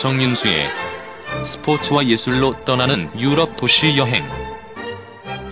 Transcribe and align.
정윤수의 0.00 0.66
스포츠와 1.44 2.06
예술로 2.06 2.64
떠나는 2.64 3.10
유럽 3.20 3.58
도시 3.58 3.98
여행. 3.98 4.24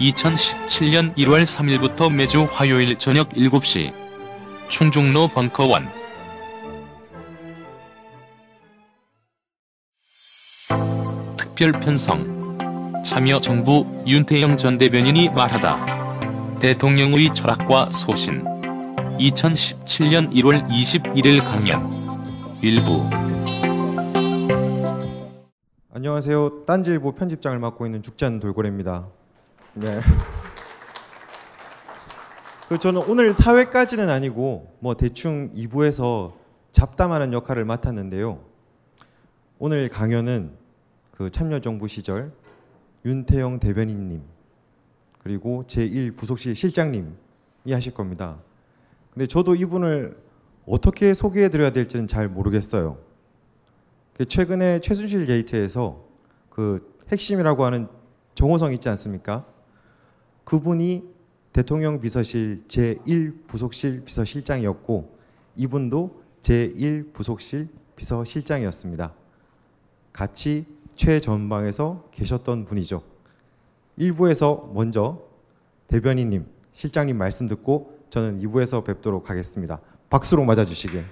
2017년 0.01 1.15
1월 1.17 1.43
3일부터 1.43 2.11
매주 2.11 2.49
화요일 2.51 2.97
저녁 2.97 3.29
7시 3.29 3.93
충중로 4.69 5.29
벙커원. 5.29 5.91
특별 11.37 11.73
편성. 11.73 13.03
참여 13.05 13.43
정부 13.43 14.03
윤태영 14.07 14.57
전 14.57 14.79
대변인이 14.79 15.29
말하다. 15.29 16.55
대통령의 16.59 17.35
철학과 17.35 17.91
소신. 17.91 18.45
2017년 19.19 20.33
1월 20.33 20.67
21일 20.71 21.45
강연. 21.45 21.99
일부 22.63 23.07
안녕하세요. 25.99 26.65
딴지일보 26.65 27.11
편집장을 27.11 27.59
맡고 27.59 27.85
있는 27.85 28.03
죽지않는 28.03 28.39
돌고래입니다. 28.39 29.09
네. 29.75 29.99
그 32.69 32.79
저는 32.79 33.03
오늘 33.09 33.33
사회까지는 33.33 34.09
아니고 34.09 34.77
뭐 34.79 34.95
대충 34.95 35.49
2부에서 35.49 36.35
잡담하는 36.71 37.33
역할을 37.33 37.65
맡았는데요. 37.65 38.39
오늘 39.59 39.89
강연은 39.89 40.53
그 41.11 41.33
참여정부 41.33 41.89
시절 41.89 42.31
윤태영 43.05 43.59
대변인님 43.59 44.23
그리고 45.19 45.65
제1 45.67 46.17
부속실 46.17 46.55
실장님이 46.55 47.11
하실 47.73 47.93
겁니다. 47.93 48.39
근데 49.13 49.27
저도 49.27 49.57
이분을 49.57 50.17
어떻게 50.65 51.13
소개해 51.13 51.49
드려야 51.49 51.71
될지는 51.71 52.07
잘 52.07 52.29
모르겠어요. 52.29 53.08
그 54.19 54.27
최근에 54.27 54.81
최순실 54.81 55.27
게이트에서 55.27 56.05
그 56.51 56.93
핵심이라고 57.09 57.65
하는 57.65 57.87
정호성 58.35 58.73
있지 58.73 58.89
않습니까? 58.89 59.47
그분이 60.43 61.05
대통령 61.53 62.01
비서실 62.01 62.65
제1 62.67 63.47
부속실 63.47 64.05
비서실장이었고 64.05 65.17
이분도 65.55 66.21
제1 66.43 67.13
부속실 67.13 67.69
비서실장이었습니다. 67.95 69.15
같이 70.13 70.67
최전방에서 70.97 72.09
계셨던 72.11 72.65
분이죠. 72.65 73.03
1부에서 74.01 74.73
먼저 74.73 75.23
대변인님, 75.87 76.45
실장님 76.73 77.17
말씀 77.17 77.47
듣고 77.47 78.01
저는 78.11 78.41
2부에서 78.41 78.85
뵙도록 78.85 79.31
하겠습니다. 79.31 79.81
박수로 80.11 80.45
맞아주시길. 80.45 81.05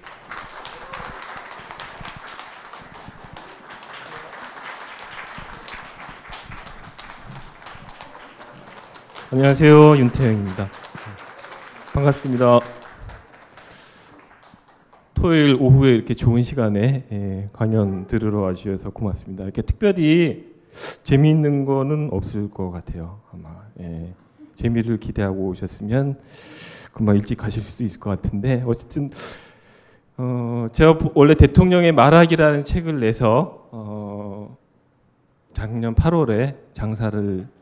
안녕하세요. 9.29 9.97
윤태영입니다. 9.97 10.69
반갑습니다. 11.93 12.61
토요일 15.15 15.57
오후에 15.59 15.95
이렇게 15.95 16.13
좋은 16.13 16.43
시간에 16.43 17.03
예, 17.11 17.49
강연 17.51 18.07
들으러 18.07 18.39
와주셔서 18.39 18.91
고맙습니다. 18.91 19.43
이렇게 19.43 19.63
특별히 19.63 20.55
재미있는 21.03 21.65
거는 21.65 22.07
없을 22.13 22.49
것 22.49 22.71
같아요. 22.71 23.19
아마 23.33 23.49
예, 23.81 24.13
재미를 24.55 24.97
기대하고 24.97 25.49
오셨으면 25.49 26.17
금방 26.93 27.17
일찍 27.17 27.37
가실 27.37 27.63
수도 27.63 27.83
있을 27.83 27.99
것 27.99 28.09
같은데 28.09 28.63
어쨌든 28.65 29.11
어, 30.15 30.67
제가 30.71 30.99
원래 31.15 31.33
대통령의 31.33 31.91
말하기라는 31.91 32.63
책을 32.63 33.01
내서 33.01 33.67
어, 33.71 34.57
작년 35.51 35.95
8월에 35.95 36.55
장사를 36.71 37.56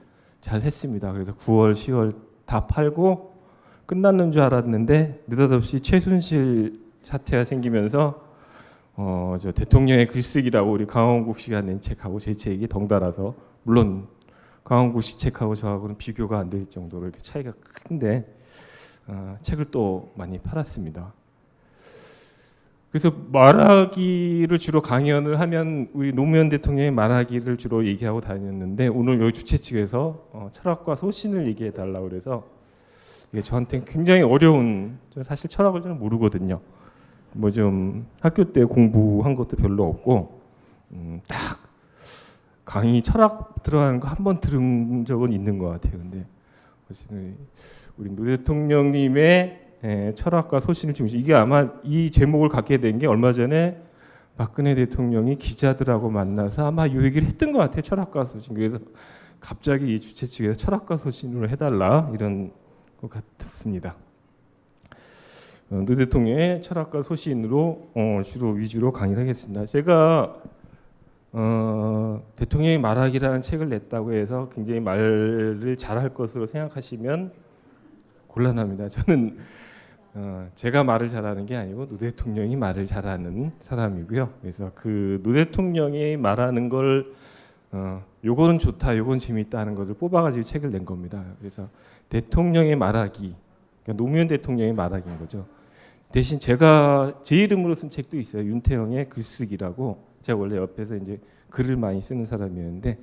잘 0.45 0.61
했습니다. 0.61 1.11
그래서 1.11 1.33
9월, 1.33 1.73
10월 1.73 2.15
다 2.45 2.67
팔고 2.67 3.33
끝났는 3.87 4.31
줄 4.31 4.43
알았는데 4.43 5.23
느닷없이 5.25 5.79
최순실 5.79 6.81
사태가 7.01 7.45
생기면서 7.45 8.21
어, 8.95 9.37
저 9.41 9.51
대통령의 9.51 10.05
글쓰기라고 10.07 10.71
우리 10.71 10.85
강원국 10.85 11.39
씨가 11.39 11.61
낸 11.61 11.81
책하고 11.81 12.19
제 12.19 12.35
책이 12.35 12.67
덩달아서 12.67 13.33
물론 13.63 14.07
강원국 14.63 15.01
씨 15.01 15.17
책하고 15.17 15.55
저하고는 15.55 15.97
비교가 15.97 16.37
안 16.37 16.51
될 16.51 16.69
정도로 16.69 17.05
이렇게 17.05 17.17
차이가 17.21 17.51
큰데 17.63 18.31
어, 19.07 19.39
책을 19.41 19.71
또 19.71 20.13
많이 20.15 20.37
팔았습니다. 20.37 21.11
그래서 22.95 23.13
말하기를 23.29 24.57
주로 24.57 24.81
강연을 24.81 25.41
하면 25.41 25.89
우리 25.91 26.13
노무현 26.13 26.47
대통령의 26.47 26.91
말하기를 26.91 27.57
주로 27.57 27.85
얘기하고 27.85 28.21
다녔는데 28.21 28.87
오늘 28.87 29.19
여기 29.19 29.33
주최 29.33 29.57
측에서 29.57 30.29
어, 30.31 30.49
철학과 30.53 30.95
소신을 30.95 31.45
얘기해 31.47 31.71
달라고 31.71 32.07
그래서 32.07 32.45
이게 33.33 33.41
저한테 33.41 33.83
굉장히 33.85 34.21
어려운 34.21 34.97
사실 35.25 35.49
철학을 35.49 35.81
잘 35.81 35.93
모르거든요. 35.93 36.61
뭐 37.33 37.51
좀 37.51 38.07
학교 38.21 38.53
때 38.53 38.63
공부한 38.63 39.35
것도 39.35 39.57
별로 39.57 39.89
없고 39.89 40.39
음, 40.93 41.19
딱 41.27 41.59
강의 42.63 43.01
철학 43.01 43.61
들어가는 43.61 43.99
거 43.99 44.07
한 44.07 44.23
번 44.23 44.39
들은 44.39 45.03
적은 45.03 45.33
있는 45.33 45.57
것 45.57 45.67
같아요. 45.67 45.97
근데 45.97 46.25
어쨌든 46.89 47.35
우리 47.97 48.09
노 48.09 48.23
대통령님의 48.23 49.23
예, 49.23 49.64
철학과 50.15 50.59
소신을 50.59 50.93
중심 50.93 51.19
이게 51.19 51.33
아마 51.33 51.69
이 51.83 52.09
제목을 52.11 52.49
갖게 52.49 52.77
된 52.77 52.99
게 52.99 53.07
얼마 53.07 53.33
전에 53.33 53.81
박근혜 54.37 54.75
대통령이 54.75 55.37
기자들하고 55.37 56.09
만나서 56.09 56.67
아마 56.67 56.87
이 56.87 56.97
얘기를 56.97 57.27
했던 57.27 57.51
것 57.51 57.59
같아요. 57.59 57.81
철학과 57.81 58.25
소신. 58.25 58.53
그래서 58.53 58.79
갑자기 59.39 59.95
이 59.95 60.01
주최 60.01 60.25
측에서 60.25 60.55
철학과 60.55 60.97
소신으로 60.97 61.47
해달라 61.49 62.09
이런 62.13 62.51
것 62.99 63.09
같습니다. 63.09 63.95
어, 65.69 65.83
노 65.85 65.95
대통령의 65.95 66.61
철학과 66.61 67.01
소신으로 67.01 67.89
어, 67.95 68.21
주로 68.23 68.51
위주로 68.51 68.91
강의를 68.91 69.21
하겠습니다. 69.23 69.65
제가 69.65 70.35
어, 71.31 72.23
대통령이 72.35 72.77
말하기라는 72.77 73.41
책을 73.41 73.69
냈다고 73.69 74.13
해서 74.13 74.49
굉장히 74.53 74.79
말을 74.79 75.75
잘할 75.77 76.13
것으로 76.13 76.45
생각하시면 76.47 77.31
곤란합니다. 78.27 78.89
저는 78.89 79.37
어, 80.17 80.49
제가 80.55 80.83
말을 80.85 81.09
잘하는 81.09 81.45
게 81.45 81.57
아니고 81.57 81.87
노 81.87 81.97
대통령이 81.97 82.55
말을 82.55 82.87
잘하는 82.87 83.51
사람이고요. 83.59 84.33
그래서 84.41 84.71
그 84.73 85.19
노 85.23 85.33
대통령이 85.33 86.15
말하는 86.17 86.69
걸 86.69 87.13
어, 87.71 88.01
요거는 88.23 88.59
좋다, 88.59 88.95
요건 88.97 89.19
재밌다 89.19 89.59
하는 89.59 89.75
것을 89.75 89.95
뽑아가지고 89.95 90.45
책을 90.45 90.71
낸 90.71 90.85
겁니다. 90.85 91.23
그래서 91.39 91.67
대통령의 92.07 92.77
말하기, 92.77 93.35
그러니까 93.83 94.03
노무현 94.03 94.27
대통령의 94.27 94.73
말하기인 94.73 95.19
거죠. 95.19 95.45
대신 96.13 96.39
제가 96.39 97.19
제 97.21 97.35
이름으로 97.35 97.75
쓴 97.75 97.89
책도 97.89 98.17
있어요. 98.17 98.43
윤태영의 98.45 99.09
글쓰기라고. 99.09 100.01
제가 100.21 100.39
원래 100.39 100.55
옆에서 100.55 100.95
이제 100.95 101.19
글을 101.49 101.75
많이 101.75 102.01
쓰는 102.01 102.25
사람이었는데 102.25 102.97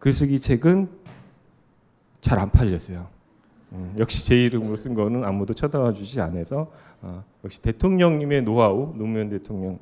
글쓰기 0.00 0.40
책은 0.40 0.88
잘 2.20 2.38
안 2.40 2.50
팔렸어요. 2.50 3.06
음, 3.72 3.94
역시 3.98 4.26
제 4.26 4.42
이름으로 4.44 4.76
쓴 4.76 4.94
거는 4.94 5.24
아무도 5.24 5.52
쳐다봐 5.54 5.92
주지 5.92 6.20
않아서 6.20 6.70
어, 7.02 7.22
역시 7.44 7.60
대통령님의 7.62 8.42
노하우 8.42 8.94
노무현 8.96 9.28
대통령을 9.28 9.78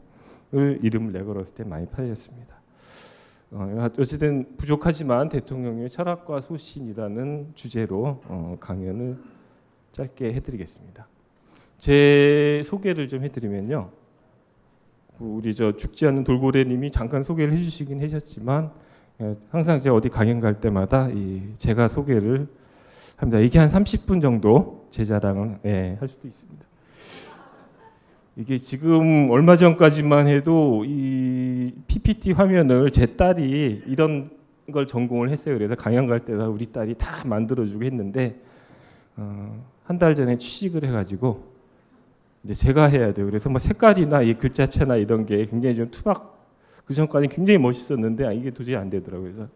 이름을 0.82 1.12
내걸었을 1.12 1.54
때 1.54 1.64
많이 1.64 1.86
팔렸습니다. 1.86 2.56
어, 3.52 3.88
어쨌든 3.98 4.56
부족하지만 4.56 5.28
대통령의 5.28 5.88
철학과 5.88 6.40
소신이라는 6.40 7.52
주제로 7.54 8.20
어, 8.26 8.56
강연을 8.58 9.16
짧게 9.92 10.34
해드리겠습니다. 10.34 11.06
제 11.78 12.62
소개를 12.64 13.08
좀 13.08 13.22
해드리면요. 13.22 13.90
우리 15.18 15.54
저 15.54 15.76
죽지 15.76 16.06
않는 16.06 16.24
돌고래님이 16.24 16.90
잠깐 16.90 17.22
소개를 17.22 17.56
해주시긴 17.56 18.02
하셨지만 18.02 18.70
항상 19.50 19.80
제가 19.80 19.96
어디 19.96 20.10
강연 20.10 20.40
갈 20.40 20.60
때마다 20.60 21.08
이 21.08 21.54
제가 21.56 21.88
소개를 21.88 22.48
합니다. 23.16 23.40
이게 23.40 23.58
한 23.58 23.68
30분 23.68 24.20
정도 24.20 24.86
제 24.90 25.04
자랑을 25.04 25.58
예, 25.64 25.96
할 25.98 26.08
수도 26.08 26.28
있습니다. 26.28 26.64
이게 28.36 28.58
지금 28.58 29.30
얼마 29.30 29.56
전까지만 29.56 30.28
해도 30.28 30.84
이이 30.84 31.72
PPT 31.86 32.32
화면을 32.32 32.90
제 32.90 33.06
딸이 33.16 33.84
이런 33.86 34.30
걸 34.70 34.86
전공을 34.86 35.30
했어요. 35.30 35.56
그래서 35.56 35.74
강연 35.74 36.06
갈 36.06 36.24
때가 36.24 36.48
우리 36.48 36.66
딸이 36.66 36.96
다 36.98 37.22
만들어주고 37.24 37.84
했는데 37.84 38.38
어, 39.16 39.64
한달 39.84 40.14
전에 40.14 40.36
취직을 40.36 40.84
해가지고 40.84 41.44
이제 42.44 42.52
제가 42.52 42.86
해야 42.86 43.14
돼요. 43.14 43.24
그래서 43.26 43.48
뭐 43.48 43.58
색깔이나 43.58 44.20
이 44.22 44.34
글자체나 44.34 44.96
이런 44.96 45.24
게 45.24 45.46
굉장히 45.46 45.74
좀 45.74 45.90
투박 45.90 46.36
그 46.84 46.92
전까지 46.92 47.28
굉장히 47.28 47.58
멋있었는데 47.58 48.26
아, 48.26 48.32
이게 48.32 48.50
도저히 48.50 48.76
안 48.76 48.90
되더라고요. 48.90 49.32
그래서 49.32 49.50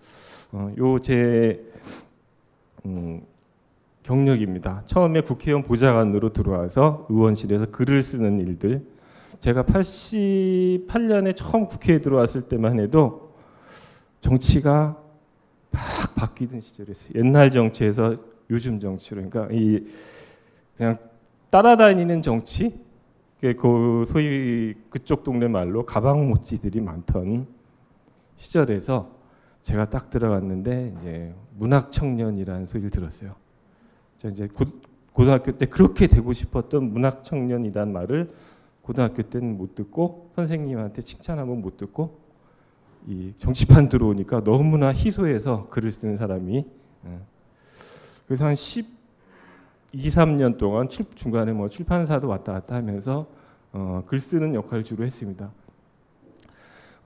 어, 0.53 0.73
요제 0.79 1.65
음, 2.87 3.21
경력입니다. 4.03 4.83
처음에 4.87 5.21
국회의원 5.21 5.63
보좌관으로 5.63 6.33
들어와서 6.33 7.07
의원실에서 7.09 7.67
글을 7.67 8.03
쓰는 8.03 8.41
일들. 8.41 8.85
제가 9.41 9.63
88년에 9.65 11.35
처음 11.37 11.67
국회에 11.67 12.01
들어왔을 12.01 12.43
때만 12.43 12.79
해도 12.81 13.35
정치가 14.21 15.03
막 15.71 16.15
바뀌던 16.15 16.61
시절이었어요. 16.61 17.11
옛날 17.15 17.51
정치에서 17.51 18.17
요즘 18.51 18.81
정치로. 18.81 19.23
그러니까 19.29 19.55
이 19.55 19.87
그냥 20.77 20.99
따라다니는 21.51 22.23
정치, 22.23 22.81
그 23.41 24.05
소위 24.09 24.75
그쪽 24.91 25.25
동네 25.25 25.49
말로 25.49 25.87
가방 25.87 26.29
못지들이 26.29 26.81
많던 26.81 27.47
시절에서 28.37 29.11
제가 29.63 29.89
딱 29.89 30.11
들어갔는데 30.11 30.95
이제 30.97 31.35
문학 31.57 31.93
청년이라는 31.93 32.67
소리를 32.67 32.91
들었어요. 32.91 33.40
이제 34.29 34.47
고, 34.49 34.65
고등학교 35.13 35.57
때 35.57 35.67
그렇게 35.67 36.07
되고 36.07 36.33
싶었던 36.33 36.93
문학 36.93 37.25
청년이란 37.25 37.93
말을 37.93 38.33
고등학교 38.83 39.23
때는 39.23 39.57
못 39.57 39.75
듣고 39.75 40.31
선생님한테 40.35 41.03
칭찬 41.03 41.39
한번 41.39 41.61
못 41.61 41.77
듣고 41.77 42.19
이 43.07 43.33
정치판 43.39 43.89
들어오니까 43.89 44.45
너무나 44.45 44.93
희소해서 44.93 45.69
글을 45.71 45.93
쓰는 45.93 46.17
사람이 46.17 46.65
예. 47.07 47.19
그래서 48.27 48.45
한 48.45 48.55
10, 48.55 48.87
2, 49.93 50.09
3년 50.09 50.59
동안 50.59 50.89
출, 50.89 51.07
중간에 51.15 51.53
뭐 51.53 51.69
출판사도 51.69 52.29
왔다 52.29 52.53
갔다 52.53 52.77
하면서 52.77 53.27
어, 53.73 54.03
글 54.07 54.21
쓰는 54.21 54.55
역할을 54.55 54.85
주로 54.85 55.05
했습니다. 55.05 55.51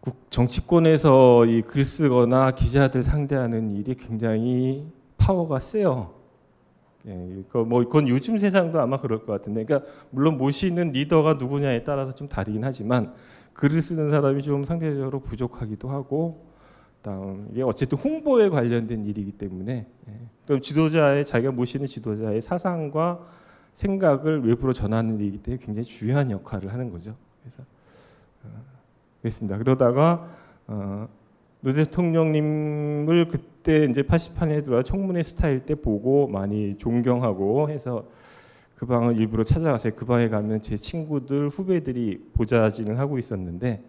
국, 0.01 0.31
정치권에서 0.31 1.47
이 1.47 1.63
글 1.63 1.85
쓰거나 1.85 2.51
기자들 2.51 3.03
상대하는 3.03 3.75
일이 3.77 3.95
굉장히 3.95 4.87
파워가 5.17 5.61
세요. 5.61 6.24
예, 7.07 7.45
뭐 7.53 7.85
그건 7.85 8.09
요즘 8.09 8.39
세상도 8.39 8.81
아마 8.81 9.01
그럴 9.01 9.25
것 9.25 9.33
같은데, 9.33 9.65
그러니까 9.65 9.91
물론 10.11 10.39
모시는 10.39 10.93
리더가 10.93 11.35
누구냐에 11.35 11.85
따라서 11.85 12.15
좀 12.15 12.29
다르긴 12.29 12.65
하지만 12.65 13.13
글을 13.53 13.83
쓰는 13.83 14.11
사람이 14.11 14.43
좀 14.43 14.65
상대적으로 14.65 15.21
부족하기도 15.21 15.89
하고, 15.89 16.47
다음 17.03 17.49
이게 17.53 17.63
어쨌든 17.63 17.99
홍보에 17.99 18.49
관련된 18.49 19.05
일이기 19.05 19.33
때문에 19.33 19.87
예, 20.09 20.61
지도자의 20.61 21.27
자기가 21.27 21.53
모시는 21.53 21.87
지도자의 21.87 22.41
사상과 22.41 23.21
생각을 23.75 24.47
외부로 24.47 24.73
전하는 24.73 25.21
일이기 25.21 25.39
때문에 25.39 25.63
굉장히 25.63 25.85
중요한 25.85 26.31
역할을 26.31 26.73
하는 26.73 26.91
거죠. 26.91 27.15
그래서 27.43 27.63
어, 28.45 28.49
그랬습니다. 29.21 29.59
그러다가 29.59 30.31
어, 30.67 31.09
노 31.61 31.73
대통령님을 31.73 33.29
그 33.29 33.54
때 33.65 33.87
이제 33.91 34.03
88년에 34.03 34.65
들어와 34.65 34.83
청문회 34.85 35.23
스타일 35.25 35.65
때 35.65 35.75
보고 35.75 36.29
많이 36.29 36.77
존경하고 36.79 37.71
해서 37.71 38.07
그 38.77 38.87
방을 38.87 39.19
일부러 39.19 39.43
찾아가서요. 39.43 39.95
그 39.97 40.05
방에 40.05 40.29
가면 40.29 40.61
제 40.61 40.77
친구들 40.77 41.49
후배들이 41.49 42.21
보좌진을 42.35 42.99
하고 42.99 43.19
있었는데 43.19 43.83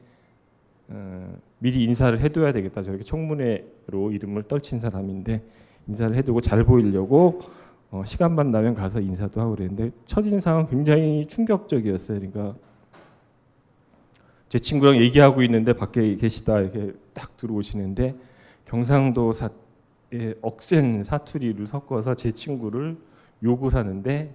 어, 0.88 1.38
미리 1.60 1.84
인사를 1.84 2.20
해둬야 2.20 2.54
되겠다. 2.54 2.82
저렇게 2.82 3.04
청문회로 3.04 4.12
이름을 4.12 4.44
떨친 4.44 4.80
사람인데 4.80 5.44
인사를 5.88 6.16
해두고 6.16 6.42
잘 6.42 6.64
보이려고 6.64 7.42
어, 7.92 8.04
시간만 8.06 8.52
나면 8.52 8.76
가서 8.76 9.02
인사도 9.02 9.42
하고 9.42 9.56
그랬는데 9.56 9.92
첫 10.06 10.26
인상은 10.26 10.68
굉장히 10.68 11.28
충격적이었어요. 11.28 12.20
그러니까 12.20 12.56
제 14.48 14.60
친구랑 14.60 14.98
얘기하고 14.98 15.42
있는데 15.42 15.74
밖에 15.74 16.16
계시다 16.16 16.62
이렇게 16.62 16.94
딱 17.14 17.36
들어오시는데 17.36 18.16
경상도 18.66 19.34
사의 19.34 19.65
억센 20.42 21.04
사투리를 21.04 21.66
섞어서 21.68 22.16
제 22.16 22.32
친구를 22.32 22.98
욕을 23.44 23.74
하는데 23.76 24.34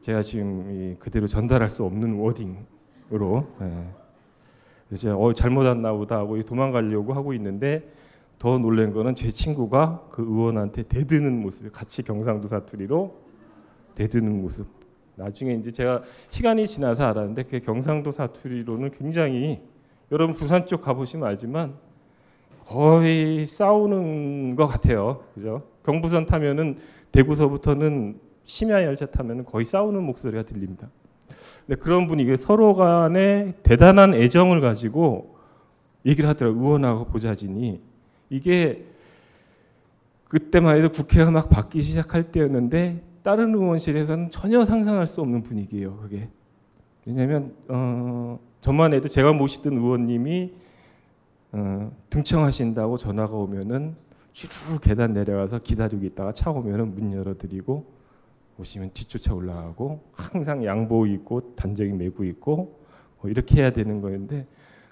제가 0.00 0.22
지금 0.22 0.96
그대로 0.98 1.26
전달할 1.26 1.68
수 1.68 1.84
없는 1.84 2.18
워딩으로 2.18 3.46
예. 3.62 4.96
제가 4.96 5.16
어, 5.16 5.32
잘못했나 5.32 5.92
보다 5.92 6.16
하고 6.16 6.40
도망가려고 6.42 7.12
하고 7.12 7.32
있는데 7.34 7.90
더 8.38 8.58
놀란 8.58 8.92
거는 8.92 9.14
제 9.14 9.30
친구가 9.30 10.08
그 10.10 10.22
의원한테 10.22 10.84
대드는 10.84 11.40
모습, 11.40 11.72
같이 11.72 12.02
경상도 12.02 12.48
사투리로 12.48 13.16
대드는 13.94 14.42
모습. 14.42 14.66
나중에 15.16 15.54
이제 15.54 15.70
제가 15.70 16.02
시간이 16.28 16.66
지나서 16.66 17.04
알았는데 17.04 17.44
그 17.44 17.60
경상도 17.60 18.12
사투리로는 18.12 18.90
굉장히 18.92 19.62
여러분 20.12 20.36
부산 20.36 20.66
쪽 20.66 20.82
가보시면 20.82 21.26
알지만 21.26 21.74
거의 22.66 23.46
싸우는 23.46 24.56
것 24.56 24.66
같아요. 24.66 25.24
그죠? 25.34 25.62
경부선 25.84 26.26
타면은 26.26 26.78
대구서부터는 27.12 28.18
심야 28.44 28.84
열차 28.84 29.06
타면은 29.06 29.44
거의 29.44 29.64
싸우는 29.64 30.02
목소리가 30.02 30.42
들립니다. 30.42 30.88
근데 31.66 31.80
그런 31.80 32.06
분위기 32.06 32.36
서로 32.36 32.74
간에 32.74 33.54
대단한 33.62 34.14
애정을 34.14 34.60
가지고 34.60 35.36
얘기를 36.04 36.28
하더라고요. 36.28 36.62
의원하고 36.62 37.06
보좌진이. 37.06 37.80
이게 38.30 38.84
그때만 40.28 40.76
해도 40.76 40.90
국회가 40.90 41.30
막 41.30 41.48
바뀌기 41.48 41.84
시작할 41.84 42.30
때였는데 42.30 43.02
다른 43.22 43.54
의원실에서는 43.54 44.30
전혀 44.30 44.64
상상할 44.64 45.06
수 45.06 45.20
없는 45.20 45.42
분위기예요. 45.42 45.96
그게 45.98 46.28
왜냐하면 47.04 47.54
어, 47.68 48.38
저만 48.60 48.92
해도 48.92 49.08
제가 49.08 49.32
모시던 49.32 49.74
의원님이 49.74 50.52
어, 51.52 51.92
등청하신다고 52.10 52.96
전화가 52.96 53.34
오면은 53.34 53.96
쭉 54.32 54.50
계단 54.82 55.12
내려가서 55.12 55.60
기다리고 55.60 56.04
있다가 56.04 56.32
차 56.32 56.50
오면은 56.50 56.94
문 56.94 57.12
열어드리고 57.12 57.86
오시면 58.58 58.90
뒤쫓아 58.92 59.34
올라가고 59.34 60.02
항상 60.12 60.64
양복 60.64 61.08
입고 61.08 61.54
단정히 61.56 61.92
메고 61.92 62.24
있고 62.24 62.80
뭐 63.20 63.30
이렇게 63.30 63.60
해야 63.60 63.70
되는 63.70 64.00
거였는데 64.00 64.46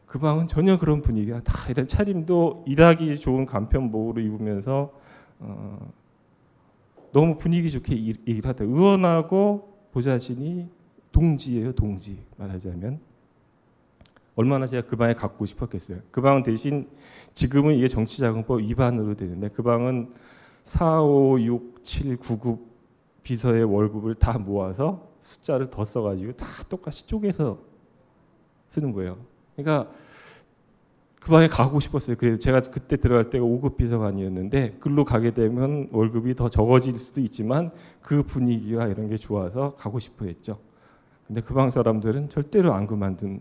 그 0.06 0.19
방은 0.19 0.49
전혀 0.49 0.79
그런 0.79 1.03
분위기가 1.03 1.43
다 1.43 1.53
이런 1.71 1.89
차림도 1.89 2.65
일하기 2.67 3.19
좋은 3.19 3.46
간편복으로 3.46 4.20
입으면서 4.20 4.93
어, 5.41 5.93
너무 7.13 7.37
분위기 7.37 7.70
좋게 7.70 7.94
얘기를 7.94 8.49
하다. 8.49 8.65
의원하고 8.65 9.89
보좌진이 9.93 10.69
동지예요, 11.13 11.73
동지 11.73 12.19
말하자면. 12.37 13.01
얼마나 14.36 14.67
제가 14.67 14.88
그 14.88 14.96
방에 14.96 15.14
갖고 15.14 15.46
싶었겠어요. 15.46 15.98
그 16.10 16.20
방은 16.20 16.43
대신 16.43 16.88
지금은 17.34 17.74
이게 17.74 17.88
정치자금법 17.88 18.60
위반으로 18.60 19.14
되는데 19.14 19.48
그 19.48 19.62
방은 19.62 20.12
4, 20.64 21.03
5, 21.03 21.41
6, 21.41 21.84
7, 21.84 22.17
9, 22.17 22.38
9 22.38 22.58
비서의 23.22 23.64
월급을 23.64 24.17
다 24.17 24.38
모아서 24.38 25.08
숫자를 25.20 25.70
더 25.70 25.84
써가지고 25.84 26.32
다 26.32 26.46
똑같이 26.69 27.06
쪼개서 27.06 27.58
쓰는 28.69 28.93
거예요. 28.93 29.19
그러니까 29.56 29.91
그 31.20 31.31
방에 31.31 31.48
가고 31.48 31.81
싶었어요. 31.81 32.17
그래서 32.19 32.38
제가 32.38 32.60
그때 32.60 32.98
들어갈 32.98 33.31
때가 33.31 33.43
5급 33.44 33.76
비서관이었는데 33.76 34.76
글로 34.81 35.06
가게 35.06 35.32
되면 35.32 35.88
월급이 35.91 36.34
더 36.34 36.50
적어질 36.50 36.98
수도 36.98 37.22
있지만 37.22 37.70
그 38.03 38.22
분위기와 38.24 38.88
이런 38.88 39.08
게 39.08 39.17
좋아서 39.17 39.74
가고 39.76 39.98
싶어 40.00 40.26
했죠. 40.26 40.58
근데 41.26 41.41
그 41.41 41.55
방 41.55 41.70
사람들은 41.70 42.29
절대로 42.29 42.74
안 42.74 42.86
그만둔 42.86 43.41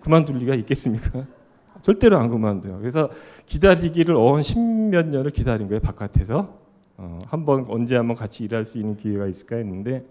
그만둘 0.00 0.38
리가 0.38 0.54
있겠습니까? 0.56 1.26
절대로 1.82 2.18
안 2.18 2.28
그만둬요. 2.28 2.78
그래서 2.78 3.10
기다리기를 3.46 4.14
어언 4.14 4.42
십몇 4.42 5.06
년을 5.08 5.30
기다린 5.30 5.68
거예요. 5.68 5.80
바깥에서 5.80 6.58
어, 6.98 7.18
한번 7.26 7.64
언제 7.68 7.96
한번 7.96 8.16
같이 8.16 8.44
일할 8.44 8.64
수 8.64 8.78
있는 8.78 8.96
기회가 8.96 9.26
있을까 9.26 9.56
했는데 9.56 10.04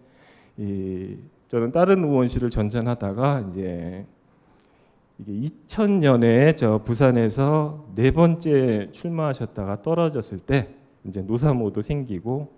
이, 0.57 1.17
저는 1.47 1.71
다른 1.71 2.03
의원실을 2.03 2.49
전전하다가 2.49 3.49
이제 3.51 4.05
이게 5.19 5.49
2000년에 5.49 6.57
저 6.57 6.81
부산에서 6.83 7.85
네 7.93 8.11
번째 8.11 8.89
출마하셨다가 8.91 9.81
떨어졌을 9.81 10.39
때 10.39 10.69
이제 11.05 11.21
노사모도 11.21 11.81
생기고 11.81 12.53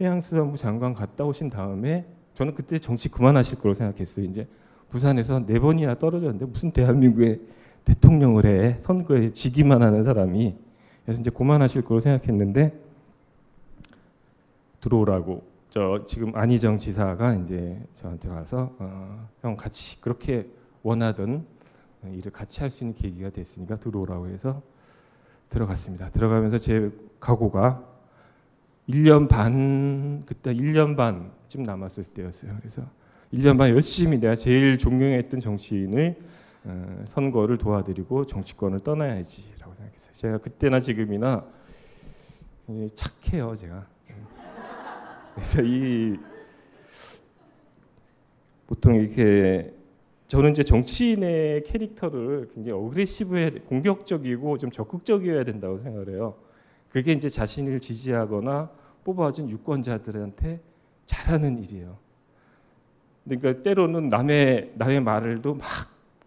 해양수산부 0.00 0.58
장관 0.58 0.94
갔다 0.94 1.24
오신 1.24 1.50
다음에 1.50 2.06
저는 2.34 2.54
그때 2.54 2.78
정치 2.78 3.08
그만하실 3.08 3.58
거로 3.58 3.74
생각했어요. 3.74 4.24
이제 4.26 4.46
부산에서 4.92 5.44
네 5.46 5.58
번이나 5.58 5.94
떨어졌는데 5.98 6.44
무슨 6.44 6.70
대한민국의 6.70 7.40
대통령을 7.84 8.46
해 8.46 8.78
선거에 8.82 9.32
지기만 9.32 9.82
하는 9.82 10.04
사람이 10.04 10.54
그래서 11.04 11.20
이제 11.20 11.30
그만하실 11.30 11.82
거로 11.82 12.00
생각했는데 12.00 12.78
들어오라고 14.80 15.42
저 15.70 16.04
지금 16.06 16.36
안희정 16.36 16.76
지사가 16.76 17.34
이제 17.36 17.82
저한테 17.94 18.28
와서 18.28 18.74
어, 18.78 19.28
형 19.40 19.56
같이 19.56 20.00
그렇게 20.00 20.46
원하던 20.82 21.46
일을 22.04 22.30
같이 22.30 22.60
할 22.60 22.68
수 22.68 22.84
있는 22.84 22.94
계기가 22.94 23.30
됐으니까 23.30 23.76
들어오라고 23.76 24.28
해서 24.28 24.60
들어갔습니다. 25.48 26.10
들어가면서 26.10 26.58
제 26.58 26.90
각오가 27.18 27.82
1년 28.88 29.28
반 29.28 30.24
그때 30.26 30.52
1년 30.54 30.96
반쯤 30.96 31.62
남았을 31.62 32.04
때였어요. 32.04 32.56
그래서 32.58 32.82
1년 33.32 33.56
반 33.56 33.70
열심히 33.70 34.18
내가 34.18 34.36
제일 34.36 34.78
존경했던 34.78 35.40
정치인을 35.40 36.16
어, 36.64 37.04
선거를 37.06 37.58
도와드리고 37.58 38.26
정치권을 38.26 38.80
떠나야지라고 38.80 39.74
생각했어요. 39.74 40.14
제가 40.14 40.38
그때나 40.38 40.80
지금이나 40.80 41.44
예, 42.70 42.88
착해요, 42.94 43.56
제가. 43.56 43.86
그래서 45.34 45.62
이 45.62 46.16
보통 48.66 48.94
이렇게 48.94 49.74
저는 50.28 50.52
이제 50.52 50.62
정치인의 50.62 51.64
캐릭터를 51.64 52.50
굉장히 52.54 52.78
어그레시브해야 52.78 53.50
돼, 53.50 53.58
공격적이고 53.60 54.58
좀 54.58 54.70
적극적이어야 54.70 55.44
된다고 55.44 55.78
생각을 55.78 56.10
해요. 56.10 56.36
그게 56.90 57.12
이제 57.12 57.28
자신을 57.28 57.80
지지하거나 57.80 58.70
뽑아준 59.04 59.50
유권자들한테 59.50 60.60
잘하는 61.06 61.58
일이에요. 61.58 61.98
그러니까 63.24 63.62
때로는 63.62 64.08
남의 64.08 64.72
남의 64.76 65.00
말을도 65.00 65.54
막 65.54 65.66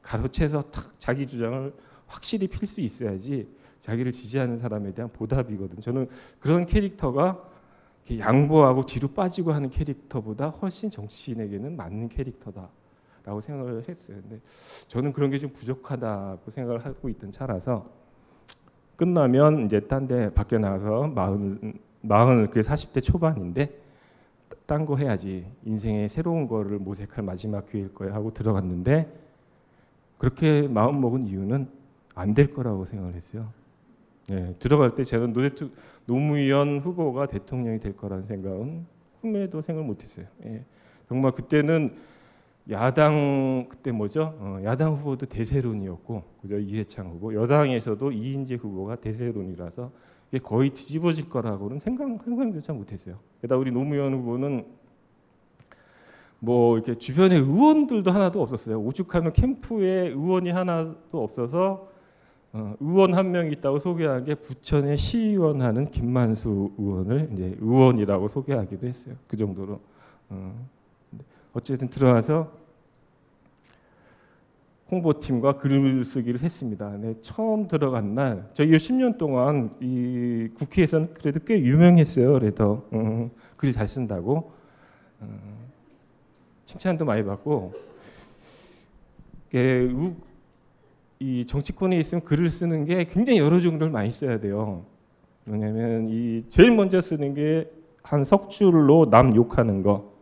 가로채서 0.02 0.62
탁 0.64 0.94
자기 1.00 1.26
주장을 1.26 1.74
확실히 2.08 2.48
필 2.48 2.68
수 2.68 2.82
있어야지 2.82 3.48
자기를 3.82 4.12
지지하는 4.12 4.58
사람에 4.58 4.94
대한 4.94 5.12
보답이거든. 5.12 5.82
저는 5.82 6.08
그런 6.40 6.66
캐릭터가 6.66 7.50
양보하고 8.20 8.86
뒤로 8.86 9.08
빠지고 9.10 9.52
하는 9.54 9.70
캐릭터보다 9.70 10.50
훨씬 10.50 10.90
정치인에게는 10.90 11.76
맞는 11.76 12.10
캐릭터다라고 12.10 13.42
생각을 13.42 13.84
했어요. 13.90 14.18
근데 14.22 14.40
저는 14.88 15.12
그런 15.14 15.30
게 15.32 15.40
좀 15.40 15.50
부족하다고 15.52 16.52
생각을 16.52 16.86
하고 16.86 17.10
있던 17.10 17.32
차라서 17.32 17.90
끝나면 18.96 19.66
이제 19.66 19.80
딴 19.82 20.08
데 20.08 20.34
밖에 20.34 20.58
나가서 20.58 21.08
마흔 21.08 21.74
마흔 22.02 22.50
그 22.52 22.62
40대 22.62 23.04
초반인데 23.04 23.85
딴 24.66 24.86
거 24.86 24.98
해야지 24.98 25.46
인생의 25.64 26.10
새로운 26.10 26.48
거를 26.48 26.80
모색할 26.80 27.24
마지막 27.24 27.70
기회일 27.70 27.94
거야 27.94 28.14
하고 28.14 28.34
들어갔는데 28.34 29.08
그렇게 30.18 30.68
마음 30.68 31.02
먹은 31.02 31.28
이유는 31.28 31.68
안 32.16 32.34
될 32.34 32.54
거라고 32.54 32.86
생각을 32.86 33.14
했어요. 33.14 33.50
예, 34.32 34.56
들어갈 34.58 34.96
때 34.96 35.04
제가 35.04 35.28
노대투, 35.28 35.70
노무현 36.06 36.80
후보가 36.80 37.28
대통령이 37.28 37.80
될 37.80 37.96
거라는 37.96 38.26
생각은 38.26 38.86
꿈에도 39.22 39.62
생각을 39.62 39.86
못했어요. 39.88 40.26
예, 40.46 40.64
정말 41.08 41.34
그때는 41.34 41.94
야당 42.72 43.68
그때 43.70 43.92
뭐죠? 43.92 44.34
어, 44.40 44.60
야당 44.64 44.94
후보도 44.94 45.28
대세론이었고 45.28 46.24
그죠? 46.42 46.58
이해창 46.58 47.08
후보 47.12 47.34
여당에서도 47.36 48.12
이인재 48.12 48.56
후보가 48.56 48.96
대세론이라서 48.96 49.92
이게 50.36 50.44
거의 50.44 50.70
뒤집어질 50.72 51.30
거라고는 51.30 51.80
생각 51.80 52.10
상상조차 52.26 52.74
못했어요. 52.74 53.16
게다가 53.42 53.58
우리 53.58 53.72
노무현 53.72 54.14
후보는 54.14 54.66
뭐 56.40 56.76
이렇게 56.76 56.98
주변에 56.98 57.38
의원들도 57.38 58.12
하나도 58.12 58.42
없었어요. 58.42 58.82
오죽하면 58.82 59.32
캠프에 59.32 60.10
의원이 60.10 60.50
하나도 60.52 61.24
없어서 61.24 61.88
어, 62.52 62.76
의원 62.82 63.14
한 63.14 63.32
명 63.32 63.50
있다고 63.50 63.80
소개한 63.80 64.26
게 64.26 64.36
부천의 64.36 64.98
시의원 64.98 65.62
하는 65.62 65.86
김만수 65.86 66.72
의원을 66.78 67.30
이제 67.34 67.56
의원이라고 67.60 68.28
소개하기도 68.28 68.88
했어요. 68.88 69.16
그 69.28 69.38
정도로. 69.38 69.80
어, 70.30 70.68
어쨌든 71.54 71.90
들어가서 71.90 72.52
홍보팀과 74.92 75.58
글쓰기를 75.58 76.42
했습니다. 76.42 76.96
네, 76.98 77.16
처음 77.22 77.68
들어간 77.68 78.14
날 78.14 78.50
저희 78.54 78.70
10년 78.72 79.18
동안 79.18 79.72
이 79.82 80.48
국회에서는 80.56 81.14
그래도 81.16 81.40
꽤 81.46 81.60
유명했어요. 81.60 82.34
그래도 82.34 82.88
어, 82.92 83.32
글잘 83.58 83.88
쓴다고 83.88 84.52
어, 85.22 85.28
칭찬도 86.66 87.04
많이 87.06 87.24
받고 87.24 87.74
예, 89.56 89.90
이 91.20 91.46
정치권에 91.46 91.98
있으면 91.98 92.24
글을 92.24 92.50
쓰는 92.50 92.86
게 92.86 93.06
굉장히 93.06 93.40
여러 93.40 93.60
종류를 93.60 93.90
많이 93.90 94.12
써야 94.12 94.40
돼요. 94.40 94.86
왜냐하면 95.46 96.10
이 96.10 96.44
제일 96.50 96.76
먼저 96.76 97.02
쓰는 97.02 97.34
게 97.34 97.70
한 98.08 98.24
석 98.24 98.52
줄로 98.52 99.10
남 99.10 99.36
욕하는 99.36 99.82
거 99.82 100.14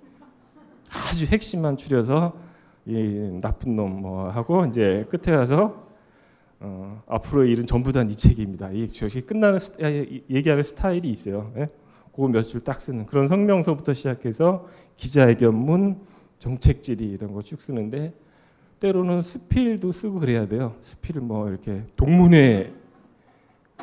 아주 0.90 1.26
핵심만 1.26 1.76
추려서 1.76 2.34
이 2.86 3.40
나쁜 3.42 3.76
놈 3.76 4.02
뭐 4.02 4.30
하고 4.30 4.66
이제 4.66 5.06
끝에 5.10 5.36
가서 5.36 5.84
어, 6.60 7.02
앞으로의 7.08 7.52
일은 7.52 7.66
전부 7.66 7.92
다 7.92 8.04
네 8.04 8.14
책임이다. 8.16 8.72
이 8.72 8.88
저기 8.90 9.22
끝나는 9.22 9.60
스, 9.60 9.72
얘기하는 10.30 10.64
스타일이 10.64 11.10
있어요. 11.10 11.52
예? 11.58 11.70
그거 12.14 12.28
몇 12.28 12.44
줄 12.44 12.64
딱 12.64 12.80
쓰는 12.80 13.06
그런 13.06 13.28
성명서부터 13.28 13.94
시작해서 13.94 14.68
기자회견문, 14.98 15.98
정책질의 16.40 17.08
이런 17.10 17.34
거 17.34 17.42
쭉 17.42 17.62
쓰는데 17.62 18.14
때로는 18.80 19.22
수필도 19.22 19.92
쓰고 19.92 20.20
그래야 20.20 20.48
돼요. 20.48 20.76
수필을 20.82 21.22
뭐 21.22 21.50
이렇게 21.50 21.84
동문회 21.96 22.72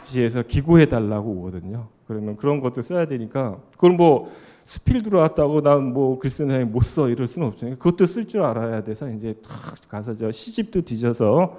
지에서 0.04 0.42
기고해 0.42 0.86
달라고 0.86 1.30
오거든요. 1.30 1.88
그러면 2.06 2.36
그런 2.36 2.60
것도 2.60 2.82
써야 2.82 3.06
되니까 3.06 3.58
그걸 3.72 3.92
뭐 3.92 4.30
수필 4.70 5.02
들어왔다고 5.02 5.62
난 5.62 5.92
뭐 5.92 6.16
글 6.20 6.30
쓰는 6.30 6.50
사람이 6.50 6.70
못 6.70 6.84
써 6.84 7.08
이럴 7.08 7.26
수는 7.26 7.48
없잖아요. 7.48 7.76
그것도 7.78 8.06
쓸 8.06 8.28
줄 8.28 8.42
알아야 8.42 8.84
돼서 8.84 9.10
이제 9.10 9.34
탁 9.42 9.52
가서 9.88 10.16
저 10.16 10.30
시집도 10.30 10.82
뒤져서 10.82 11.58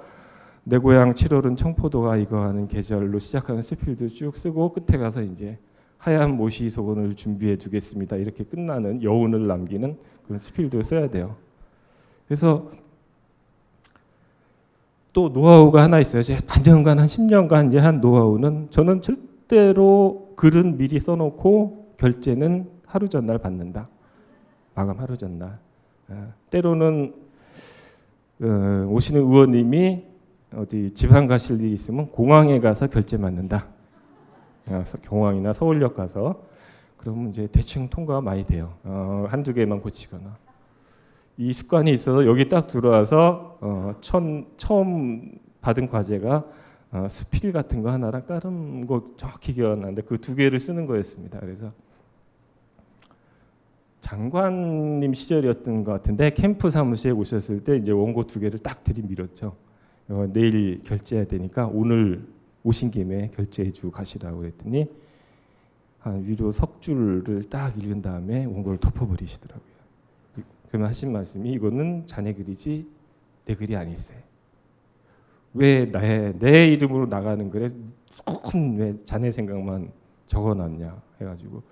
내 0.64 0.78
고향 0.78 1.12
7월은 1.12 1.58
청포도가 1.58 2.16
이거 2.16 2.40
하는 2.40 2.68
계절로 2.68 3.18
시작하는 3.18 3.60
수필도 3.60 4.08
쭉 4.08 4.34
쓰고 4.34 4.72
끝에 4.72 4.96
가서 4.98 5.20
이제 5.20 5.58
하얀 5.98 6.36
모시 6.38 6.70
소원을 6.70 7.14
준비해 7.14 7.56
두겠습니다. 7.56 8.16
이렇게 8.16 8.44
끝나는 8.44 9.02
여운을 9.02 9.46
남기는 9.46 9.98
그런 10.26 10.38
수필도 10.38 10.82
써야 10.82 11.10
돼요. 11.10 11.36
그래서 12.26 12.70
또 15.12 15.28
노하우가 15.28 15.82
하나 15.82 16.00
있어요. 16.00 16.22
제 16.22 16.38
단정간 16.38 16.98
한 16.98 17.06
10년간 17.06 17.68
이제 17.68 17.78
한 17.78 18.00
노하우는 18.00 18.68
저는 18.70 19.02
절대로 19.02 20.32
글은 20.36 20.78
미리 20.78 20.98
써놓고 20.98 21.96
결제는 21.98 22.71
하루 22.92 23.08
전날 23.08 23.38
받는다. 23.38 23.88
마감 24.74 25.00
하루 25.00 25.16
전날. 25.16 25.58
아, 26.10 26.32
때로는 26.50 27.14
어, 28.42 28.86
오시는 28.90 29.20
의원님이 29.22 30.04
어디 30.54 30.92
지방 30.94 31.26
가실 31.26 31.58
일이 31.60 31.72
있으면 31.72 32.10
공항에 32.10 32.60
가서 32.60 32.88
결제 32.88 33.16
맞는다. 33.16 33.66
공항이나 35.08 35.52
서울역 35.54 35.96
가서 35.96 36.42
그러면 36.98 37.30
이제 37.30 37.48
대충 37.50 37.88
통과가 37.88 38.20
많이 38.20 38.44
돼요. 38.46 38.74
어, 38.84 39.24
한두 39.28 39.54
개만 39.54 39.80
고치거나. 39.80 40.36
이 41.38 41.52
습관이 41.54 41.92
있어서 41.94 42.26
여기 42.26 42.46
딱 42.48 42.66
들어와서 42.66 43.56
어, 43.62 43.90
천, 44.02 44.46
처음 44.58 45.32
받은 45.62 45.88
과제가 45.88 46.44
어, 46.92 47.06
수필 47.08 47.52
같은 47.52 47.80
거 47.82 47.90
하나랑 47.90 48.26
다른 48.26 48.86
거 48.86 49.12
정확히 49.16 49.54
기억 49.54 49.72
안 49.72 49.80
나는데 49.80 50.02
그 50.02 50.18
두 50.18 50.34
개를 50.36 50.60
쓰는 50.60 50.84
거였습니다. 50.86 51.40
그래서 51.40 51.72
장관님 54.02 55.14
시절이었던 55.14 55.84
것 55.84 55.92
같은데 55.92 56.30
캠프 56.30 56.68
사무실에 56.68 57.12
오셨을 57.12 57.64
때 57.64 57.76
이제 57.76 57.92
원고 57.92 58.26
두 58.26 58.40
개를 58.40 58.58
딱 58.58 58.84
들이밀었죠. 58.84 59.56
어, 60.08 60.28
내일 60.32 60.82
결제해야 60.84 61.24
되니까 61.24 61.66
오늘 61.72 62.26
오신 62.64 62.90
김에 62.90 63.30
결제해주고 63.34 63.92
가시라고 63.92 64.40
그랬더니 64.40 64.86
한 66.00 66.24
위로 66.26 66.52
석 66.52 66.82
줄을 66.82 67.44
딱 67.48 67.78
읽은 67.78 68.02
다음에 68.02 68.44
원고를 68.44 68.78
덮어버리시더라고요. 68.78 69.72
그러면 70.68 70.88
하신 70.88 71.12
말씀이 71.12 71.52
이거는 71.52 72.06
자네 72.06 72.34
글이지 72.34 72.86
내 73.44 73.54
글이 73.54 73.76
아니세. 73.76 74.14
왜 75.54 75.84
나의 75.86 76.38
내 76.38 76.66
이름으로 76.68 77.06
나가는 77.06 77.48
글에 77.50 77.70
왜 78.76 78.96
자네 79.04 79.30
생각만 79.30 79.92
적어놨냐 80.26 81.00
해가지고 81.20 81.62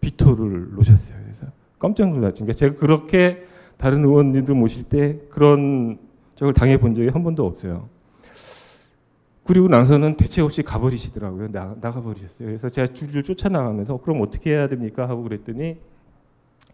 비토를 0.00 0.74
놓으셨어요. 0.74 1.18
그래서 1.22 1.61
깜짝 1.82 2.10
놀랐죠. 2.10 2.44
그러니까 2.44 2.52
제가 2.56 2.76
그렇게 2.76 3.44
다른 3.76 4.04
의원님들 4.04 4.54
모실 4.54 4.84
때 4.84 5.18
그런 5.30 5.98
적을 6.36 6.54
당해 6.54 6.78
본 6.78 6.94
적이 6.94 7.08
한 7.08 7.24
번도 7.24 7.44
없어요. 7.44 7.88
그리고 9.44 9.66
나서는 9.66 10.16
대책 10.16 10.44
없이 10.44 10.62
가버리시더라고요. 10.62 11.50
나, 11.50 11.74
나가버리셨어요. 11.80 12.46
그래서 12.46 12.70
제가 12.70 12.92
줄줄 12.94 13.24
쫓아나가면서 13.24 13.96
그럼 13.96 14.20
어떻게 14.20 14.52
해야 14.52 14.68
됩니까 14.68 15.08
하고 15.08 15.24
그랬더니 15.24 15.76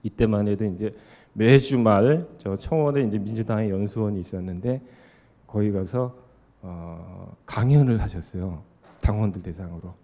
이때만 0.03 0.47
해도 0.47 0.67
이제 0.67 0.95
매주 1.33 1.79
말 1.79 2.27
저 2.37 2.57
청원에 2.57 3.03
이제 3.05 3.19
민주당의 3.19 3.71
연수원이 3.71 4.21
있었는데 4.21 4.83
거기 5.47 5.73
가서 5.73 6.15
어, 6.61 7.35
강연을 7.47 8.03
하셨어요. 8.03 8.63
당원들 9.01 9.43
대상으로. 9.43 9.95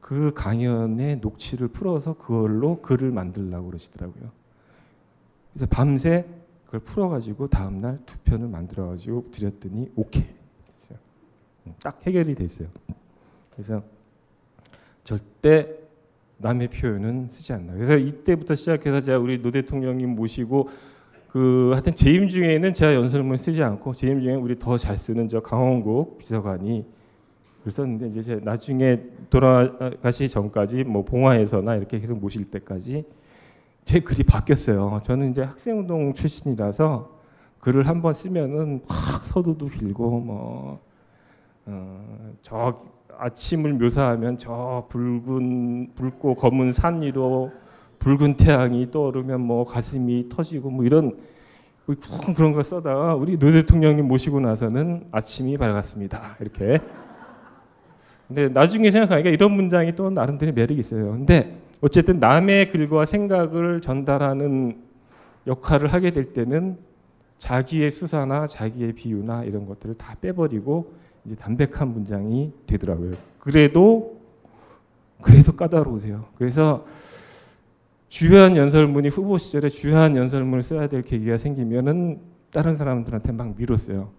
그 0.00 0.32
강연의 0.34 1.18
녹취를 1.18 1.68
풀어서 1.68 2.14
그걸로 2.14 2.80
글을 2.80 3.10
만들라고 3.10 3.66
그러시더라고요. 3.66 4.37
그래서 5.58 5.66
밤새 5.70 6.24
그걸 6.66 6.80
풀어가지고 6.80 7.48
다음 7.48 7.80
날 7.80 7.98
두 8.06 8.16
편을 8.18 8.46
만들어가지고 8.46 9.30
드렸더니 9.32 9.90
오케이. 9.96 10.22
했어요. 10.22 10.98
음, 11.66 11.74
딱 11.82 11.98
해결이 12.06 12.36
됐어요. 12.36 12.68
그래서 13.52 13.82
절대 15.02 15.66
남의 16.36 16.68
표현은 16.68 17.28
쓰지 17.28 17.52
않나. 17.52 17.72
그래서 17.72 17.96
이때부터 17.96 18.54
시작해서 18.54 19.00
제가 19.00 19.18
우리 19.18 19.42
노 19.42 19.50
대통령님 19.50 20.14
모시고 20.14 20.68
그 21.32 21.70
하여튼 21.72 21.94
재임 21.96 22.28
중에는 22.28 22.72
제가 22.72 22.94
연설문 22.94 23.36
쓰지 23.36 23.60
않고 23.62 23.94
재임 23.94 24.20
중에 24.20 24.34
우리 24.34 24.56
더 24.58 24.76
잘 24.76 24.96
쓰는 24.96 25.28
저 25.28 25.40
강원국 25.40 26.18
비서관이 26.18 26.86
글 27.64 27.72
썼는데 27.72 28.08
이제 28.08 28.22
제 28.22 28.36
나중에 28.36 29.02
돌아가시 29.28 30.28
전까지 30.28 30.84
뭐 30.84 31.04
봉화에서나 31.04 31.74
이렇게 31.74 31.98
계속 31.98 32.20
모실 32.20 32.48
때까지 32.48 33.04
제 33.88 34.00
글이 34.00 34.24
바뀌었어요. 34.24 35.00
저는 35.02 35.30
이제 35.30 35.42
학생운동 35.42 36.12
출신이라서 36.12 37.10
글을 37.60 37.88
한번 37.88 38.12
쓰면은 38.12 38.82
확 38.86 39.24
서두도 39.24 39.64
길고 39.64 40.20
뭐 40.20 40.80
어, 41.64 42.34
저 42.42 42.82
아침을 43.16 43.72
묘사하면 43.72 44.36
저 44.36 44.86
붉은 44.90 45.94
붉고 45.94 46.34
검은 46.34 46.74
산 46.74 47.00
위로 47.00 47.50
붉은 47.98 48.36
태양이 48.36 48.90
떠오르면 48.90 49.40
뭐 49.40 49.64
가슴이 49.64 50.28
터지고 50.28 50.68
뭐 50.68 50.84
이런 50.84 51.16
뭐 51.86 51.96
그런 52.36 52.52
거 52.52 52.62
써다가 52.62 53.14
우리 53.14 53.38
노 53.38 53.50
대통령님 53.50 54.06
모시고 54.06 54.38
나서는 54.40 55.06
아침이 55.12 55.56
밝았습니다. 55.56 56.36
이렇게. 56.40 56.78
근데 58.26 58.50
나중에 58.50 58.90
생각하니까 58.90 59.30
이런 59.30 59.52
문장이 59.52 59.94
또 59.94 60.10
나름대로 60.10 60.52
매력이 60.52 60.78
있어요. 60.78 61.12
근데 61.12 61.67
어쨌든 61.80 62.18
남의 62.18 62.70
글과 62.70 63.04
생각을 63.04 63.80
전달하는 63.80 64.82
역할을 65.46 65.88
하게 65.88 66.10
될 66.10 66.32
때는 66.32 66.78
자기의 67.38 67.90
수사나 67.90 68.46
자기의 68.46 68.92
비유나 68.94 69.44
이런 69.44 69.66
것들을 69.66 69.96
다 69.96 70.16
빼버리고 70.20 70.92
이제 71.24 71.36
담백한 71.36 71.88
문장이 71.88 72.52
되더라고요. 72.66 73.12
그래도 73.38 74.18
그래도 75.22 75.52
까다로우세요. 75.52 76.26
그래서 76.36 76.86
주요한 78.08 78.56
연설문이 78.56 79.08
후보 79.08 79.36
시절에 79.38 79.68
주요한 79.68 80.16
연설문을 80.16 80.62
써야 80.62 80.88
될 80.88 81.02
계기가 81.02 81.36
생기면은 81.38 82.20
다른 82.50 82.74
사람들한테 82.74 83.32
막 83.32 83.54
밀었어요. 83.56 84.10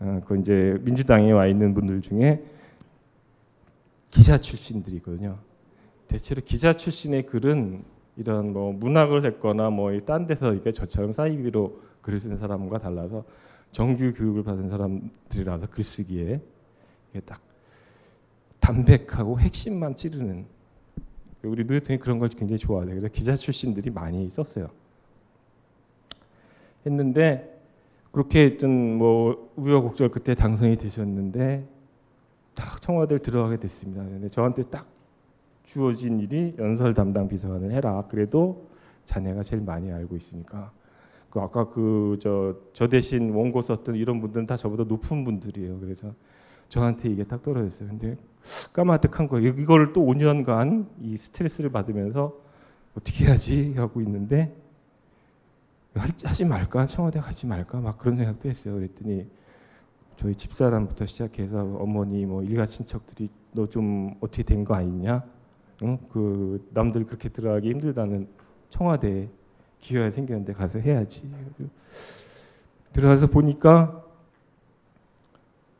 어, 0.00 0.22
그 0.26 0.38
이제 0.38 0.78
민주당에 0.82 1.32
와 1.32 1.46
있는 1.46 1.74
분들 1.74 2.00
중에 2.00 2.42
기자 4.10 4.38
출신들이거든요. 4.38 5.38
대체로 6.12 6.42
기자 6.44 6.74
출신의 6.74 7.24
글은 7.24 7.84
이런 8.16 8.52
뭐 8.52 8.70
문학을 8.74 9.24
했거나 9.24 9.70
뭐딴 9.70 10.26
데서 10.26 10.52
이게 10.52 10.70
저처럼 10.70 11.14
사이비로 11.14 11.80
글을 12.02 12.20
쓰는 12.20 12.36
사람과 12.36 12.78
달라서 12.78 13.24
정규 13.70 14.12
교육을 14.12 14.42
받은 14.42 14.68
사람들이라서 14.68 15.68
글쓰기에 15.68 16.40
이게 17.10 17.20
딱 17.20 17.40
담백하고 18.60 19.40
핵심만 19.40 19.96
찌르는 19.96 20.44
우리 21.44 21.66
노 21.66 21.72
대통령이 21.74 21.98
그런 21.98 22.18
걸 22.18 22.28
굉장히 22.28 22.58
좋아해요. 22.58 22.90
그래서 22.90 23.08
기자 23.08 23.34
출신들이 23.34 23.88
많이 23.88 24.28
썼어요. 24.28 24.68
했는데 26.84 27.58
그렇게 28.10 28.44
했던 28.44 28.98
뭐 28.98 29.50
우여곡절 29.56 30.10
그때 30.10 30.34
당선이 30.34 30.76
되셨는데 30.76 31.66
딱 32.54 32.82
청와대를 32.82 33.20
들어가게 33.20 33.56
됐습니다. 33.56 34.02
근데 34.04 34.28
저한테 34.28 34.64
딱 34.64 34.91
주어진 35.64 36.20
일이 36.20 36.54
연설 36.58 36.94
담당 36.94 37.28
비서관을 37.28 37.72
해라. 37.72 38.04
그래도 38.08 38.68
자네가 39.04 39.42
제일 39.42 39.62
많이 39.62 39.90
알고 39.92 40.16
있으니까. 40.16 40.72
그 41.30 41.40
아까 41.40 41.68
그 41.70 42.18
저 42.20 42.54
저 42.74 42.88
대신 42.88 43.30
원고 43.34 43.62
썼던 43.62 43.96
이런 43.96 44.20
분들은 44.20 44.46
다 44.46 44.56
저보다 44.56 44.84
높은 44.84 45.24
분들이에요. 45.24 45.80
그래서 45.80 46.12
저한테 46.68 47.08
이게 47.10 47.24
딱 47.24 47.42
떨어졌어요. 47.42 47.88
근데 47.88 48.16
까마득한 48.72 49.28
거예요. 49.28 49.48
이걸 49.58 49.92
또 49.92 50.02
5년간 50.04 50.86
이 51.00 51.16
스트레스를 51.16 51.70
받으면서 51.70 52.34
어떻게 52.98 53.26
해야지 53.26 53.74
하고 53.76 54.00
있는데 54.02 54.54
하지 56.24 56.44
말까 56.44 56.86
청와대 56.86 57.20
가지 57.20 57.46
말까 57.46 57.80
막 57.80 57.98
그런 57.98 58.16
생각도 58.16 58.48
했어요. 58.48 58.74
그랬더니 58.74 59.26
저희 60.16 60.34
집사람부터 60.34 61.06
시작해서 61.06 61.58
어머니 61.78 62.24
뭐 62.26 62.42
일가 62.42 62.66
친척들이 62.66 63.28
너 63.52 63.66
좀 63.66 64.14
어떻게 64.20 64.42
된 64.42 64.64
거 64.64 64.74
아니냐? 64.74 65.22
응? 65.82 65.98
그 66.12 66.66
남들 66.72 67.06
그렇게 67.06 67.28
들어가기 67.28 67.70
힘들다는 67.70 68.28
청와대 68.68 69.28
기회가 69.80 70.10
생겼는데 70.10 70.52
가서 70.52 70.78
해야지. 70.78 71.28
들어가서 72.92 73.26
보니까 73.28 74.02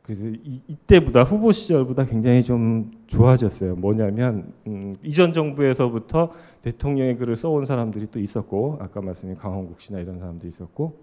그래서 0.02 0.24
이, 0.26 0.60
이때보다 0.66 1.22
후보 1.22 1.52
시절보다 1.52 2.06
굉장히 2.06 2.42
좀 2.42 2.90
좋아졌어요. 3.06 3.76
뭐냐면 3.76 4.52
음, 4.66 4.96
이전 5.02 5.32
정부에서부터 5.32 6.32
대통령의 6.62 7.16
글을 7.16 7.36
써온 7.36 7.64
사람들이 7.64 8.08
또 8.10 8.18
있었고 8.18 8.78
아까 8.80 9.00
말씀드린 9.00 9.38
강원국 9.38 9.80
씨나 9.80 10.00
이런 10.00 10.18
사람도 10.18 10.48
있었고 10.48 10.98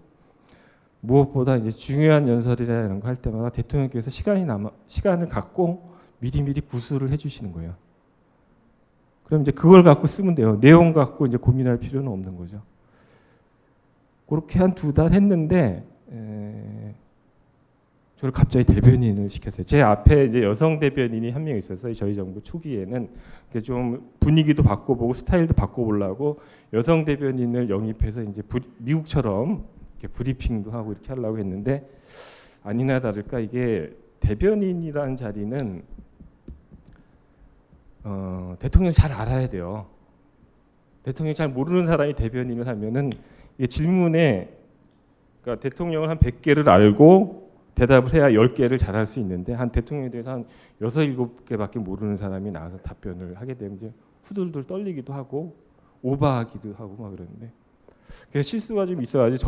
무엇보다 1.00 1.56
이제 1.56 1.70
중요한 1.70 2.28
연설이나 2.28 2.84
이런 2.84 3.00
거 3.00 3.08
할 3.08 3.16
때마다 3.16 3.48
대통령께서 3.48 4.10
시간이 4.10 4.44
남아 4.44 4.70
시간을 4.88 5.28
갖고 5.30 5.90
미리미리 6.18 6.60
구술을 6.60 7.10
해주시는 7.10 7.52
거예요. 7.52 7.74
그럼 9.30 9.42
이제 9.42 9.52
그걸 9.52 9.82
갖고 9.84 10.06
쓰면 10.06 10.34
돼요. 10.34 10.58
내용 10.60 10.92
갖고 10.92 11.24
이제 11.24 11.36
고민할 11.38 11.78
필요는 11.78 12.10
없는 12.10 12.36
거죠. 12.36 12.60
그렇게 14.28 14.58
한 14.58 14.74
두 14.74 14.92
달 14.92 15.12
했는데 15.12 15.84
에, 16.12 16.94
저를 18.16 18.32
갑자기 18.32 18.64
대변인을 18.66 19.30
시켰어요. 19.30 19.64
제 19.64 19.80
앞에 19.80 20.26
이제 20.26 20.42
여성 20.42 20.78
대변인이 20.78 21.30
한 21.30 21.44
명 21.44 21.56
있었어요. 21.56 21.94
저희 21.94 22.14
정부 22.14 22.42
초기에는 22.42 23.08
좀 23.62 24.10
분위기도 24.20 24.62
바꿔보고 24.62 25.12
스타일도 25.14 25.54
바꿔보려고 25.54 26.40
여성 26.72 27.04
대변인을 27.04 27.70
영입해서 27.70 28.22
이제 28.24 28.42
부, 28.42 28.60
미국처럼 28.78 29.64
이렇게 30.00 30.12
브리핑도 30.12 30.70
하고 30.72 30.92
이렇게 30.92 31.08
하려고 31.08 31.38
했는데 31.38 31.88
아니나 32.62 33.00
다를까 33.00 33.38
이게 33.40 33.92
대변인이라는 34.20 35.16
자리는 35.16 35.82
어, 38.04 38.56
대통령 38.58 38.92
잘 38.92 39.12
알아야 39.12 39.48
돼요. 39.48 39.86
대통령 41.02 41.34
잘 41.34 41.48
모르는 41.48 41.86
사람이 41.86 42.14
대변인을 42.14 42.66
하면은 42.66 43.10
이 43.58 43.66
질문에 43.68 44.56
그러니까 45.42 45.62
대통령을 45.62 46.08
한 46.08 46.18
100개를 46.18 46.68
알고 46.68 47.50
대답을 47.74 48.12
해야 48.12 48.28
10개를 48.28 48.78
잘 48.78 48.94
할 48.94 49.06
수 49.06 49.20
있는데 49.20 49.54
한 49.54 49.70
대통령에 49.70 50.10
대해서 50.10 50.32
한 50.32 50.44
6, 50.80 50.88
7개밖에 50.88 51.78
모르는 51.78 52.16
사람이 52.16 52.50
나와서 52.50 52.76
답변을 52.78 53.36
하게 53.40 53.54
되면 53.54 53.76
이제 53.76 53.92
후들들 54.24 54.64
떨리기도 54.64 55.12
하고 55.14 55.56
오버하기도 56.02 56.74
하고 56.74 56.96
막 57.02 57.10
그러는데 57.10 57.50
그래서 58.30 58.48
실수가 58.48 58.86
좀 58.86 59.02
있어가지고 59.02 59.38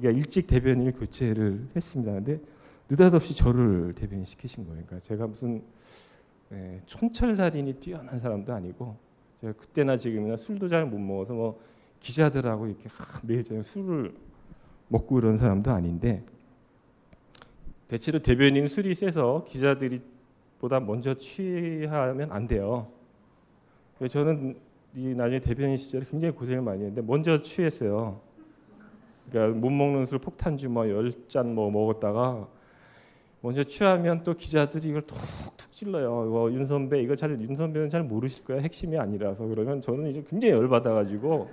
저 0.00 0.10
일찍 0.10 0.46
대변인을 0.46 0.92
교체를 0.92 1.66
했습니다. 1.74 2.12
근데 2.12 2.40
느닷없이 2.88 3.34
저를 3.34 3.94
대변인 3.94 4.24
시키신 4.24 4.66
거예요. 4.66 4.84
그러니까 4.86 5.06
제가 5.06 5.26
무슨 5.26 5.62
예, 6.52 6.80
촌철살인이 6.86 7.74
뛰어난 7.74 8.18
사람도 8.18 8.52
아니고 8.52 8.96
제가 9.40 9.52
그때나 9.54 9.96
지금이나 9.96 10.36
술도 10.36 10.68
잘 10.68 10.84
못 10.86 10.98
먹어서 10.98 11.34
뭐 11.34 11.60
기자들하고 12.00 12.66
이렇게 12.66 12.88
하, 12.88 13.20
매일 13.22 13.44
저녁 13.44 13.62
술을 13.64 14.14
먹고 14.88 15.18
이런 15.18 15.38
사람도 15.38 15.70
아닌데 15.70 16.22
대체로 17.88 18.18
대변인 18.18 18.66
술이 18.66 18.94
세서 18.94 19.44
기자들이 19.48 20.02
보다 20.60 20.78
먼저 20.80 21.14
취하면 21.14 22.30
안 22.30 22.46
돼요. 22.46 22.88
저는 24.10 24.56
이 24.94 25.14
나중에 25.14 25.40
대변인 25.40 25.76
시절에 25.76 26.04
굉장히 26.10 26.34
고생을 26.34 26.62
많이 26.62 26.80
했는데 26.80 27.02
먼저 27.02 27.40
취했어요. 27.40 28.20
그러니까 29.30 29.58
못 29.58 29.70
먹는 29.70 30.04
술 30.04 30.18
폭탄주 30.18 30.68
뭐 30.68 30.86
열 30.88 31.12
잔 31.28 31.54
뭐 31.54 31.70
먹었다가 31.70 32.48
먼저 33.42 33.64
취하면 33.64 34.22
또 34.22 34.34
기자들이 34.34 34.88
이걸 34.90 35.02
툭툭 35.02 35.72
찔러요. 35.72 36.26
이거 36.28 36.52
윤 36.52 36.64
선배 36.64 37.02
이거 37.02 37.16
잘 37.16 37.32
윤 37.40 37.56
선배는 37.56 37.90
잘 37.90 38.02
모르실 38.04 38.44
거야. 38.44 38.60
핵심이 38.60 38.96
아니라서 38.96 39.44
그러면 39.46 39.80
저는 39.80 40.10
이제 40.10 40.24
굉장히 40.28 40.54
열 40.54 40.68
받아 40.68 40.92
가지고 40.92 41.50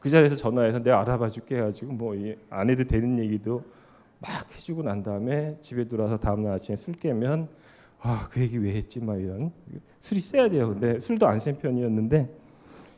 그 0.00 0.08
자리에서 0.08 0.36
전화해서 0.36 0.78
내가 0.82 1.00
알아봐 1.02 1.28
줄게 1.28 1.56
해가지고 1.58 1.92
뭐 1.92 2.14
안 2.50 2.70
해도 2.70 2.84
되는 2.84 3.18
얘기도 3.18 3.62
막 4.20 4.30
해주고 4.56 4.82
난 4.82 5.02
다음에 5.02 5.58
집에 5.60 5.84
들어와서 5.84 6.16
다음날 6.16 6.54
아침에 6.54 6.76
술 6.76 6.94
깨면 6.94 7.48
아 8.00 8.28
그 8.30 8.40
얘기 8.40 8.56
왜 8.58 8.72
했지 8.74 9.00
막 9.00 9.20
이런 9.20 9.52
술이 10.00 10.20
세야 10.20 10.48
돼요. 10.48 10.70
근데 10.70 10.98
술도 10.98 11.26
안 11.26 11.38
센 11.40 11.58
편이었는데 11.58 12.28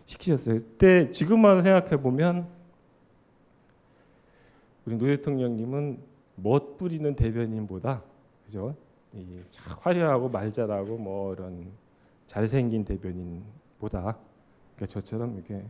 시키셨어요. 0.06 0.54
그때 0.60 1.10
지금만 1.10 1.62
생각해 1.62 1.96
보면 2.00 2.46
우리 4.86 4.96
노 4.98 5.06
대통령님은 5.06 6.13
멋 6.36 6.76
부리는 6.76 7.14
대변인보다 7.14 8.02
그죠? 8.44 8.74
이 9.12 9.40
화려하고 9.80 10.28
말 10.28 10.52
잘하고 10.52 10.96
뭐 10.98 11.34
이런 11.34 11.70
잘생긴 12.26 12.84
대변인보다 12.84 14.16
그러니까 14.76 14.86
저처럼 14.86 15.34
이렇게 15.36 15.64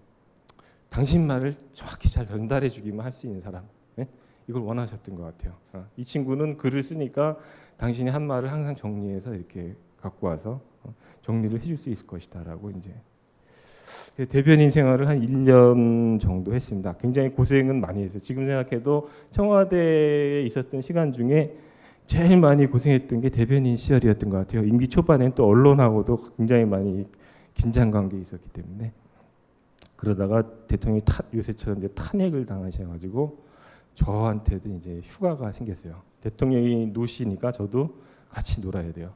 당신 0.89 1.27
말을 1.27 1.57
정확히 1.75 2.11
잘 2.11 2.27
전달해 2.27 2.69
주기만 2.69 3.05
할 3.05 3.13
수 3.13 3.27
있는 3.27 3.41
사람. 3.41 3.65
네? 3.97 4.09
이걸 4.49 4.63
원하셨던 4.63 5.15
것 5.17 5.25
같아요. 5.25 5.55
어, 5.73 5.87
이 5.97 6.05
친구는 6.05 6.57
글을 6.57 6.83
쓰니까 6.83 7.37
당신이 7.77 8.11
한 8.11 8.27
말을 8.27 8.51
항상 8.53 8.75
정리해서 8.77 9.35
이렇게 9.35 9.75
갖고 10.01 10.29
와서 10.29 10.61
어, 10.85 10.95
정리를 11.23 11.61
해줄 11.61 11.77
수 11.77 11.91
있을 11.91 12.07
것이다라고 12.07 12.71
이제 12.71 12.95
대변인 14.29 14.71
생활을 14.71 15.09
한 15.09 15.21
1년 15.21 16.21
정도 16.21 16.55
했습니다. 16.55 16.95
굉장히 17.01 17.31
고생은 17.31 17.81
많이 17.81 18.03
했어요. 18.03 18.21
지금 18.23 18.47
생각해도 18.47 19.09
청와대에 19.31 20.43
있었던 20.43 20.83
시간 20.83 21.13
중에 21.13 21.57
제일 22.07 22.39
많이 22.39 22.67
고생했던 22.67 23.21
게 23.21 23.31
대변인 23.31 23.77
시절이었던 23.77 24.31
것 24.31 24.37
같아요. 24.39 24.65
임기 24.65 24.89
초반엔 24.89 25.33
또 25.35 25.47
언론하고도 25.47 26.37
굉장히 26.37 26.65
많이 26.65 27.07
긴장 27.55 27.91
관계에 27.91 28.21
있었기 28.21 28.49
때문에 28.51 28.93
그러다가 29.97 30.43
대통령이 30.67 31.03
타, 31.05 31.23
요새처럼 31.33 31.79
이제 31.79 31.89
탄핵을 31.89 32.45
당하셔가지고 32.45 33.39
저한테도 33.95 34.69
이제 34.77 35.01
휴가가 35.05 35.51
생겼어요. 35.51 36.03
대통령이 36.21 36.87
노시니까 36.89 37.53
저도 37.53 37.95
같이 38.29 38.61
놀아야 38.61 38.93
돼요. 38.93 39.13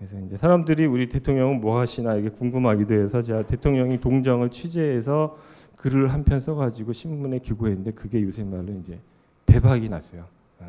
그래서 0.00 0.18
이제 0.26 0.38
사람들이 0.38 0.86
우리 0.86 1.10
대통령은 1.10 1.60
뭐 1.60 1.78
하시나 1.78 2.14
이게 2.14 2.30
궁금하기도 2.30 2.94
해서 2.94 3.22
제가 3.22 3.44
대통령이 3.44 4.00
동정을 4.00 4.48
취재해서 4.48 5.36
글을 5.76 6.10
한 6.10 6.24
편 6.24 6.40
써가지고 6.40 6.94
신문에 6.94 7.38
기고했는데 7.40 7.92
그게 7.92 8.22
요새 8.22 8.42
말로 8.42 8.72
이제 8.80 8.98
대박이 9.44 9.90
났어요. 9.90 10.24
아. 10.58 10.64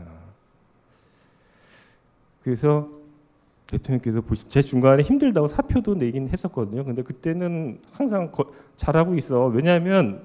그래서 2.43 2.89
대통령께서 3.67 4.19
보시 4.19 4.45
제 4.49 4.61
중간에 4.61 5.01
힘들다고 5.01 5.47
사표도 5.47 5.95
내긴 5.95 6.27
했었거든요. 6.27 6.83
근데 6.83 7.01
그때는 7.01 7.79
항상 7.93 8.31
거, 8.33 8.51
잘하고 8.75 9.15
있어. 9.15 9.45
왜냐하면 9.45 10.23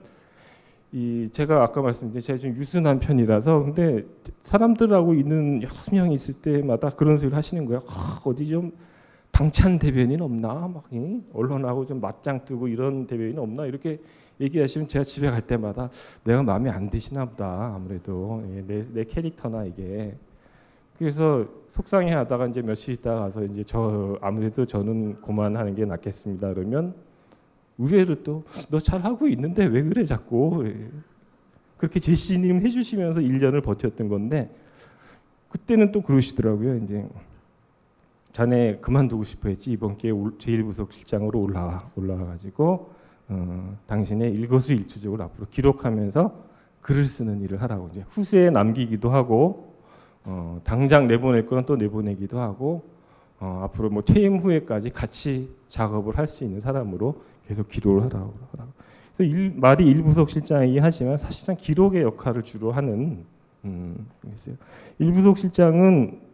이 0.90 1.28
제가 1.30 1.62
아까 1.62 1.80
말씀드린 1.80 2.20
제가 2.20 2.38
좀 2.40 2.56
유순한 2.56 2.98
편이라서 2.98 3.62
근데 3.62 4.04
사람들하고 4.42 5.14
있는 5.14 5.62
여러 5.62 5.74
명이 5.92 6.16
있을 6.16 6.34
때마다 6.34 6.90
그런 6.90 7.18
소리를 7.18 7.36
하시는 7.36 7.64
거예요. 7.66 7.82
아, 7.88 8.20
어디 8.24 8.48
좀 8.48 8.72
당찬 9.36 9.78
대변인 9.78 10.22
없나? 10.22 10.54
막 10.66 10.84
이? 10.90 11.20
언론하고 11.34 11.84
좀 11.84 12.00
맞짱 12.00 12.46
뜨고 12.46 12.68
이런 12.68 13.06
대변인 13.06 13.38
없나? 13.38 13.66
이렇게 13.66 14.00
얘기하시면 14.40 14.88
제가 14.88 15.02
집에 15.04 15.30
갈 15.30 15.42
때마다 15.42 15.90
내가 16.24 16.42
마음에 16.42 16.70
안 16.70 16.88
드시나 16.88 17.26
보다. 17.26 17.74
아무래도 17.74 18.42
예, 18.50 18.62
내, 18.66 18.86
내 18.92 19.04
캐릭터나 19.04 19.64
이게 19.64 20.16
그래서 20.98 21.46
속상해 21.72 22.14
하다가 22.14 22.46
이제 22.46 22.62
며칠 22.62 22.94
있다가 22.94 23.20
가서 23.20 23.44
이제 23.44 23.62
저 23.62 24.16
아무래도 24.22 24.64
저는 24.64 25.20
그만하는 25.20 25.74
게 25.74 25.84
낫겠습니다. 25.84 26.54
그러면 26.54 26.94
의외로 27.76 28.22
또 28.22 28.42
너 28.70 28.80
잘하고 28.80 29.28
있는데 29.28 29.66
왜 29.66 29.82
그래 29.82 30.06
자꾸 30.06 30.64
예. 30.66 30.88
그렇게 31.76 32.00
제시님 32.00 32.62
해주시면서 32.64 33.20
1년을 33.20 33.62
버텼던 33.62 34.08
건데 34.08 34.50
그때는 35.50 35.92
또 35.92 36.00
그러시더라고요. 36.00 36.76
이제 36.84 37.06
자네 38.36 38.76
그만두고 38.82 39.24
싶어 39.24 39.48
했지 39.48 39.72
이번 39.72 39.96
기회에 39.96 40.12
제1부속 40.12 40.92
실장으로 40.92 41.40
올라와 41.40 41.90
올라와가지고 41.96 42.90
어, 43.28 43.78
당신의 43.86 44.30
일거수일투족을 44.30 45.22
앞으로 45.22 45.46
기록하면서 45.50 46.44
글을 46.82 47.06
쓰는 47.06 47.40
일을 47.40 47.62
하라고 47.62 47.88
이제 47.92 48.04
후세에 48.10 48.50
남기기도 48.50 49.08
하고 49.08 49.72
어, 50.24 50.60
당장 50.64 51.06
내보낼 51.06 51.46
거는 51.46 51.64
또 51.64 51.76
내보내기도 51.76 52.38
하고 52.38 52.84
어, 53.40 53.62
앞으로 53.64 53.88
뭐 53.88 54.02
퇴임 54.04 54.36
후에까지 54.36 54.90
같이 54.90 55.48
작업을 55.68 56.18
할 56.18 56.28
수 56.28 56.44
있는 56.44 56.60
사람으로 56.60 57.22
계속 57.48 57.70
기록을 57.70 58.02
하라고 58.02 58.34
하라고. 58.52 58.70
그래서 59.16 59.34
일, 59.34 59.54
말이 59.56 59.86
일부속 59.86 60.28
실장이긴 60.28 60.82
하지만 60.82 61.16
사실상 61.16 61.56
기록의 61.56 62.02
역할을 62.02 62.42
주로 62.42 62.70
하는 62.70 63.24
음, 63.64 64.06
일부속 64.98 65.38
실장은 65.38 66.25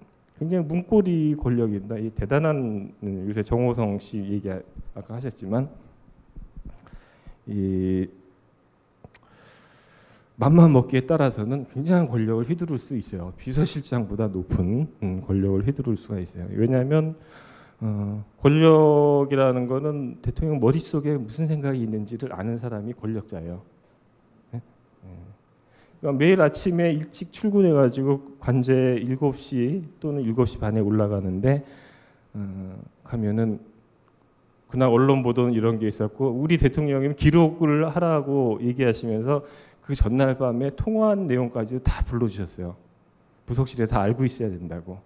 굉장히 0.42 0.64
문고리 0.64 1.36
권력입니다. 1.36 1.96
이 1.98 2.10
대단한 2.10 2.92
음, 3.04 3.26
요새 3.28 3.44
정호성 3.44 4.00
씨 4.00 4.18
얘기 4.18 4.50
아까 4.50 5.14
하셨지만 5.14 5.68
이 7.46 8.08
맘만 10.34 10.72
먹기에 10.72 11.02
따라서는 11.02 11.66
굉장한 11.72 12.08
권력을 12.08 12.42
휘두를 12.42 12.76
수 12.78 12.96
있어요. 12.96 13.32
비서실장보다 13.36 14.28
높은 14.28 14.88
음, 15.04 15.22
권력을 15.24 15.64
휘두를 15.64 15.96
수가 15.96 16.18
있어요. 16.18 16.48
왜냐하면 16.50 17.14
어, 17.80 18.24
권력이라는 18.40 19.68
거는 19.68 20.22
대통령 20.22 20.58
머릿속에 20.58 21.18
무슨 21.18 21.46
생각이 21.46 21.80
있는지를 21.80 22.32
아는 22.32 22.58
사람이 22.58 22.94
권력자예요. 22.94 23.62
네? 26.02 26.08
그러니까 26.08 26.18
매일 26.18 26.42
아침에 26.42 26.92
일찍 26.92 27.32
출근해가지고 27.32 28.36
관제 28.40 29.04
7시 29.06 29.84
또는 30.00 30.24
7시 30.24 30.58
반에 30.58 30.80
올라가는데 30.80 31.64
어, 32.34 32.76
가면은 33.04 33.60
그날 34.68 34.88
언론 34.88 35.22
보도는 35.22 35.52
이런 35.52 35.78
게 35.78 35.86
있었고 35.86 36.30
우리 36.30 36.56
대통령님 36.56 37.14
기록을 37.14 37.88
하라고 37.90 38.58
얘기하시면서 38.62 39.44
그 39.82 39.94
전날 39.94 40.38
밤에 40.38 40.70
통화한 40.74 41.26
내용까지 41.26 41.80
다 41.84 42.04
불러주셨어요. 42.04 42.74
부속실에 43.46 43.86
다 43.86 44.00
알고 44.00 44.24
있어야 44.24 44.48
된다고. 44.48 44.98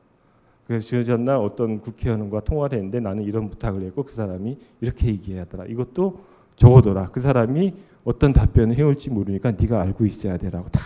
그래서 0.66 0.88
저 0.88 1.02
전날 1.02 1.36
어떤 1.36 1.80
국회의원과 1.80 2.40
통화를 2.40 2.78
했는데 2.78 3.00
나는 3.00 3.22
이런 3.24 3.50
부탁을 3.50 3.82
했고 3.82 4.04
그 4.04 4.12
사람이 4.12 4.58
이렇게 4.80 5.08
얘기하더라. 5.08 5.66
이것도 5.66 6.20
적어둬라. 6.56 7.10
그 7.10 7.20
사람이 7.20 7.74
어떤 8.06 8.32
답변을 8.32 8.76
해올지 8.76 9.10
모르니까 9.10 9.50
네가 9.50 9.80
알고 9.82 10.06
있어야 10.06 10.36
되라고 10.36 10.68
다 10.68 10.80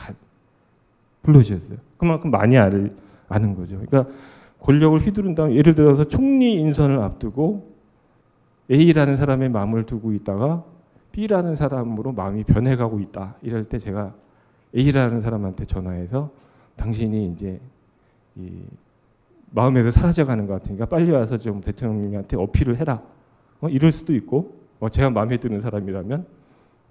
불러주셨어요. 1.23 1.77
그만큼 1.99 2.31
많이 2.31 2.57
알, 2.57 2.95
아는 3.29 3.55
거죠. 3.55 3.79
그러니까 3.79 4.11
권력을 4.59 4.99
휘두른다면 4.99 5.55
예를 5.55 5.75
들어서 5.75 6.05
총리 6.05 6.55
인선을 6.55 6.99
앞두고 6.99 7.71
A라는 8.71 9.17
사람의 9.17 9.51
마음을 9.51 9.85
두고 9.85 10.15
있다가 10.15 10.65
B라는 11.13 11.57
사람으로 11.57 12.13
마음이 12.13 12.45
변해가고 12.45 13.01
있다. 13.01 13.35
이럴 13.43 13.65
때 13.65 13.79
제가 13.79 14.15
A라는 14.75 15.21
사람한테 15.21 15.67
전화해서 15.67 16.31
당신이 16.77 17.33
이제 17.35 17.61
이 18.35 18.63
마음에서 19.51 19.91
사라져가는 19.91 20.47
것 20.47 20.55
같으니까 20.55 20.87
빨리 20.87 21.11
와서 21.11 21.37
좀 21.37 21.61
대통령한테 21.61 22.39
어필을 22.39 22.79
해라. 22.79 22.99
어, 23.61 23.69
이럴 23.69 23.93
수도 23.93 24.15
있고 24.15 24.55
어, 24.79 24.89
제가 24.89 25.11
마음에 25.11 25.37
드는 25.37 25.61
사람이라면 25.61 26.40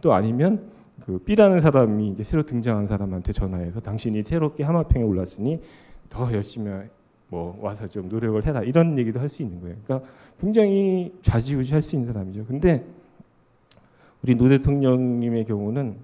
또 0.01 0.13
아니면 0.13 0.69
그 1.05 1.19
B라는 1.19 1.61
사람이 1.61 2.09
이제 2.09 2.23
새로 2.23 2.43
등장한 2.43 2.87
사람한테 2.87 3.31
전화해서 3.31 3.79
당신이 3.79 4.23
새롭게 4.23 4.63
하마평에 4.63 5.03
올랐으니 5.03 5.59
더 6.09 6.31
열심히 6.33 6.71
뭐 7.29 7.57
와서 7.61 7.87
좀 7.87 8.09
노력을 8.09 8.43
해라 8.45 8.63
이런 8.63 8.97
얘기도 8.97 9.19
할 9.19 9.29
수 9.29 9.41
있는 9.43 9.61
거예요. 9.61 9.75
그러니까 9.83 10.09
굉장히 10.39 11.13
좌지우지 11.21 11.73
할 11.73 11.81
수 11.81 11.95
있는 11.95 12.11
사람이죠. 12.11 12.45
근데 12.45 12.85
우리 14.23 14.35
노 14.35 14.49
대통령님의 14.49 15.45
경우는 15.45 15.95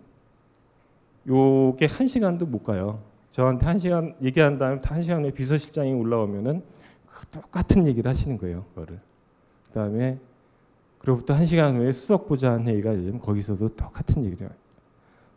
요게 1.28 1.88
한 1.88 2.08
시간도 2.08 2.46
못 2.46 2.64
가요. 2.64 3.00
저한테 3.32 3.66
한 3.66 3.78
시간 3.80 4.16
얘기한 4.22 4.58
다음에 4.58 4.80
한 4.84 5.02
시간 5.02 5.24
후에 5.24 5.32
비서실장이 5.32 5.94
올라오면은 5.94 6.62
그 7.12 7.28
똑같은 7.28 7.88
얘기를 7.88 8.08
하시는 8.10 8.38
거예요. 8.38 8.64
그거를. 8.70 9.00
그다음에 9.68 10.18
그로부터 11.06 11.36
한 11.36 11.46
시간 11.46 11.76
후에 11.78 11.91
수석보좌관 11.91 12.68
회의가 12.68 12.89
열리면 12.89 13.20
거기서도 13.20 13.70
똑같은 13.70 14.26
얘기를 14.26 14.48
해요. 14.48 14.50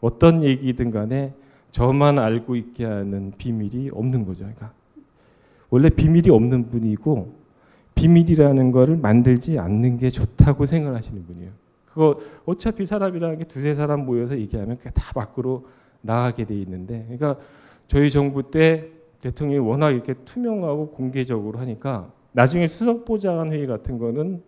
어떤 0.01 0.43
얘기든 0.43 0.91
간에 0.91 1.35
저만 1.73 2.19
알고 2.19 2.57
있게 2.57 2.87
하는 2.87 3.35
비밀이 3.37 3.91
없는 3.93 4.25
거죠. 4.25 4.39
그러니까 4.41 4.73
원래 5.69 5.91
비밀이 5.91 6.31
없는 6.31 6.71
분이고 6.71 7.35
비밀이라는 7.95 8.73
거를 8.73 8.97
만들지 8.97 9.59
않는 9.59 9.99
게 9.99 10.09
좋다고 10.09 10.65
생각하시는 10.65 11.27
분이에요. 11.27 11.51
그거 11.85 12.19
어차피 12.47 12.87
사람이라는 12.87 13.37
게 13.37 13.45
두세 13.45 13.75
사람 13.75 14.07
모여서 14.07 14.39
얘기하면 14.39 14.79
그게 14.79 14.89
다 14.95 15.13
밖으로 15.13 15.67
나가게 16.01 16.47
돼 16.47 16.55
있는데 16.61 17.05
그러니까 17.09 17.37
저희 17.89 18.11
정부 18.11 18.51
때 18.51 18.89
대통령이 19.21 19.59
워낙 19.59 19.91
이렇게 19.91 20.15
투명하고 20.25 20.93
공개적으로 20.93 21.59
하니까 21.59 22.11
나중에 22.33 22.69
수석보좌관 22.69 23.53
회의 23.53 23.67
같은 23.67 23.99
거는 23.99 24.37
이 24.37 24.48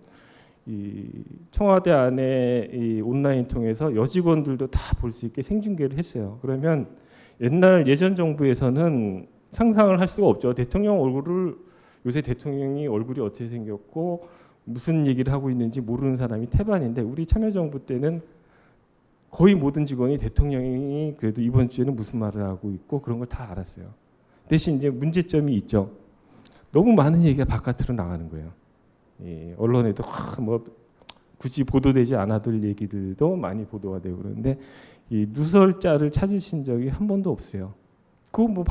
청와대 1.51 1.91
안에 1.91 2.71
이 2.73 3.01
온라인 3.01 3.47
통해서 3.49 3.95
여직원들도 3.95 4.69
다 4.69 4.97
볼 5.01 5.13
수 5.13 5.27
있게 5.27 5.43
생중계를 5.43 5.99
했어요. 5.99 6.39
그러면 6.43 6.87
옛날 7.41 7.87
예전 7.87 8.15
정부에서는 8.17 9.27
상상을 9.53 9.99
할 9.99 10.07
수가 10.09 10.29
없죠. 10.29 10.55
대통령 10.55 11.01
얼굴을 11.01 11.57
요새 12.07 12.21
대통령이 12.23 12.87
얼굴이 12.87 13.21
어떻게 13.21 13.49
생겼고 13.49 14.29
무슨 14.65 15.07
얘기를 15.07 15.33
하고 15.33 15.51
있는지 15.51 15.81
모르는 15.81 16.17
사람이 16.17 16.49
태반인데 16.51 17.03
우리 17.03 17.27
참여정부 17.27 17.87
때는 17.87 18.21
거의 19.31 19.55
모든 19.55 19.87
직원이 19.87 20.19
대통령이 20.19 21.15
그래도 21.19 21.41
이번 21.43 21.71
주에는 21.71 21.95
무슨 21.97 22.19
말을 22.19 22.43
하고 22.43 22.71
있고 22.71 23.01
그런 23.01 23.19
걸 23.19 23.27
다 23.29 23.51
알았어요. 23.51 23.87
대신 24.49 24.77
이제 24.77 24.91
문제점이 24.91 25.55
있죠. 25.57 25.91
너무 26.73 26.93
많은 26.93 27.23
얘기가 27.23 27.45
바깥으로 27.45 27.95
나가는 27.95 28.29
거예요. 28.29 28.53
예, 29.25 29.55
언론에도 29.59 30.05
뭐 30.41 30.65
굳이 31.39 31.65
보도되지 31.65 32.17
않아도 32.17 32.51
될 32.51 32.65
얘기들도 32.65 33.37
많이 33.37 33.65
보도가 33.65 34.01
되고 34.01 34.19
그러는데 34.19 34.59
이 35.09 35.27
누설자를 35.31 36.11
찾으신 36.11 36.65
적이 36.65 36.89
한 36.89 37.07
번도 37.07 37.31
없어요. 37.31 37.75
그뭐 38.31 38.65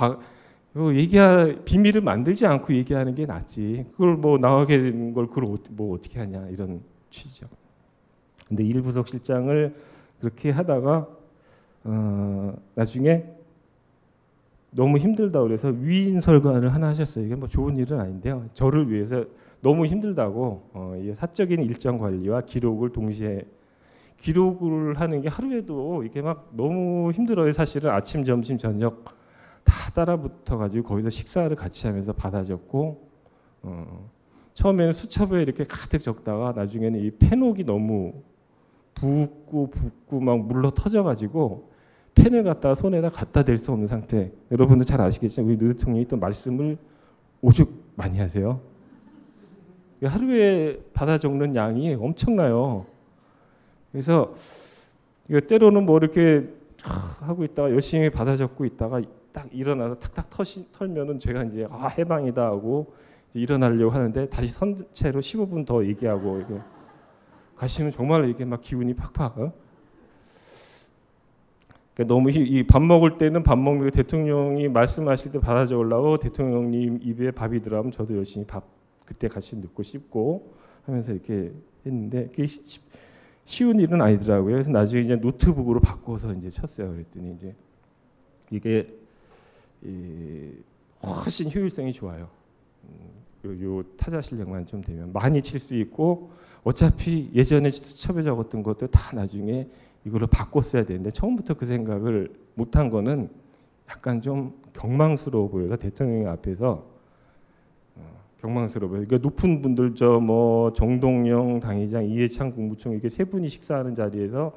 뭐 0.73 0.93
얘기할 0.93 1.63
비밀을 1.65 2.01
만들지 2.01 2.45
않고 2.45 2.73
얘기하는 2.75 3.15
게 3.15 3.25
낫지. 3.25 3.85
그걸 3.91 4.15
뭐 4.15 4.37
나가게 4.37 4.81
된걸 4.81 5.27
그걸 5.27 5.57
뭐 5.71 5.95
어떻게 5.95 6.19
하냐 6.19 6.47
이런 6.49 6.81
취지죠. 7.09 7.47
근데 8.47 8.63
일부석 8.63 9.07
실장을 9.07 9.75
그렇게 10.19 10.51
하다가 10.51 11.07
어, 11.85 12.53
나중에 12.75 13.25
너무 14.71 14.97
힘들다 14.97 15.41
그래서 15.41 15.69
위인 15.69 16.21
설관을 16.21 16.73
하나 16.73 16.89
하셨어요. 16.89 17.25
이게 17.25 17.35
뭐 17.35 17.47
좋은 17.47 17.77
일은 17.77 17.99
아닌데요. 17.99 18.47
저를 18.53 18.91
위해서 18.91 19.25
너무 19.61 19.85
힘들다고 19.85 20.69
어, 20.73 20.93
이 20.97 21.13
사적인 21.13 21.61
일정 21.63 21.97
관리와 21.97 22.41
기록을 22.41 22.91
동시에 22.91 23.45
기록을 24.17 24.99
하는 24.99 25.21
게 25.21 25.29
하루에도 25.29 26.03
이게 26.03 26.21
막 26.21 26.49
너무 26.53 27.11
힘들어요. 27.11 27.51
사실은 27.53 27.91
아침, 27.91 28.25
점심, 28.25 28.57
저녁 28.57 29.05
다 29.63 29.91
따라붙어 29.93 30.57
가지고 30.57 30.89
거기서 30.89 31.09
식사를 31.09 31.53
같이 31.55 31.87
하면서 31.87 32.13
받아 32.13 32.43
적고 32.43 33.07
어, 33.61 34.09
처음에는 34.53 34.91
수첩에 34.91 35.41
이렇게 35.41 35.65
가득 35.65 35.99
적다가 35.99 36.53
나중에는 36.55 36.99
이 36.99 37.11
펜옥이 37.11 37.65
너무 37.65 38.13
붓고 38.95 39.69
붓고 39.69 40.19
막 40.19 40.39
물러 40.39 40.71
터져 40.71 41.03
가지고 41.03 41.69
펜을 42.15 42.43
갖다 42.43 42.75
손에다 42.75 43.09
갖다 43.09 43.43
댈 43.43 43.57
수 43.57 43.71
없는 43.71 43.87
상태. 43.87 44.31
여러분들 44.51 44.85
잘 44.85 44.99
아시겠지만 44.99 45.49
우리 45.49 45.57
노 45.57 45.73
대통령이 45.73 46.05
또 46.07 46.17
말씀을 46.17 46.77
오죽 47.41 47.93
많이 47.95 48.19
하세요. 48.19 48.59
하루에 50.07 50.79
받아 50.93 51.17
적는 51.17 51.55
양이 51.55 51.93
엄청나요. 51.93 52.85
그래서 53.91 54.33
때로는 55.47 55.85
뭐 55.85 55.97
이렇게 55.97 56.47
하고 56.81 57.43
있다가 57.43 57.71
열심히 57.71 58.09
받아 58.09 58.35
적고 58.35 58.65
있다가 58.65 59.01
딱 59.31 59.47
일어나서 59.51 59.95
탁탁 59.95 60.29
터시, 60.29 60.71
털면은 60.71 61.19
제가 61.19 61.43
이제 61.43 61.67
아 61.69 61.87
해방이다 61.87 62.43
하고 62.45 62.93
일어나려고 63.33 63.91
하는데 63.91 64.27
다시 64.29 64.47
선체로 64.51 65.19
15분 65.19 65.65
더 65.65 65.85
얘기하고 65.85 66.39
이게 66.39 66.59
가시면 67.57 67.91
정말 67.91 68.29
이게 68.29 68.45
막 68.45 68.61
기운이 68.61 68.93
팍팍. 68.95 69.37
어? 69.37 69.53
그러니까 71.93 72.13
너무 72.13 72.31
이 72.31 72.63
밥 72.63 72.81
먹을 72.81 73.17
때는 73.17 73.43
밥 73.43 73.57
먹는 73.59 73.85
게 73.85 73.91
대통령이 73.91 74.69
말씀하실 74.69 75.33
때 75.33 75.39
받아 75.39 75.65
적으려고 75.65 76.17
대통령님 76.17 76.99
입에 77.03 77.31
밥이 77.31 77.61
들어가면 77.61 77.91
저도 77.91 78.15
열심히 78.15 78.47
밥 78.47 78.78
그때 79.09 79.27
같이 79.27 79.57
넣고 79.57 79.81
씹고 79.81 80.53
하면서 80.85 81.11
이렇게 81.11 81.51
했는데 81.83 82.27
그게 82.27 82.45
쉬운 83.43 83.79
일은 83.79 83.99
아니더라고요. 83.99 84.53
그래서 84.53 84.69
나중에 84.69 85.01
이제 85.01 85.15
노트북으로 85.15 85.79
바꿔서 85.79 86.31
이제 86.33 86.51
쳤어요. 86.51 86.91
그랬더니 86.91 87.33
이제 87.33 87.55
이게 88.51 88.87
훨씬 91.01 91.51
효율성이 91.51 91.91
좋아요. 91.91 92.29
음, 92.83 93.09
요, 93.45 93.77
요, 93.79 93.83
타자 93.97 94.21
실력만 94.21 94.67
좀 94.67 94.81
되면 94.81 95.11
많이 95.11 95.41
칠 95.41 95.59
수 95.59 95.73
있고 95.73 96.29
어차피 96.63 97.31
예전에 97.33 97.71
수첩에 97.71 98.21
적었던 98.21 98.61
것도 98.61 98.87
다 98.87 99.15
나중에 99.15 99.67
이걸로 100.05 100.27
바꿔 100.27 100.61
써야 100.61 100.85
되는데 100.85 101.09
처음부터 101.09 101.55
그 101.55 101.65
생각을 101.65 102.31
못한 102.53 102.91
거는 102.91 103.29
약간 103.89 104.21
좀 104.21 104.53
경망스러워 104.73 105.49
보여서 105.49 105.75
대통령 105.77 106.31
앞에서 106.31 106.98
경망스러워요. 108.41 109.05
그러니까 109.05 109.17
높은 109.17 109.61
분들 109.61 109.95
저 109.95 110.19
뭐 110.19 110.73
정동영 110.73 111.59
당의장, 111.59 112.05
이해창 112.05 112.51
국무총 112.51 112.93
이게 112.93 113.09
세 113.09 113.23
분이 113.25 113.47
식사하는 113.47 113.95
자리에서 113.95 114.53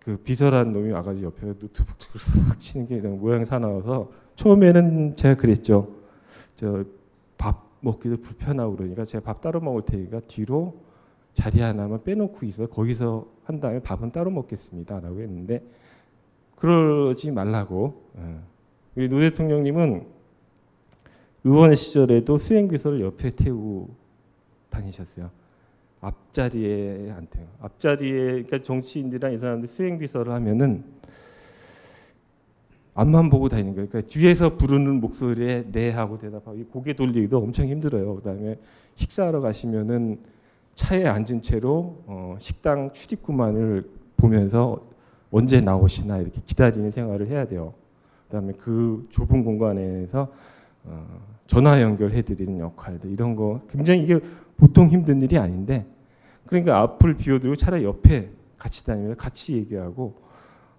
그 0.00 0.16
비서라는 0.16 0.72
놈이 0.72 0.90
와가지고 0.90 1.26
옆에 1.26 1.46
노트북 1.46 1.96
싹 2.18 2.58
치는 2.58 2.88
게 2.88 3.00
모양 3.00 3.44
사나워서 3.44 4.10
처음에는 4.36 5.16
제가 5.16 5.36
그랬죠. 5.36 5.88
저 6.56 6.84
밥 7.38 7.70
먹기도 7.80 8.18
불편하고 8.18 8.76
그러니까 8.76 9.04
제가 9.04 9.24
밥 9.24 9.40
따로 9.40 9.58
먹을 9.60 9.82
테니까 9.82 10.20
뒤로 10.28 10.76
자리 11.32 11.60
하나만 11.60 12.04
빼놓고 12.04 12.46
있어 12.46 12.66
거기서 12.68 13.26
한 13.42 13.58
다음에 13.58 13.80
밥은 13.80 14.12
따로 14.12 14.30
먹겠습니다라고 14.30 15.20
했는데 15.20 15.60
그러지 16.54 17.32
말라고. 17.32 18.00
예. 18.18 18.36
우리 18.94 19.08
노 19.08 19.18
대통령님은 19.18 20.06
의원 21.44 21.74
시절에도 21.74 22.38
수행비서를 22.38 23.00
옆에 23.00 23.30
태우고 23.30 23.90
다니셨어요. 24.70 25.30
앞자리에 26.00 27.12
안 27.16 27.26
태워. 27.26 27.46
앞자리에 27.60 28.26
그러니까 28.26 28.62
정치인들이랑 28.62 29.32
이 29.32 29.38
사람들 29.38 29.68
수행비서를 29.68 30.32
하면은 30.32 30.84
앞만 32.94 33.30
보고 33.30 33.48
다니는 33.48 33.74
거예요. 33.74 33.88
그러니까 33.88 34.10
뒤에서 34.10 34.56
부르는 34.56 35.00
목소리에 35.00 35.70
네 35.72 35.90
하고 35.90 36.18
대답하고 36.18 36.58
고개 36.66 36.92
돌리기도 36.92 37.38
엄청 37.38 37.66
힘들어요. 37.68 38.16
그다음에 38.16 38.58
식사하러 38.96 39.40
가시면은 39.40 40.20
차에 40.74 41.06
앉은 41.06 41.42
채로 41.42 42.02
어, 42.06 42.36
식당 42.38 42.92
출입구만을 42.92 43.88
보면서 44.16 44.84
언제 45.30 45.60
나오시나 45.60 46.18
이렇게 46.18 46.40
기다리는 46.44 46.90
생활을 46.90 47.28
해야 47.28 47.46
돼요. 47.46 47.74
그다음에 48.26 48.52
그 48.58 49.06
좁은 49.10 49.44
공간에서 49.44 50.32
어, 50.84 51.31
전화 51.46 51.80
연결해 51.82 52.22
드리는 52.22 52.58
역할들 52.58 53.10
이런 53.10 53.36
거 53.36 53.62
굉장히 53.70 54.02
이게 54.02 54.20
보통 54.56 54.88
힘든 54.88 55.20
일이 55.20 55.38
아닌데 55.38 55.86
그러니까 56.46 56.80
앞을 56.80 57.16
비워두고 57.16 57.56
차라리 57.56 57.84
옆에 57.84 58.30
같이 58.58 58.84
다니면서 58.84 59.16
같이 59.16 59.54
얘기하고 59.54 60.22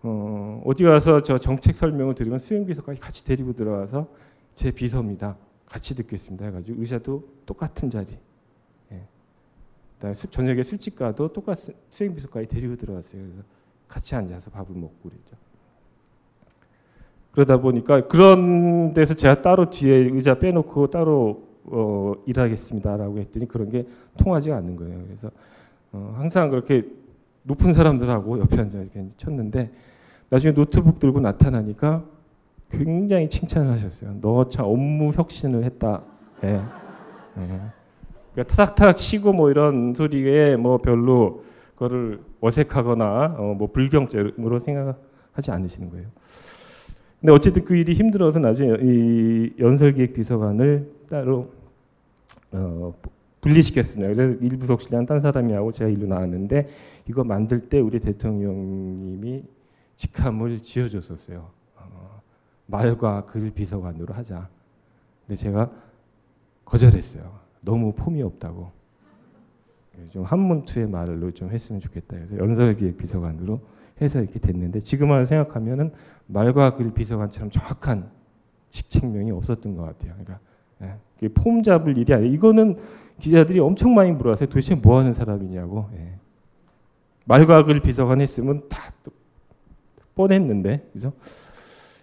어, 0.03 0.61
어디 0.65 0.83
가서 0.83 1.23
저 1.23 1.37
정책 1.37 1.75
설명을 1.75 2.15
드리면 2.15 2.39
수행비서까지 2.39 2.99
같이 2.99 3.23
데리고 3.23 3.53
들어와서 3.53 4.07
제 4.53 4.71
비서입니다. 4.71 5.37
같이 5.65 5.95
듣겠습니다 5.95 6.45
해가지고 6.45 6.79
의사도 6.79 7.27
똑같은 7.45 7.89
자리. 7.89 8.17
예. 8.91 9.01
그다음에 9.95 10.13
수, 10.13 10.27
저녁에 10.27 10.61
술집 10.61 10.97
가도 10.97 11.31
똑같은 11.31 11.73
수행비서까지 11.89 12.47
데리고 12.47 12.75
들어왔어요. 12.75 13.21
그래서 13.21 13.43
같이 13.87 14.15
앉아서 14.15 14.51
밥을 14.51 14.75
먹고 14.75 15.09
그랬죠. 15.09 15.35
그러다 17.33 17.57
보니까 17.57 18.07
그런 18.07 18.93
데서 18.93 19.13
제가 19.15 19.41
따로 19.41 19.69
뒤에 19.69 19.95
의자 19.95 20.35
빼놓고 20.39 20.87
따로 20.87 21.43
어, 21.65 22.13
일하겠습니다라고 22.25 23.17
했더니 23.19 23.47
그런 23.47 23.69
게 23.69 23.85
통하지가 24.17 24.55
않는 24.57 24.75
거예요. 24.75 24.99
그래서 25.07 25.29
어, 25.91 26.15
항상 26.17 26.49
그렇게 26.49 26.85
높은 27.43 27.73
사람들하고 27.73 28.39
옆에 28.39 28.59
앉아 28.59 28.77
이렇게 28.79 29.05
쳤는데 29.17 29.71
나중에 30.29 30.53
노트북 30.53 30.99
들고 30.99 31.19
나타나니까 31.19 32.03
굉장히 32.71 33.29
칭찬을 33.29 33.71
하셨어요. 33.71 34.15
너 34.21 34.45
참 34.49 34.65
업무 34.65 35.11
혁신을 35.11 35.63
했다. 35.63 36.01
예. 36.43 36.47
예. 37.37 37.59
그러니까 38.33 38.55
타닥타닥 38.55 38.95
치고 38.95 39.33
뭐 39.33 39.49
이런 39.51 39.93
소리에 39.93 40.55
뭐 40.55 40.77
별로 40.79 41.43
그거를 41.73 42.19
어색하거나 42.41 43.35
어, 43.37 43.55
뭐 43.57 43.71
불경적으로 43.71 44.59
생각하지 44.59 45.51
않으시는 45.51 45.89
거예요. 45.89 46.07
근데 47.23 47.31
어쨌든 47.31 47.63
그 47.63 47.73
일이 47.73 47.93
힘들어서 47.93 48.39
나중에 48.39 48.75
이 48.81 49.53
연설기획 49.57 50.13
비서관을 50.13 50.91
따로 51.09 51.53
어, 52.51 52.93
분리시켰습니다. 53.39 54.13
그래서 54.13 54.37
일부속실장 54.41 55.05
딴 55.05 55.21
사람이 55.21 55.53
하고 55.53 55.71
제가 55.71 55.89
일로 55.89 56.05
나왔는데 56.05 56.67
이거 57.07 57.23
만들 57.23 57.69
때 57.69 57.79
우리 57.79 58.01
대통령님이 58.01 59.41
직함을 59.95 60.63
지어줬었어요. 60.63 61.49
어, 61.77 62.21
말과 62.65 63.23
글 63.23 63.51
비서관으로 63.51 64.13
하자. 64.13 64.49
근데 65.25 65.37
제가 65.37 65.71
거절했어요. 66.65 67.39
너무 67.61 67.93
폼이 67.93 68.21
없다고. 68.21 68.69
좀 70.09 70.23
한문투의 70.23 70.89
말로 70.89 71.31
좀 71.31 71.51
했으면 71.51 71.79
좋겠다. 71.79 72.17
그래서 72.17 72.37
연설기획 72.37 72.97
비서관으로 72.97 73.61
해서 74.01 74.19
이렇게 74.19 74.39
됐는데 74.39 74.81
지금만 74.81 75.25
생각하면은 75.25 75.91
말과 76.27 76.75
글 76.75 76.93
비서관처럼 76.93 77.51
정확한 77.51 78.09
직책명이 78.69 79.31
없었던 79.31 79.75
것 79.75 79.83
같아요. 79.83 80.13
그러니까 80.13 80.39
예, 81.23 81.27
폼 81.29 81.63
잡을 81.63 81.97
일이 81.97 82.13
아니에요. 82.13 82.33
이거는 82.33 82.77
기자들이 83.19 83.59
엄청 83.59 83.93
많이 83.93 84.11
물어봤어요. 84.11 84.49
도대체 84.49 84.75
뭐 84.75 84.99
하는 84.99 85.13
사람이냐고. 85.13 85.89
예. 85.95 86.15
말과 87.25 87.63
글 87.63 87.79
비서관 87.79 88.19
했으면 88.19 88.67
다 88.67 88.91
뻔했는데, 90.15 90.89
그죠? 90.91 91.13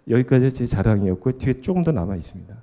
여기까지 0.08 0.52
제 0.52 0.66
자랑이었고 0.66 1.38
뒤에 1.38 1.60
조금 1.60 1.82
더 1.82 1.92
남아 1.92 2.16
있습니다. 2.16 2.56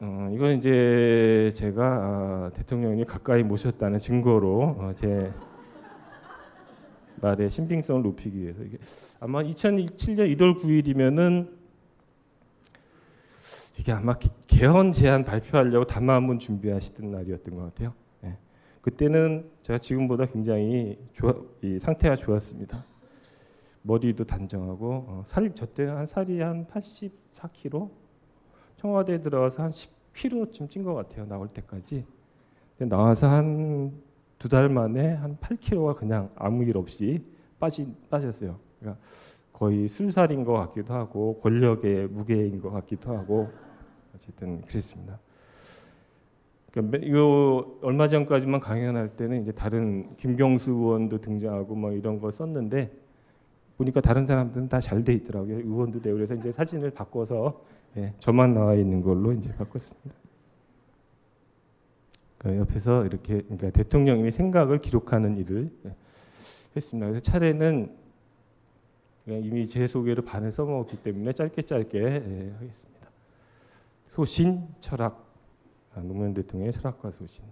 어, 0.00 0.30
이건 0.32 0.56
이제 0.56 1.52
제가 1.54 1.84
아, 1.84 2.50
대통령이 2.54 3.04
가까이 3.04 3.42
모셨다는 3.42 3.98
증거로 3.98 4.76
어, 4.78 4.92
제 4.96 5.32
말의 7.22 7.50
신빙성을 7.50 8.02
높이기 8.02 8.40
위해서 8.40 8.62
이게 8.62 8.78
아마 9.20 9.42
2007년 9.42 10.36
1월 10.36 10.60
9일이면은 10.60 11.48
이게 13.78 13.92
아마 13.92 14.14
개헌 14.48 14.92
제안 14.92 15.24
발표하려고 15.24 15.86
담화 15.86 16.14
한번 16.14 16.38
준비하시던 16.38 17.10
날이었던 17.10 17.54
것 17.54 17.62
같아요. 17.62 17.94
네. 18.20 18.36
그때는 18.82 19.50
제가 19.62 19.78
지금보다 19.78 20.26
굉장히 20.26 20.98
좋아, 21.14 21.34
이 21.62 21.78
상태가 21.78 22.16
좋았습니다. 22.16 22.84
머리도 23.82 24.24
단정하고 24.24 25.04
어, 25.08 25.24
살저 25.28 25.66
때는 25.66 25.96
한 25.96 26.06
살이 26.06 26.40
한 26.40 26.66
84kg 26.66 27.90
청와대 28.76 29.20
들어가서 29.20 29.62
한 29.62 29.70
10kg쯤 29.70 30.68
찐 30.68 30.84
것 30.84 30.94
같아요 30.94 31.26
나올 31.26 31.48
때까지 31.48 32.04
나와서 32.78 33.28
한 33.28 33.92
두 34.42 34.48
달 34.48 34.68
만에 34.68 35.12
한 35.14 35.36
8kg가 35.36 35.94
그냥 35.96 36.28
아무 36.34 36.64
일 36.64 36.76
없이 36.76 37.24
빠진 37.60 37.94
빠졌어요 38.10 38.58
그러니까 38.80 39.00
거의 39.52 39.86
술살인 39.86 40.44
것 40.44 40.52
같기도 40.54 40.94
하고 40.94 41.38
권력의 41.40 42.08
무게인 42.08 42.60
것 42.60 42.70
같기도 42.70 43.16
하고 43.16 43.48
어쨌든 44.16 44.60
그랬습니다. 44.62 45.20
그러니까 46.72 46.98
이거 47.02 47.78
얼마 47.82 48.08
전까지만 48.08 48.60
강연할 48.60 49.10
때는 49.10 49.42
이제 49.42 49.52
다른 49.52 50.16
김경수 50.16 50.72
의원도 50.72 51.20
등장하고 51.20 51.76
뭐 51.76 51.92
이런 51.92 52.18
거 52.18 52.32
썼는데 52.32 52.90
보니까 53.76 54.00
다른 54.00 54.26
사람들은 54.26 54.68
다 54.68 54.80
잘 54.80 55.04
돼 55.04 55.12
있더라고요. 55.12 55.58
의원도 55.58 56.00
되고 56.02 56.16
그래서 56.16 56.34
이제 56.34 56.50
사진을 56.50 56.90
바꿔서 56.90 57.62
예, 57.96 58.14
저만 58.18 58.54
나와 58.54 58.74
있는 58.74 59.00
걸로 59.02 59.32
이제 59.32 59.54
바꿨습니다. 59.54 60.21
그러니까 62.42 62.62
옆에서 62.62 63.06
이렇게 63.06 63.42
그러니까 63.42 63.70
대통령님의 63.70 64.32
생각을 64.32 64.80
기록하는 64.80 65.38
일을 65.38 65.70
예, 65.86 65.94
했습니다. 66.76 67.08
그래서 67.08 67.22
차례는 67.22 67.96
이미 69.26 69.68
제 69.68 69.86
소개를 69.86 70.24
반을 70.24 70.50
써먹었기 70.50 70.96
때문에 70.98 71.32
짧게 71.32 71.62
짧게 71.62 71.98
예, 71.98 72.52
하겠습니다. 72.58 73.08
소신 74.08 74.66
철학 74.80 75.24
아, 75.94 76.00
노무현 76.00 76.34
대통령의 76.34 76.72
철학과 76.72 77.10
소신. 77.10 77.44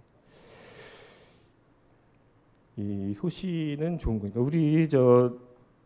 이 2.77 3.13
소신은 3.15 3.99
좋은 3.99 4.19
거니까 4.19 4.41
우리 4.41 4.89
저 4.89 5.35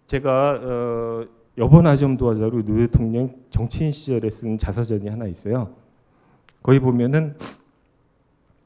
제가 0.07 0.61
어, 0.63 1.27
여번 1.59 1.97
좀 1.97 2.17
도와자로 2.17 2.65
노 2.65 2.77
대통령 2.77 3.35
정치인 3.51 3.91
시절에 3.91 4.31
쓴 4.31 4.57
자서전이 4.57 5.09
하나 5.09 5.27
있어요. 5.27 5.75
거기 6.63 6.79
보면은 6.79 7.37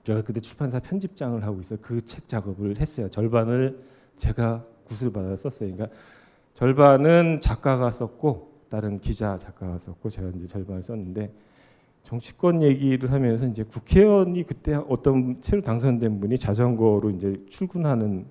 제가 0.08 0.22
그때 0.22 0.40
출판사 0.40 0.78
편집장을 0.80 1.44
하고 1.44 1.60
있어 1.60 1.76
그 1.76 2.00
책 2.00 2.28
작업을 2.28 2.80
했어요. 2.80 3.10
절반을 3.10 3.78
제가 4.16 4.64
구슬 4.84 5.12
받아 5.12 5.36
썼어요. 5.36 5.70
그러니까 5.74 5.94
절반은 6.54 7.40
작가가 7.42 7.90
썼고 7.90 8.48
다른 8.70 9.00
기자 9.00 9.36
작가가 9.36 9.76
썼고 9.76 10.08
제가 10.08 10.30
이제 10.34 10.46
절반을 10.46 10.82
썼는데 10.82 11.30
정치권 12.04 12.62
얘기를 12.62 13.12
하면서 13.12 13.46
이제 13.46 13.62
국회의원이 13.64 14.44
그때 14.44 14.74
어떤 14.88 15.40
새로 15.42 15.60
당선된 15.60 16.20
분이 16.20 16.38
자전거로 16.38 17.10
이제 17.10 17.44
출근하는 17.50 18.24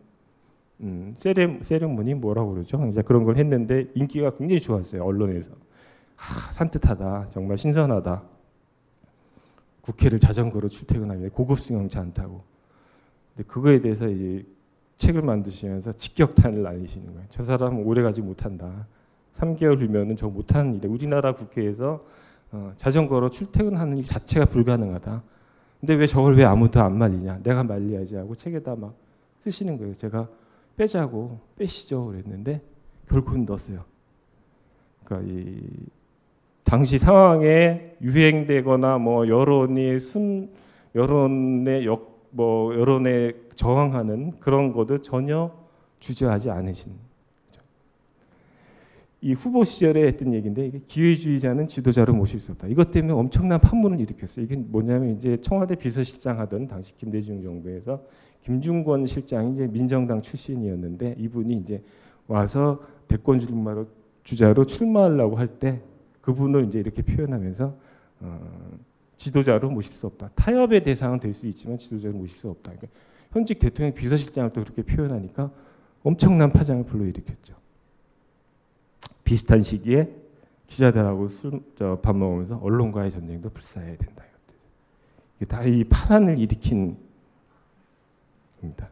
음, 0.80 1.13
세레 1.20 1.60
세레모니 1.62 2.16
뭐라고 2.16 2.54
그러죠? 2.54 2.84
이제 2.92 3.04
그런 3.04 3.24
걸 3.24 3.38
했는데 3.38 3.86
인기가 3.94 4.32
굉장히 4.32 4.62
좋았어요 4.62 5.04
언론에서. 5.04 5.52
아, 5.52 6.52
산뜻하다, 6.54 7.28
정말 7.30 7.60
신선하다. 7.60 8.37
국회를 9.88 10.19
자전거로 10.19 10.67
출퇴근하면 10.67 11.30
고급 11.30 11.62
승용차 11.62 12.02
안 12.02 12.13
타고. 12.13 12.43
근데 13.34 13.47
그거에 13.47 13.80
대해서 13.80 14.08
이제 14.08 14.45
책을 14.97 15.21
만드시면서 15.21 15.93
직격탄을 15.93 16.62
날리시는 16.62 17.13
거예요. 17.13 17.26
저 17.30 17.43
사람은 17.43 17.84
오래 17.86 18.02
가지 18.02 18.21
못한다. 18.21 18.86
3개월 19.36 19.80
후면은 19.80 20.17
저 20.17 20.28
못하는 20.28 20.76
일에 20.76 20.88
우리나라 20.88 21.34
국회에서 21.34 22.04
어, 22.52 22.73
자전거로 22.78 23.30
출퇴근하는 23.30 23.97
일 23.97 24.06
자체가 24.06 24.45
불가능하다. 24.45 25.23
근데 25.80 25.93
왜 25.93 26.08
저걸 26.08 26.36
왜 26.36 26.43
아무도 26.43 26.82
안 26.82 26.97
말리냐? 26.97 27.39
내가 27.43 27.63
말려야지 27.63 28.15
하고 28.15 28.36
책에다 28.36 28.76
막 28.76 28.95
쓰시는 29.41 29.78
거예요. 29.78 29.95
제가 29.95 30.28
빼자고 30.76 31.39
빼시죠 31.56 32.08
그랬는데 32.08 32.62
결국은 33.08 33.45
넣었어요. 33.45 33.86
그러니까 35.04 35.32
이 35.32 35.62
당시 36.67 36.99
상황에 36.99 37.95
유행되거나 38.01 38.97
뭐 38.97 39.25
여론이 39.25 39.99
순 39.99 40.49
여론의 40.95 41.86
역, 41.86 42.27
뭐 42.32 42.75
여론에 42.75 43.32
저항하는 43.56 44.34
그런 44.41 44.73
것도 44.73 44.97
전혀 44.97 45.49
주저하지 45.99 46.49
않으신 46.49 46.91
이 49.21 49.32
후보 49.32 49.63
시절에 49.63 50.08
했던 50.08 50.34
얘기인데 50.34 50.67
이게 50.67 50.82
기회주의자는 50.86 51.67
지도자로 51.67 52.13
모실 52.13 52.41
수 52.41 52.51
없다. 52.51 52.67
이것 52.67 52.91
때문에 52.91 53.13
엄청난 53.13 53.62
판문을 53.62 54.01
일으켰어요. 54.01 54.43
이게 54.43 54.58
뭐냐면 54.58 55.15
이제 55.15 55.38
청와대 55.39 55.73
비서실장 55.73 56.38
하던 56.38 56.67
당시 56.67 56.93
김대중 56.97 57.41
정부에서 57.41 58.03
김중권 58.41 59.06
실장이 59.06 59.53
이제 59.53 59.67
민정당 59.67 60.21
출신이었는데 60.21 61.15
이분이 61.17 61.56
이제 61.56 61.82
와서 62.27 62.82
대권 63.08 63.39
주자로 64.23 64.65
출마하려고 64.65 65.38
할 65.38 65.47
때 65.47 65.80
그분을 66.28 66.66
이제 66.66 66.78
이렇게 66.78 67.02
표현하면서 67.02 67.74
어, 68.20 68.50
지도자로 69.16 69.70
모실 69.70 69.94
수 69.94 70.08
없다. 70.08 70.30
타협의 70.36 70.84
대상은 70.84 71.22
될 71.22 71.34
수 71.34 71.48
있지만 71.48 71.78
지도자로 71.78 72.13
모실 72.13 72.38
수 72.38 72.50
없다. 72.50 72.74
그러니까 72.74 72.88
현직 73.32 73.60
대통령 73.60 73.94
비서실장을 73.96 74.52
또 74.52 74.62
그렇게 74.62 74.82
표현하니까 74.82 75.50
엄청난 76.04 76.52
파장을 76.52 76.84
불러일으켰죠. 76.84 77.56
비슷한 79.24 79.62
시기에 79.62 80.10
기자들하고 80.68 81.30
밥 82.02 82.13
먹으면서 82.13 82.58
언론과의 82.58 83.12
전쟁도 83.12 83.50
불사해야 83.50 83.96
된다. 83.96 84.24
이게 85.38 85.46
다이 85.46 85.86
파란을 85.86 86.40
일으킨 86.40 86.98
겁니다. 88.60 88.90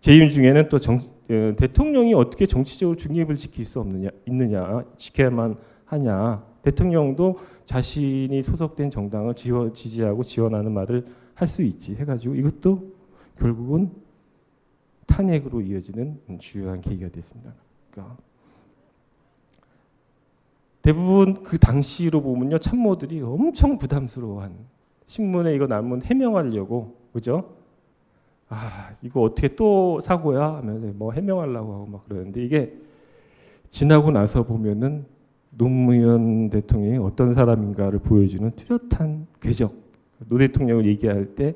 재임 0.00 0.30
중에는 0.30 0.70
또 0.70 0.78
정, 0.78 0.96
어, 0.96 1.54
대통령이 1.56 2.14
어떻게 2.14 2.46
정치적으로 2.46 2.96
중립을 2.96 3.36
지킬 3.36 3.66
수 3.66 3.80
없느냐, 3.80 4.08
있느냐, 4.26 4.84
지켜야만 4.96 5.56
하냐. 5.86 6.44
대통령도 6.62 7.38
자신이 7.66 8.42
소속된 8.42 8.90
정당을 8.90 9.34
지원, 9.34 9.74
지지하고 9.74 10.22
지원하는 10.22 10.72
말을 10.72 11.06
할 11.34 11.48
수 11.48 11.62
있지 11.62 11.94
해가지고 11.96 12.34
이것도 12.36 12.92
결국은 13.38 13.90
탄핵으로 15.06 15.60
이어지는 15.60 16.20
주요한 16.38 16.80
계기가 16.80 17.10
됐습니다. 17.10 17.52
그러니까 17.90 18.16
대부분 20.82 21.42
그 21.42 21.58
당시로 21.58 22.22
보면요 22.22 22.58
참모들이 22.58 23.20
엄청 23.22 23.78
부담스러워한 23.78 24.54
신문에 25.06 25.54
이거 25.54 25.66
나면 25.66 26.02
해명하려고 26.02 26.96
그죠? 27.12 27.56
아 28.48 28.92
이거 29.02 29.22
어떻게 29.22 29.56
또 29.56 30.00
사고야 30.00 30.56
하면서 30.56 30.86
뭐 30.94 31.12
해명하려고 31.12 31.74
하고 31.74 31.86
막 31.86 32.04
그러는데 32.04 32.44
이게 32.44 32.76
지나고 33.70 34.10
나서 34.10 34.44
보면은 34.44 35.06
노무현 35.56 36.50
대통령이 36.50 36.98
어떤 36.98 37.32
사람인가를 37.34 38.00
보여주는 38.00 38.50
뚜렷한 38.50 39.26
궤적 39.40 39.74
노 40.28 40.38
대통령을 40.38 40.86
얘기할 40.86 41.34
때 41.34 41.54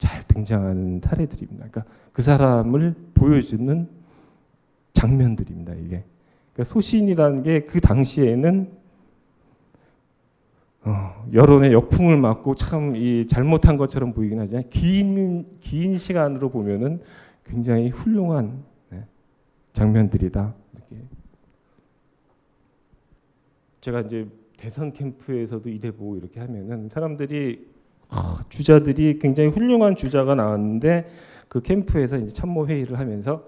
잘 0.00 0.26
등장하는 0.26 1.02
사례들입니다. 1.04 1.68
그러니까 1.68 1.84
그 2.14 2.22
사람을 2.22 2.94
보여주는 3.12 3.86
장면들입니다. 4.94 5.74
이게 5.74 6.04
그러니까 6.54 6.72
소신이라는 6.72 7.42
게 7.42 7.66
그 7.66 7.80
당시에는 7.80 8.70
어, 10.82 11.26
여론의 11.34 11.74
역풍을 11.74 12.16
맞고 12.16 12.54
참 12.54 12.96
이 12.96 13.26
잘못한 13.28 13.76
것처럼 13.76 14.14
보이긴 14.14 14.40
하지만 14.40 14.64
긴, 14.70 15.46
긴 15.60 15.98
시간으로 15.98 16.48
보면은 16.48 17.02
굉장히 17.44 17.90
훌륭한 17.90 18.64
네, 18.88 19.04
장면들이다. 19.74 20.54
이렇게. 20.72 21.04
제가 23.80 24.00
이제 24.02 24.26
대선 24.56 24.92
캠프에서도 24.92 25.68
일해보고 25.68 26.16
이렇게 26.16 26.40
하면은 26.40 26.88
사람들이 26.88 27.66
어, 28.08 28.38
주자들이 28.48 29.18
굉장히 29.18 29.48
훌륭한 29.48 29.96
주자가 29.96 30.34
나왔는데 30.34 31.08
그 31.48 31.62
캠프에서 31.62 32.16
이제 32.18 32.28
참모 32.30 32.66
회의를 32.66 32.98
하면서 32.98 33.44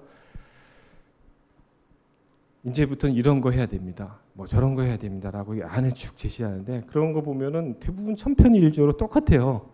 이제부터는 2.64 3.14
이런 3.14 3.40
거 3.40 3.50
해야 3.50 3.66
됩니다. 3.66 4.20
뭐 4.34 4.46
저런 4.46 4.74
거 4.74 4.82
해야 4.82 4.96
됩니다라고 4.96 5.56
안을 5.64 5.92
쭉 5.92 6.16
제시하는데 6.16 6.84
그런 6.86 7.12
거 7.12 7.20
보면은 7.20 7.78
대부분 7.80 8.16
천편일조로 8.16 8.96
똑같아요. 8.96 9.68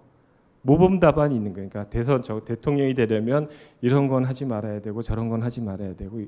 모범 0.62 0.98
답안이 0.98 1.36
있는 1.36 1.52
거예요. 1.52 1.68
그러니까 1.68 1.90
대선 1.90 2.22
저 2.22 2.44
대통령이 2.44 2.94
되려면 2.94 3.48
이런 3.80 4.08
건 4.08 4.24
하지 4.24 4.44
말아야 4.44 4.80
되고 4.80 5.02
저런 5.02 5.28
건 5.28 5.42
하지 5.42 5.60
말아야 5.60 5.94
되고 5.94 6.20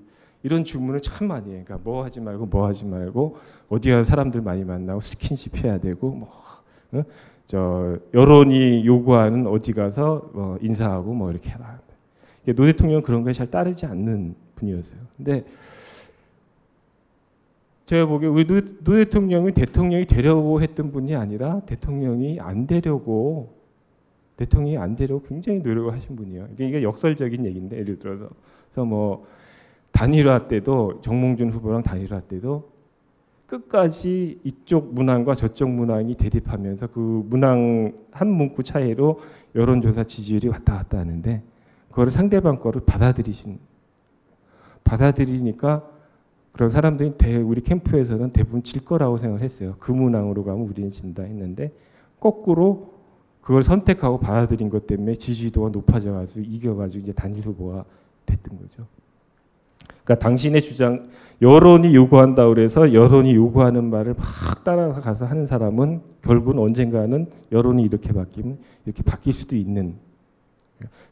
이런 0.43 0.65
주문을 0.65 1.01
참 1.03 1.29
많이 1.29 1.53
해요. 1.53 1.63
그러니까 1.65 1.79
뭐 1.83 2.05
하지 2.05 2.21
말고 2.21 2.47
뭐 2.47 2.67
하지 2.67 2.87
말고 2.87 3.37
어디 3.69 3.91
가서 3.91 4.05
사람들 4.05 4.41
많이 4.41 4.65
만나고 4.65 5.01
스킨십 5.01 5.63
해야 5.65 5.79
되고 5.79 6.11
뭐 6.11 6.29
어? 6.93 7.03
저 7.47 7.99
여론이 8.15 8.87
요구하는 8.87 9.47
어디 9.47 9.73
가서 9.73 10.31
뭐 10.33 10.59
인사하고 10.61 11.13
뭐 11.13 11.31
이렇게 11.31 11.51
해라. 11.51 11.81
노 12.47 12.65
대통령은 12.65 13.03
그런 13.03 13.23
거에 13.23 13.33
잘 13.33 13.51
따르지 13.51 13.87
않는 13.87 14.35
분이었어요. 14.57 15.01
근데 15.17 15.45
제가 17.87 18.07
보기에 18.07 18.29
우리 18.29 18.47
노, 18.47 18.61
노 18.61 18.93
대통령이 18.97 19.53
대통령이 19.53 20.07
되려고 20.07 20.63
했던 20.63 20.93
분이 20.93 21.15
아니라 21.17 21.61
대통령이 21.67 22.41
안 22.41 22.67
되려고 22.67 23.53
대통령이 24.37 24.79
안 24.79 24.97
되려고 24.97 25.23
굉장히 25.27 25.59
노력을 25.59 25.93
하신 25.93 26.17
분이에요. 26.17 26.49
이게 26.55 26.83
역설적인 26.83 27.45
얘기인데 27.45 27.79
예를 27.79 27.99
들어서 27.99 28.31
그래서 28.71 28.85
뭐 28.85 29.27
단일화 29.93 30.49
때도 30.49 31.01
정몽준 31.03 31.51
후보랑 31.51 31.83
단일화 31.83 32.21
때도 32.21 32.71
끝까지 33.47 34.41
이쪽 34.45 34.95
문항과 34.95 35.35
저쪽 35.35 35.71
문항이 35.71 36.15
대립하면서 36.15 36.87
그 36.89 37.25
문항 37.29 37.93
한 38.13 38.29
문구 38.29 38.63
차이로 38.63 39.21
여론조사 39.55 40.05
지지율이 40.05 40.49
왔다 40.49 40.77
갔다 40.77 40.99
하는데 40.99 41.43
그거를 41.89 42.13
상대방 42.13 42.61
거를 42.61 42.83
받아들이신 42.87 43.59
받아들이니까 44.85 45.85
그런 46.53 46.71
사람들이 46.71 47.15
대, 47.17 47.37
우리 47.37 47.61
캠프에서는 47.63 48.31
대부분 48.31 48.63
질 48.63 48.85
거라고 48.85 49.19
생각을 49.19 49.43
했어요. 49.43 49.77
그 49.79 49.93
문항으로 49.93 50.45
가면 50.45 50.67
우리는 50.67 50.91
진다 50.91 51.23
했는데 51.23 51.73
거꾸로 52.19 52.95
그걸 53.41 53.63
선택하고 53.63 54.19
받아들인 54.19 54.69
것 54.69 54.87
때문에 54.87 55.15
지지도가 55.15 55.71
높아져가지고 55.71 56.41
이겨가지고 56.41 57.03
이제 57.03 57.13
단일 57.13 57.45
후보가 57.45 57.85
됐던 58.27 58.59
거죠. 58.59 58.87
그러니까 60.05 60.25
당신의 60.25 60.63
주장 60.63 61.09
여론이 61.43 61.95
요구한다 61.95 62.47
그래서 62.49 62.93
여론이 62.93 63.35
요구하는 63.35 63.91
말을 63.91 64.15
막 64.15 64.65
따라가서 64.65 65.25
하는 65.27 65.47
사람은 65.47 66.03
결국은 66.23 66.59
언젠가는 66.59 67.27
여론이 67.51 67.83
이렇게 67.83 68.13
바뀌면 68.13 68.59
이렇게 68.85 69.03
바뀔 69.03 69.33
수도 69.33 69.57
있는 69.57 69.95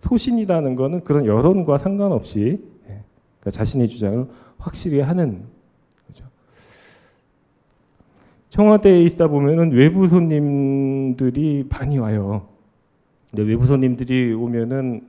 소신이라는 0.00 0.76
거는 0.76 1.04
그런 1.04 1.26
여론과 1.26 1.78
상관없이 1.78 2.60
그러니까 3.40 3.50
자신의 3.50 3.88
주장을 3.88 4.26
확실히 4.58 5.00
하는 5.00 5.42
거죠. 6.06 6.24
청와대에 8.50 9.02
있다 9.02 9.28
보면은 9.28 9.72
외부 9.72 10.06
손님들이 10.08 11.66
많이 11.68 11.98
와요. 11.98 12.48
근데 13.30 13.42
외부 13.42 13.66
손님들이 13.66 14.32
오면은 14.32 15.06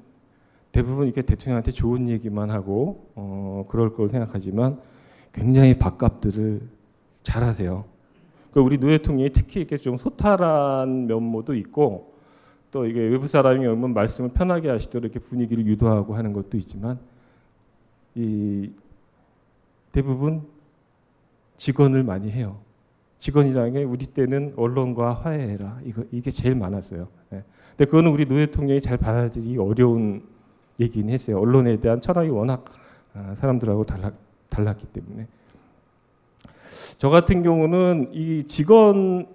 대부분 0.72 1.06
이렇게 1.06 1.22
대통령한테 1.22 1.72
좋은 1.72 2.08
얘기만 2.10 2.50
하고 2.52 3.10
어, 3.16 3.66
그럴 3.70 3.94
거 3.94 4.08
생각하지만 4.08 4.80
굉장히 5.34 5.78
밥값들을 5.78 6.62
잘하세요. 7.24 7.86
그 8.52 8.60
우리 8.60 8.78
노 8.80 8.88
대통령이 8.88 9.32
특히 9.32 9.62
이렇게 9.62 9.78
좀 9.78 9.98
소탈한 9.98 11.08
면모도 11.08 11.56
있고 11.56 12.14
또 12.72 12.86
이게 12.86 13.00
외부 13.00 13.28
사람이 13.28 13.66
오면 13.66 13.94
말씀을 13.94 14.30
편하게 14.30 14.70
하시도록 14.70 15.04
이렇게 15.04 15.20
분위기를 15.20 15.66
유도하고 15.66 16.16
하는 16.16 16.34
것도 16.34 16.58
있지만 16.58 17.00
이 18.16 18.72
대부분 19.92 20.44
직언을 21.58 22.04
많이 22.04 22.32
해요. 22.32 22.58
직언이라는 23.18 23.74
게 23.74 23.84
우리 23.84 24.06
때는 24.06 24.54
언론과 24.56 25.14
화해해라 25.14 25.80
이거 25.84 26.04
이게 26.12 26.32
제일 26.32 26.56
많았어요. 26.56 27.08
네. 27.32 27.44
근데 27.72 27.86
그거는 27.86 28.12
우리 28.12 28.26
노 28.26 28.36
대통령이 28.36 28.82
잘 28.82 28.98
받아들이기 28.98 29.58
어려운 29.58 30.24
얘기는 30.80 31.12
했어요. 31.12 31.40
언론에 31.40 31.80
대한 31.80 32.02
철학이 32.02 32.30
워낙 32.30 32.66
사람들하고 33.36 33.86
달라, 33.86 34.12
달랐기 34.50 34.86
때문에 34.88 35.28
저 36.98 37.10
같은 37.10 37.44
경우는 37.44 38.10
이 38.14 38.44
직원 38.48 39.28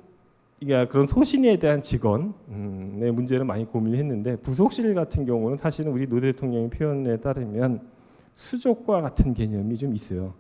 이게 0.61 0.87
그런 0.87 1.07
소신에 1.07 1.59
대한 1.59 1.83
직원의 1.83 3.13
문제를 3.13 3.45
많이 3.45 3.67
고민했는데 3.67 4.37
부속실 4.37 4.95
같은 4.95 5.27
경우는 5.27 5.59
사실은 5.59 5.93
우리 5.93 6.07
노 6.07 6.21
대통령의 6.21 6.71
표현에 6.71 7.19
따르면 7.19 7.81
수족과 8.35 9.03
같은 9.03 9.35
개념이 9.35 9.77
좀 9.77 9.95
있어요. 9.95 10.33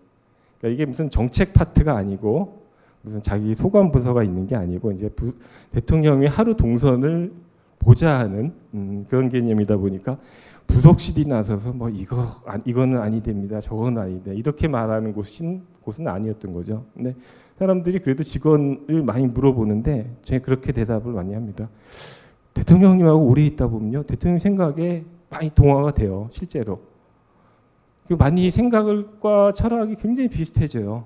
그러니까 0.58 0.74
이게 0.74 0.86
무슨 0.86 1.10
정책 1.10 1.52
파트가 1.52 1.94
아니고 1.94 2.62
무슨 3.02 3.22
자기 3.22 3.54
소관 3.54 3.92
부서가 3.92 4.22
있는 4.22 4.46
게 4.46 4.56
아니고 4.56 4.92
이제 4.92 5.10
부, 5.10 5.34
대통령이 5.72 6.26
하루 6.26 6.56
동선을 6.56 7.32
보자 7.78 8.18
하는 8.18 8.54
음, 8.72 9.04
그런 9.10 9.28
개념이다 9.28 9.76
보니까 9.76 10.16
부속실이 10.66 11.26
나서서 11.26 11.72
뭐 11.72 11.88
이거 11.88 12.42
이거는 12.64 12.98
아니 13.00 13.22
됩니다. 13.22 13.60
저거는 13.60 14.00
아니다. 14.00 14.32
이렇게 14.32 14.68
말하는 14.68 15.12
곳인 15.12 15.62
곳은 15.82 16.08
아니었던 16.08 16.52
거죠. 16.52 16.84
근데 16.94 17.14
사람들이 17.58 18.00
그래도 18.00 18.22
직원을 18.22 19.02
많이 19.04 19.26
물어보는데 19.26 20.16
제가 20.22 20.44
그렇게 20.44 20.72
대답을 20.72 21.12
많이 21.12 21.34
합니다. 21.34 21.68
대통령님하고 22.54 23.26
오래 23.26 23.44
있다 23.44 23.68
보면요. 23.68 24.04
대통령 24.04 24.38
생각에 24.38 25.04
많이 25.30 25.50
동화가 25.54 25.92
돼요. 25.92 26.28
실제로. 26.30 26.80
많이 28.08 28.50
생각과 28.50 29.52
철학이 29.52 29.96
굉장히 29.96 30.28
비슷해져요. 30.28 31.04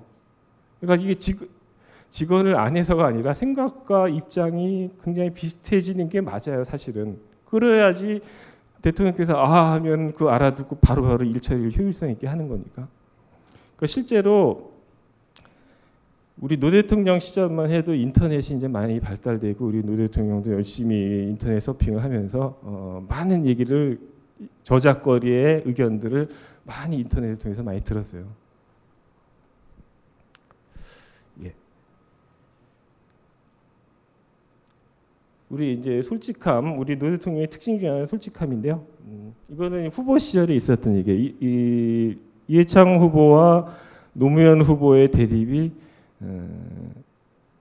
그러니까 0.79 1.03
이게 1.03 1.15
직, 1.15 1.49
직원을 2.09 2.55
안 2.55 2.77
해서가 2.77 3.05
아니라 3.05 3.33
생각과 3.33 4.09
입장이 4.09 4.89
굉장히 5.03 5.31
비슷해지는 5.31 6.09
게 6.09 6.21
맞아요, 6.21 6.63
사실은. 6.65 7.19
그래야지 7.45 8.21
대통령께서 8.81 9.35
아 9.35 9.73
하면 9.73 10.13
그 10.13 10.29
알아듣고 10.29 10.77
바로바로 10.77 11.17
바로 11.17 11.29
일 11.29 11.39
처리를 11.39 11.77
효율성 11.77 12.11
있게 12.11 12.27
하는 12.27 12.47
거니까. 12.47 12.87
그러니까 13.75 13.87
실제로 13.87 14.73
우리 16.41 16.57
노 16.57 16.71
대통령 16.71 17.19
시절만 17.19 17.69
해도 17.69 17.93
인터넷이 17.93 18.57
이제 18.57 18.67
많이 18.67 18.99
발달되고 18.99 19.65
우리 19.65 19.83
노 19.83 19.97
대통령도 19.97 20.53
열심히 20.53 20.95
인터넷 21.29 21.59
서핑을 21.59 22.01
하면서 22.01 22.57
어, 22.61 23.05
많은 23.09 23.45
얘기를 23.45 23.99
저잣거리의 24.63 25.63
의견들을 25.65 26.29
많이 26.63 26.97
인터넷을 26.99 27.39
통해서 27.39 27.61
많이 27.61 27.81
들었어요. 27.81 28.25
예. 31.43 31.53
우리 35.49 35.73
이제 35.73 36.01
솔직함, 36.01 36.77
우리 36.77 36.97
노 36.97 37.09
대통령의 37.09 37.47
특징 37.49 37.79
중에 37.79 37.87
하나는 37.87 38.05
솔직함인데요. 38.05 38.83
음, 39.07 39.33
이거는 39.49 39.87
후보 39.87 40.17
시절에 40.17 40.55
있었던 40.55 40.95
얘기. 40.97 41.11
이, 41.11 41.35
이 41.41 42.17
이회창 42.47 42.99
후보와 42.99 43.75
노무현 44.13 44.61
후보의 44.61 45.09
대립이 45.09 45.71
어, 46.21 46.49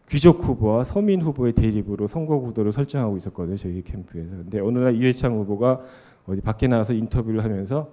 귀족 0.08 0.42
후보와 0.44 0.84
서민 0.84 1.22
후보의 1.22 1.52
대립으로 1.52 2.06
선거 2.06 2.38
구도를 2.38 2.72
설정하고 2.72 3.16
있었거든요. 3.16 3.56
저희 3.56 3.82
캠프에서. 3.82 4.30
근데 4.36 4.60
어느 4.60 4.78
날 4.78 4.94
이회창 4.94 5.34
후보가 5.38 5.80
어디 6.26 6.40
밖에 6.42 6.68
나가서 6.68 6.92
인터뷰를 6.92 7.42
하면서 7.42 7.90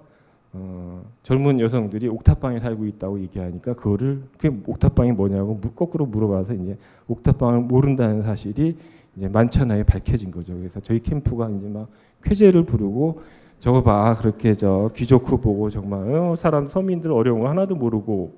어, 0.52 1.04
젊은 1.22 1.60
여성들이 1.60 2.08
옥탑방에 2.08 2.60
살고 2.60 2.86
있다고 2.86 3.20
얘기하니까 3.20 3.74
그거를 3.74 4.22
그 4.38 4.62
옥탑방이 4.66 5.12
뭐냐고 5.12 5.58
거꾸로 5.74 6.06
물어봐서 6.06 6.54
이제 6.54 6.78
옥탑방을 7.08 7.60
모른다는 7.60 8.22
사실이 8.22 8.76
이제 9.16 9.28
만천하에 9.28 9.82
밝혀진 9.82 10.30
거죠. 10.30 10.54
그래서 10.54 10.80
저희 10.80 11.00
캠프가 11.00 11.48
이제 11.50 11.68
막 11.68 11.88
쾌재를 12.22 12.64
부르고 12.64 13.22
저거 13.58 13.82
봐 13.82 14.16
그렇게 14.18 14.54
저 14.54 14.90
귀족 14.94 15.30
후보고 15.30 15.70
정말 15.70 16.14
어, 16.14 16.36
사람 16.36 16.68
서민들 16.68 17.10
어려운 17.10 17.40
거 17.40 17.48
하나도 17.48 17.74
모르고 17.74 18.34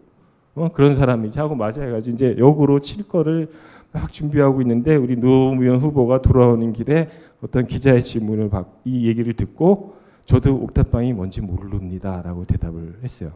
어, 0.54 0.70
그런 0.72 0.94
사람이지 0.94 1.38
하고 1.38 1.54
맞아 1.54 1.82
해가지고 1.82 2.14
이제 2.14 2.36
역으로 2.38 2.80
칠 2.80 3.06
거를 3.08 3.50
막 3.92 4.12
준비하고 4.12 4.60
있는데 4.62 4.94
우리 4.96 5.16
노무현 5.16 5.78
후보가 5.78 6.22
돌아오는 6.22 6.72
길에 6.72 7.08
어떤 7.42 7.66
기자의 7.66 8.02
질문을 8.02 8.50
받, 8.50 8.66
이 8.84 9.06
얘기를 9.06 9.32
듣고 9.32 9.96
저도 10.26 10.56
옥탑방이 10.56 11.12
뭔지 11.12 11.40
모릅니다라고 11.40 12.44
대답을 12.44 12.98
했어요. 13.02 13.32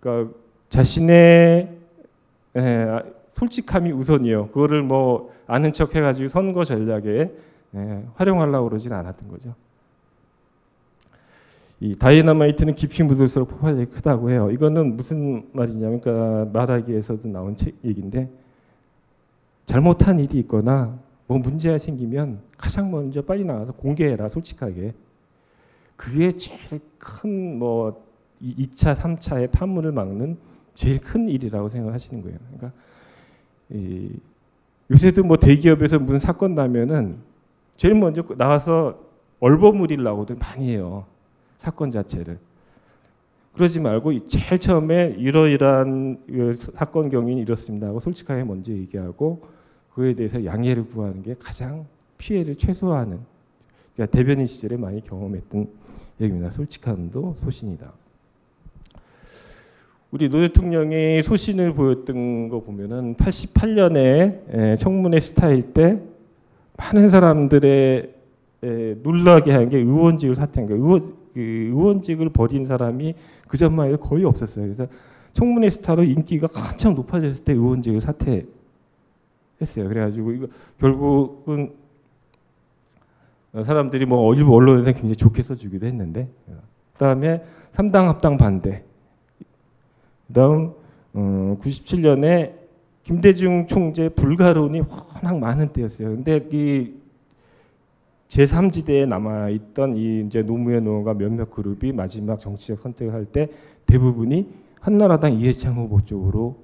그러니까 0.00 0.34
자신의 0.70 1.68
에, 2.56 2.86
솔직함이 3.34 3.92
우선이요. 3.92 4.48
그거를 4.48 4.82
뭐 4.82 5.32
아는 5.46 5.72
척 5.72 5.94
해가지고 5.94 6.28
선거 6.28 6.64
전략에 6.64 7.34
에, 7.74 8.04
활용하려고 8.14 8.68
그러진 8.68 8.92
않았던 8.92 9.28
거죠. 9.28 9.54
이 11.80 11.96
다이너마이트는 11.96 12.74
깊이 12.74 13.02
묻을수록 13.02 13.48
폭발력이 13.48 13.86
크다고 13.86 14.30
해요. 14.30 14.50
이거는 14.52 14.96
무슨 14.96 15.48
말이냐면, 15.52 16.00
그러니까 16.00 16.48
말하기에서도 16.52 17.26
나온 17.28 17.56
책 17.56 17.74
얘기인데 17.84 18.30
잘못한 19.66 20.20
일이 20.20 20.38
있거나 20.40 20.96
뭐 21.26 21.38
문제가 21.38 21.78
생기면 21.78 22.40
가장 22.56 22.90
먼저 22.90 23.22
빨리 23.22 23.44
나가서 23.44 23.72
공개해라, 23.72 24.28
솔직하게. 24.28 24.94
그게 25.96 26.32
제일 26.32 26.80
큰 26.98 27.58
뭐 27.58 28.12
2차, 28.42 28.94
3차의 28.96 29.50
판문을 29.52 29.92
막는 29.92 30.36
제일 30.74 31.00
큰 31.00 31.28
일이라고 31.28 31.68
생각하시는 31.68 32.22
거예요. 32.22 32.38
그러니까 32.38 32.66
이 32.68 32.81
요새도 34.90 35.24
뭐 35.24 35.36
대기업에서 35.36 35.98
무슨 35.98 36.18
사건 36.18 36.54
나면은 36.54 37.16
제일 37.76 37.94
먼저 37.94 38.22
나와서 38.36 38.98
얼버무리려고들 39.40 40.36
많이 40.36 40.70
해요. 40.70 41.06
사건 41.56 41.90
자체를. 41.90 42.38
그러지 43.54 43.80
말고 43.80 44.28
제일 44.28 44.58
처음에 44.58 45.14
이러이러한 45.18 46.22
그 46.26 46.56
사건 46.58 47.10
경위는 47.10 47.42
이렇습니다 47.42 47.88
하고 47.88 48.00
솔직하게 48.00 48.44
먼저 48.44 48.72
얘기하고 48.72 49.46
그에 49.94 50.14
대해서 50.14 50.44
양해를 50.44 50.86
구하는 50.86 51.22
게 51.22 51.34
가장 51.38 51.86
피해를 52.16 52.56
최소화하는 52.56 53.20
그러니까 53.94 54.16
대변인 54.16 54.46
시절에 54.46 54.76
많이 54.76 55.04
경험했던 55.04 55.68
얘기입니다. 56.20 56.50
솔직함도 56.50 57.36
소신이다. 57.42 57.92
우리 60.12 60.28
노 60.28 60.40
대통령이 60.40 61.22
소신을 61.22 61.72
보였던 61.72 62.50
거 62.50 62.60
보면은 62.60 63.14
88년에 63.16 64.78
청문회 64.78 65.18
스타일 65.20 65.72
때 65.72 66.02
많은 66.76 67.08
사람들의 67.08 68.12
놀라게 69.02 69.52
한 69.52 69.70
게 69.70 69.78
의원직을 69.78 70.34
사퇴한 70.34 70.68
거예요. 70.68 70.84
의원, 70.84 71.14
그 71.32 71.40
의원직을 71.40 72.28
버린 72.28 72.66
사람이 72.66 73.14
그 73.48 73.56
전만 73.56 73.88
해도 73.88 73.96
거의 73.96 74.26
없었어요. 74.26 74.66
그래서 74.66 74.86
청문회 75.32 75.70
스타로 75.70 76.04
인기가 76.04 76.46
한창 76.52 76.94
높아졌을 76.94 77.42
때 77.42 77.54
의원직을 77.54 78.02
사퇴했어요. 78.02 79.88
그래가지고 79.88 80.32
이거 80.32 80.46
결국은 80.78 81.72
사람들이 83.64 84.04
뭐 84.04 84.34
일부 84.34 84.54
언론에서 84.54 84.92
굉장히 84.92 85.16
좋게 85.16 85.42
써주기도 85.42 85.86
했는데 85.86 86.28
그다음에 86.92 87.42
삼당 87.70 88.08
합당 88.08 88.36
반대. 88.36 88.84
그다음 90.32 90.72
어, 91.12 91.58
97년에 91.60 92.54
김대중 93.04 93.66
총재 93.66 94.08
불가론이 94.08 94.80
워낙 94.80 95.38
많은 95.38 95.72
때였어요. 95.72 96.08
근데 96.08 96.48
이 96.50 96.94
제3지대에 98.28 99.06
남아 99.06 99.50
있던 99.50 99.96
이 99.96 100.24
이제 100.26 100.42
노무현 100.42 100.86
의원과 100.86 101.14
몇몇 101.14 101.50
그룹이 101.50 101.92
마지막 101.92 102.40
정치적 102.40 102.78
선택을 102.78 103.12
할 103.12 103.26
때 103.26 103.48
대부분이 103.84 104.48
한나라당 104.80 105.34
이해창 105.34 105.74
후보 105.76 106.02
쪽으로 106.02 106.56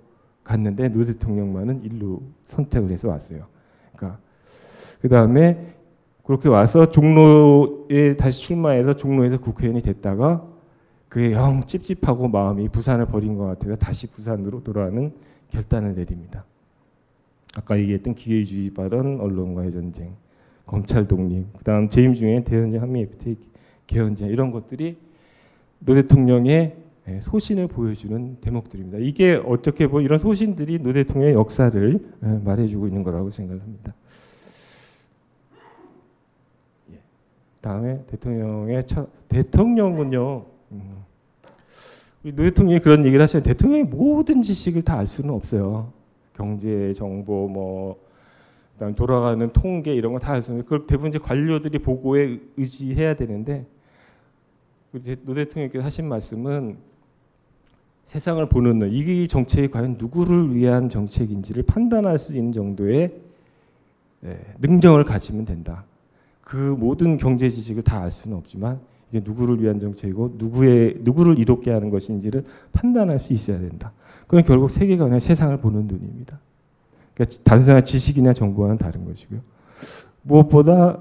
갔는데 0.45 0.89
노 0.89 1.05
대통령만은 1.05 1.83
일루 1.85 2.23
선택을 2.47 2.91
해서 2.91 3.09
왔어요. 3.09 3.45
그러니까 3.95 4.19
그 5.03 5.11
다음에 5.11 5.75
그렇게 6.25 6.49
와서 6.49 6.91
종로에 6.91 8.17
다시 8.17 8.41
출마해서 8.43 8.97
종로에서 8.97 9.39
국회의원이 9.39 9.83
됐다가 9.83 10.47
그게 11.09 11.33
영 11.33 11.63
찝찝하고 11.65 12.29
마음이 12.29 12.69
부산을 12.69 13.07
버린 13.07 13.37
것 13.37 13.47
같아서 13.47 13.77
다시 13.77 14.07
부산으로 14.11 14.63
돌아가는 14.63 15.13
결단을 15.51 15.95
내립니다. 15.95 16.45
아까 17.55 17.79
얘기했던 17.79 18.15
기회주의 18.15 18.71
발언, 18.71 19.21
언론과의 19.21 19.73
전쟁, 19.73 20.15
검찰 20.67 21.09
독립, 21.09 21.47
그다음 21.57 21.89
재임 21.89 22.15
중에 22.15 22.45
대연정 22.45 22.83
한미 22.83 23.01
FTA 23.03 23.37
개헌제 23.87 24.27
이런 24.27 24.51
것들이 24.51 24.99
노 25.81 25.95
대통령의 25.95 26.77
예, 27.09 27.21
소신을 27.21 27.69
보여주는 27.69 28.37
대목들입니다. 28.43 28.99
이게 28.99 29.41
어떻게 29.47 29.87
보면 29.87 30.05
이런 30.05 30.19
소신들이 30.19 30.79
노 30.79 30.93
대통령의 30.93 31.35
역사를 31.35 32.01
예, 32.23 32.27
말해주고 32.45 32.87
있는 32.87 33.03
거라고 33.03 33.31
생각합니다. 33.31 33.95
예. 36.93 36.99
다음에 37.63 38.05
대통령의 38.09 38.87
첫 38.87 39.09
대통령은요. 39.29 40.58
노 42.35 42.43
대통령이 42.45 42.81
그런 42.81 43.05
얘기를 43.07 43.23
하시는 43.23 43.43
대통령이 43.43 43.85
모든 43.85 44.43
지식을 44.43 44.83
다 44.83 44.99
알 44.99 45.07
수는 45.07 45.31
없어요. 45.35 45.93
경제 46.35 46.93
정보 46.95 47.49
뭐 47.49 48.01
그다음 48.75 48.95
돌아가는 48.95 49.53
통계 49.53 49.95
이런 49.95 50.13
거 50.13 50.19
다 50.19 50.33
알 50.33 50.43
수는 50.43 50.63
그걸 50.63 50.87
대부분 50.87 51.11
이제 51.11 51.19
관료들이 51.19 51.79
보고에 51.81 52.39
의지해야 52.57 53.15
되는데 53.15 53.67
노 55.25 55.35
대통령께서 55.35 55.85
하신 55.85 56.09
말씀은 56.09 56.77
세상을 58.07 58.45
보는 58.47 58.79
눈, 58.79 58.93
이 58.93 59.29
정책이 59.29 59.69
과연 59.71 59.97
누구를 59.99 60.55
위한 60.55 60.89
정책인지를 60.89 61.65
판단할 61.65 62.19
수 62.19 62.33
있는 62.35 62.53
정도의 62.53 63.13
예, 64.25 64.39
능력을 64.61 65.05
가지면 65.05 65.45
된다. 65.45 65.85
그 66.41 66.57
모든 66.57 67.19
경제 67.19 67.49
지식을 67.49 67.83
다 67.83 68.01
알 68.01 68.11
수는 68.11 68.37
없지만 68.37 68.81
이게 69.11 69.23
누구를 69.25 69.63
위한 69.63 69.81
정책이고 69.81 70.35
누구의 70.37 70.99
누구를 71.01 71.39
이롭게 71.39 71.71
하는 71.71 71.91
것인지를 71.91 72.45
판단할 72.73 73.19
수 73.19 73.33
있어야 73.33 73.59
된다. 73.59 73.93
그건 74.27 74.45
결국 74.45 74.71
세계관의 74.71 75.21
세상을 75.21 75.57
보는 75.59 75.87
눈입니다. 75.87 76.39
그러니까 77.15 77.39
단순한 77.45 77.85
지식이나 77.85 78.33
정보와는 78.35 78.77
다른 78.79 79.05
것이고요. 79.05 79.41
무엇보다 80.23 80.99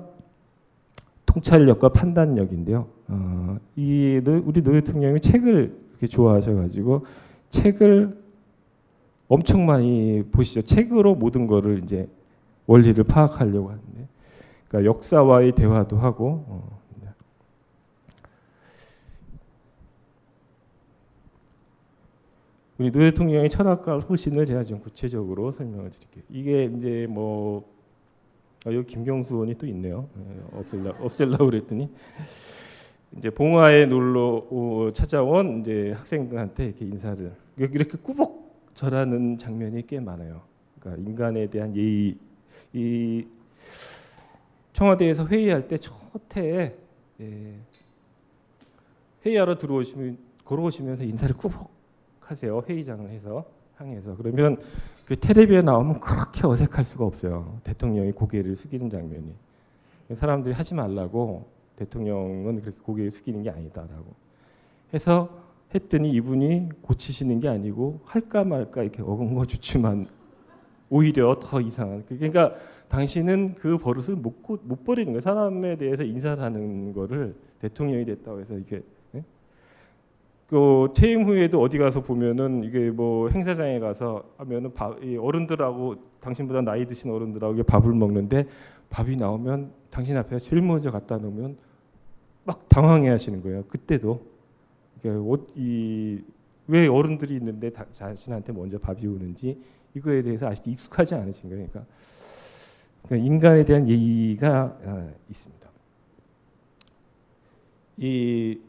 통찰력과 1.26 1.90
판단력인데요. 1.90 2.88
어, 3.10 3.58
이 3.76 4.22
우리 4.24 4.64
노 4.64 4.72
대통령이 4.72 5.20
책을 5.20 5.78
이렇게 5.92 6.08
좋아하셔가지고 6.08 7.06
책을 7.50 8.18
엄청 9.28 9.66
많이 9.66 10.24
보시죠. 10.32 10.62
책으로 10.62 11.16
모든 11.16 11.48
거를 11.48 11.84
이제 11.84 12.08
원리를 12.66 13.04
파악하려고 13.04 13.70
하는데, 13.70 14.08
그러니까 14.70 14.90
역사와의 14.90 15.54
대화도 15.54 15.98
하고. 15.98 16.46
어, 16.48 16.77
우리 22.78 22.92
노 22.92 23.00
대통령의 23.00 23.50
철학과 23.50 24.00
소신을 24.02 24.46
제가 24.46 24.64
좀 24.64 24.80
구체적으로 24.80 25.52
설명을 25.52 25.90
드릴게요. 25.90 26.24
이게 26.30 26.66
이제 26.66 27.08
뭐 27.10 27.68
아, 28.66 28.74
여기 28.74 28.86
김경수 28.86 29.34
의원이 29.34 29.56
또 29.58 29.66
있네요. 29.68 30.08
네, 30.16 30.24
없앨라 30.52 30.94
없앨라 31.00 31.38
그랬더니 31.38 31.90
이제 33.18 33.30
봉화에 33.32 33.88
놀러 33.88 34.92
찾아온 34.94 35.62
이제 35.62 35.94
학생들한테 35.94 36.66
이렇게 36.66 36.86
인사를 36.86 37.32
이렇게 37.58 37.98
꾸벅 37.98 38.72
절하는 38.76 39.38
장면이 39.38 39.88
꽤 39.88 40.00
많아요. 40.00 40.42
그러니까 40.80 41.10
인간에 41.10 41.48
대한 41.48 41.76
예의 41.76 42.16
이 42.74 43.26
청와대에서 44.74 45.26
회의할 45.26 45.68
때 45.68 45.78
첫해 45.78 46.76
예, 47.22 47.54
회의하러 49.26 49.58
들어오시면 49.58 50.18
걸어오시면서 50.46 51.04
인사를 51.04 51.36
꾸벅 51.36 51.77
하세요. 52.28 52.62
회의장을 52.68 53.10
해서 53.10 53.46
항해서 53.76 54.16
그러면 54.18 54.58
그 55.06 55.18
텔레비에 55.18 55.62
나오면 55.62 56.00
그렇게 56.02 56.46
어색할 56.46 56.84
수가 56.84 57.06
없어요. 57.06 57.60
대통령이 57.64 58.12
고개를 58.12 58.56
숙이는 58.56 58.90
장면이 58.90 59.34
사람들이 60.14 60.54
하지 60.54 60.74
말라고 60.74 61.46
대통령은 61.78 62.62
그렇게 62.62 62.80
고개를 62.82 63.12
숙이는 63.12 63.44
게 63.44 63.50
아니다라고 63.50 64.06
해서 64.94 65.30
했더니 65.74 66.12
이분이 66.12 66.70
고치시는 66.82 67.40
게 67.40 67.48
아니고 67.48 68.02
할까 68.06 68.44
말까 68.44 68.84
이렇게 68.84 69.02
어근거주춤한 69.02 70.08
오히려 70.90 71.38
더 71.40 71.62
이상한 71.62 72.06
그러니까 72.08 72.54
당신은 72.88 73.56
그 73.56 73.78
버릇을 73.78 74.16
못, 74.16 74.42
못 74.64 74.84
버리는 74.86 75.12
거예요. 75.12 75.20
사람에 75.20 75.78
대해서 75.78 76.04
인사를 76.04 76.42
하는 76.42 76.94
거를 76.94 77.36
대통령이 77.60 78.06
됐다고 78.06 78.40
해서 78.40 78.58
이게 78.58 78.82
그 80.48 80.94
퇴임 80.96 81.26
후에도 81.26 81.62
어디 81.62 81.78
가서 81.78 82.02
보면은 82.02 82.64
이게 82.64 82.90
뭐 82.90 83.30
행사장에 83.30 83.80
가서 83.80 84.24
하면은 84.38 84.74
밥, 84.74 84.98
어른들하고 85.20 85.96
당신보다 86.22 86.62
나이 86.62 86.86
드신 86.86 87.12
어른들하고 87.12 87.64
밥을 87.64 87.94
먹는데 87.94 88.48
밥이 88.90 89.18
나오면 89.18 89.72
당신 89.90 90.16
앞에 90.16 90.40
제일 90.40 90.62
먼저 90.62 90.90
갖다 90.90 91.18
놓으면 91.18 91.58
막 92.46 92.70
당황해 92.70 93.10
하시는 93.10 93.42
거예요. 93.44 93.66
그때도 93.66 94.22
이왜 95.56 96.88
어른들이 96.88 97.36
있는데 97.36 97.70
다, 97.70 97.86
자신한테 97.92 98.54
먼저 98.54 98.78
밥이 98.78 99.06
오는지 99.06 99.62
이거에 99.96 100.22
대해서 100.22 100.48
아직 100.48 100.66
익숙하지 100.66 101.16
않으신 101.16 101.50
거예요. 101.50 101.68
그러니까, 101.68 101.94
그러니까 103.04 103.26
인간에 103.26 103.66
대한 103.66 103.90
예의가 103.90 104.78
아, 104.86 105.10
있습니다. 105.30 105.68
이 107.98 108.60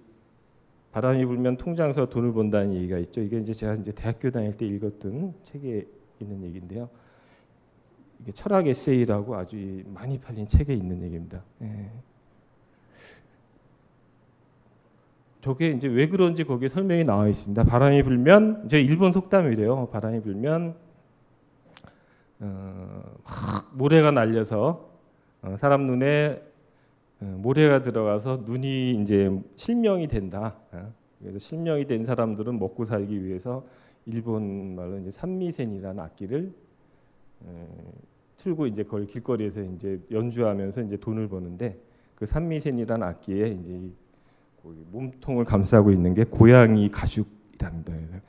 바람이 0.93 1.25
불면 1.27 1.57
통장서 1.57 2.07
돈을 2.09 2.33
번다는 2.33 2.75
얘기가 2.75 2.99
있죠. 2.99 3.21
이게 3.21 3.39
이제 3.39 3.53
제가 3.53 3.75
이제 3.75 3.93
대학교 3.93 4.31
다닐 4.31 4.57
때 4.57 4.67
읽었던 4.67 5.35
책에 5.45 5.87
있는 6.21 6.43
얘기인데요. 6.45 6.89
이게 8.21 8.33
철학 8.33 8.67
에세이라고 8.67 9.37
아주 9.37 9.83
많이 9.87 10.19
팔린 10.19 10.47
책에 10.47 10.75
있는 10.75 11.03
얘기입니다. 11.03 11.43
예. 11.63 11.91
저게 15.41 15.71
이제 15.71 15.87
왜 15.87 16.09
그런지 16.09 16.45
거기에 16.45 16.69
설명이 16.69 17.05
나와 17.05 17.29
있습니다. 17.29 17.63
바람이 17.65 18.03
불면 18.03 18.63
이제 18.65 18.81
일본 18.81 19.13
속담이래요. 19.13 19.89
바람이 19.89 20.21
불면 20.23 20.75
어, 22.41 23.03
막 23.25 23.71
모래가 23.73 24.11
날려서 24.11 24.89
어, 25.43 25.57
사람 25.59 25.87
눈에 25.87 26.43
어, 26.43 26.48
모래가 27.21 27.83
들어가서 27.83 28.43
눈이 28.45 29.03
이제 29.03 29.31
실명이 29.57 30.09
된다. 30.09 30.57
어, 30.73 30.93
그래서 31.21 31.39
실명이 31.39 31.87
된 31.87 32.05
사람들은 32.05 32.59
먹고 32.59 32.85
살기 32.85 33.25
위해서 33.25 33.67
일본 34.07 34.77
말로 34.77 34.99
이제 34.99 35.11
산미센이라는 35.11 36.03
악기를 36.03 36.53
어, 37.41 37.93
틀고 38.39 38.67
이제 38.67 38.85
거의 38.85 39.07
길거리에서 39.07 39.63
이제 39.63 40.01
연주하면서 40.11 40.83
이제 40.83 40.97
돈을 40.97 41.29
버는데 41.29 41.77
그 42.15 42.27
산미센이라는 42.27 43.07
악기에 43.07 43.49
이제 43.49 43.91
몸통을 44.93 45.45
감싸고 45.45 45.91
있는 45.91 46.15
게 46.15 46.25
고양이 46.25 46.91
가죽이랍니다. 46.91 47.93
그래서 47.95 48.21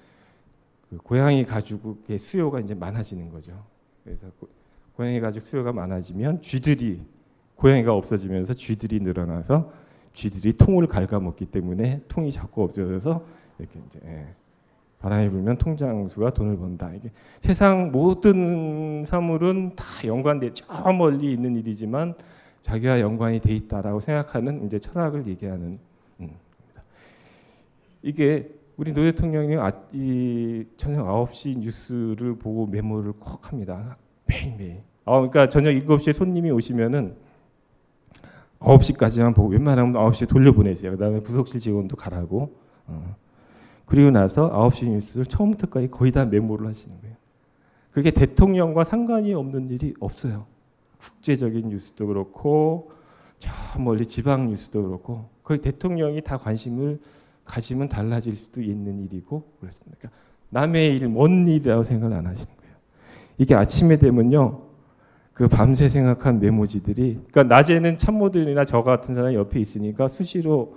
그 0.89 0.97
고양이 0.97 1.45
가죽의 1.45 2.17
수요가 2.17 2.59
이제 2.59 2.73
많아지는 2.73 3.29
거죠. 3.29 3.63
그래서 4.03 4.27
고양이 4.95 5.19
가죽 5.19 5.47
수요가 5.47 5.71
많아지면 5.71 6.41
쥐들이 6.41 7.01
고양이가 7.59 7.93
없어지면서 7.93 8.53
쥐들이 8.53 9.01
늘어나서 9.01 9.71
쥐들이 10.13 10.53
통을 10.53 10.87
갉아먹기 10.87 11.47
때문에 11.47 12.01
통이 12.07 12.31
자꾸 12.31 12.63
없어져서 12.63 13.23
이렇게 13.59 13.79
이제 13.87 13.99
예. 14.05 14.27
바람이 14.99 15.29
불면 15.29 15.57
통장수가 15.57 16.33
돈을 16.33 16.57
번다. 16.57 16.93
이게 16.93 17.09
세상 17.41 17.91
모든 17.91 19.03
사물은 19.05 19.75
다 19.75 19.85
연관돼 20.05 20.51
저 20.53 20.93
멀리 20.93 21.31
있는 21.33 21.55
일이지만 21.55 22.15
자기와 22.61 22.99
연관이 22.99 23.39
돼 23.39 23.55
있다라고 23.55 24.01
생각하는 24.01 24.65
이제 24.65 24.79
철학을 24.79 25.27
얘기하는 25.27 25.79
음, 26.19 26.31
이게 28.01 28.49
우리 28.75 28.93
노 28.93 29.03
대통령이 29.03 29.55
아, 29.57 29.71
이 29.93 30.65
저녁 30.75 31.05
9시 31.07 31.59
뉴스를 31.59 32.35
보고 32.35 32.65
메모를 32.65 33.13
꼭 33.13 33.49
합니다. 33.49 33.97
매일매일. 34.25 34.81
아, 35.05 35.13
그러니까 35.13 35.49
저녁 35.49 35.71
7시에 35.71 36.13
손님이 36.13 36.51
오시면은 36.51 37.28
9시까지만 38.59 39.35
보고 39.35 39.49
웬만하면 39.49 39.93
9시에 39.93 40.27
돌려보내세요. 40.27 40.91
그 40.91 40.97
다음에 40.97 41.21
부속실 41.21 41.59
직원도 41.59 41.95
가라고. 41.95 42.55
어. 42.87 43.15
그리고 43.85 44.11
나서 44.11 44.51
9시 44.51 44.89
뉴스를 44.89 45.25
처음부터까지 45.25 45.89
거의 45.89 46.11
다 46.11 46.25
메모를 46.25 46.67
하시는 46.67 46.99
거예요. 47.01 47.15
그게 47.91 48.11
대통령과 48.11 48.83
상관이 48.83 49.33
없는 49.33 49.69
일이 49.71 49.93
없어요. 49.99 50.45
국제적인 50.99 51.69
뉴스도 51.69 52.07
그렇고 52.07 52.91
저 53.39 53.51
멀리 53.79 54.05
지방 54.05 54.49
뉴스도 54.49 54.83
그렇고 54.83 55.29
거의 55.43 55.61
대통령이 55.61 56.21
다 56.21 56.37
관심을 56.37 56.99
가지면 57.45 57.89
달라질 57.89 58.35
수도 58.35 58.61
있는 58.61 59.03
일이고 59.05 59.43
그렇습니다. 59.59 59.97
그러니까 59.97 60.19
남의 60.49 60.95
일, 60.95 61.07
먼 61.07 61.47
일이라고 61.47 61.83
생각을 61.83 62.15
안 62.15 62.27
하시는 62.27 62.51
거예요. 62.57 62.75
이게 63.37 63.55
아침에 63.55 63.97
되면요. 63.97 64.68
그 65.39 65.47
밤새 65.47 65.87
생각한 65.87 66.41
메모지들이 66.41 67.21
그러니까 67.31 67.43
낮에는 67.43 67.95
참모들이나 67.95 68.65
저 68.65 68.83
같은 68.83 69.15
사람이 69.15 69.35
옆에 69.35 69.57
있으니까 69.61 70.09
수시로 70.09 70.75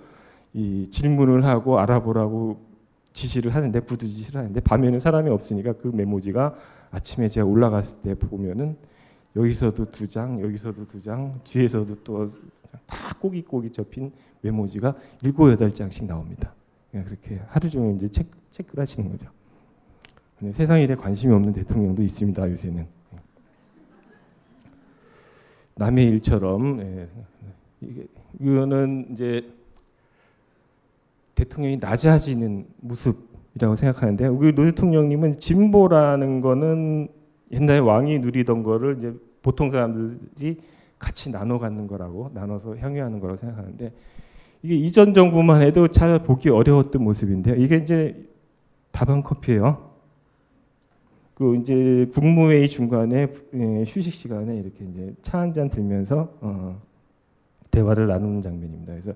이 0.54 0.88
질문을 0.88 1.44
하고 1.44 1.80
알아보라고 1.80 2.60
지시를 3.12 3.52
하는데 3.52 3.80
부두 3.80 4.08
지시를 4.08 4.38
하는데 4.38 4.60
밤에는 4.60 5.00
사람이 5.00 5.30
없으니까 5.30 5.72
그 5.72 5.88
메모지가 5.88 6.54
아침에 6.92 7.26
제가 7.26 7.44
올라갔을 7.44 7.98
때 7.98 8.14
보면은 8.14 8.76
여기서도 9.34 9.90
두 9.90 10.06
장, 10.06 10.40
여기서도 10.40 10.86
두 10.86 11.02
장, 11.02 11.34
뒤에서도 11.42 11.96
또 12.04 12.30
다 12.86 13.14
꼬깃꼬깃 13.20 13.72
접힌 13.72 14.12
메모지가 14.42 14.94
일곱 15.22 15.50
여덟 15.50 15.74
장씩 15.74 16.04
나옵니다. 16.04 16.52
그렇게 16.90 17.40
하루 17.48 17.68
종일 17.68 17.96
이제 17.96 18.08
체크, 18.08 18.30
체크를 18.52 18.82
하시는 18.82 19.10
거죠. 19.10 19.26
세상 20.52 20.80
일에 20.80 20.94
관심이 20.94 21.32
없는 21.32 21.52
대통령도 21.52 22.02
있습니다. 22.02 22.50
요새는 22.50 22.86
남의 25.74 26.06
일처럼 26.06 26.80
예, 26.80 27.08
이거는 28.40 29.08
이제 29.12 29.48
대통령이 31.34 31.78
낮아지는 31.80 32.66
모습이라고 32.80 33.76
생각하는데 33.76 34.26
우리 34.26 34.54
노 34.54 34.64
대통령님은 34.64 35.38
진보라는 35.38 36.40
거는 36.40 37.08
옛날에 37.50 37.78
왕이 37.78 38.18
누리던 38.20 38.62
거를 38.62 38.96
이제 38.98 39.14
보통 39.42 39.70
사람들이 39.70 40.58
같이 40.98 41.30
나눠 41.32 41.58
갖는 41.58 41.86
거라고 41.86 42.30
나눠서 42.32 42.76
향유하는 42.76 43.18
거라고 43.18 43.38
생각하는데 43.38 43.92
이게 44.62 44.76
이전 44.76 45.12
정부만 45.12 45.62
해도 45.62 45.88
잘 45.88 46.22
보기 46.22 46.48
어려웠던 46.48 47.02
모습인데요. 47.02 47.56
이게 47.56 47.76
이제 47.76 48.28
다방 48.92 49.22
커피예요. 49.22 49.91
그 51.34 51.56
이제 51.56 52.08
국무회의 52.14 52.68
중간에 52.68 53.28
예, 53.54 53.84
휴식 53.86 54.14
시간에 54.14 54.56
이렇게 54.56 54.84
이제 54.84 55.14
차 55.22 55.38
한 55.38 55.52
잔 55.52 55.68
들면서 55.70 56.32
어, 56.40 56.80
대화를 57.70 58.06
나누는 58.06 58.42
장면입니다. 58.42 58.92
그래서 58.92 59.12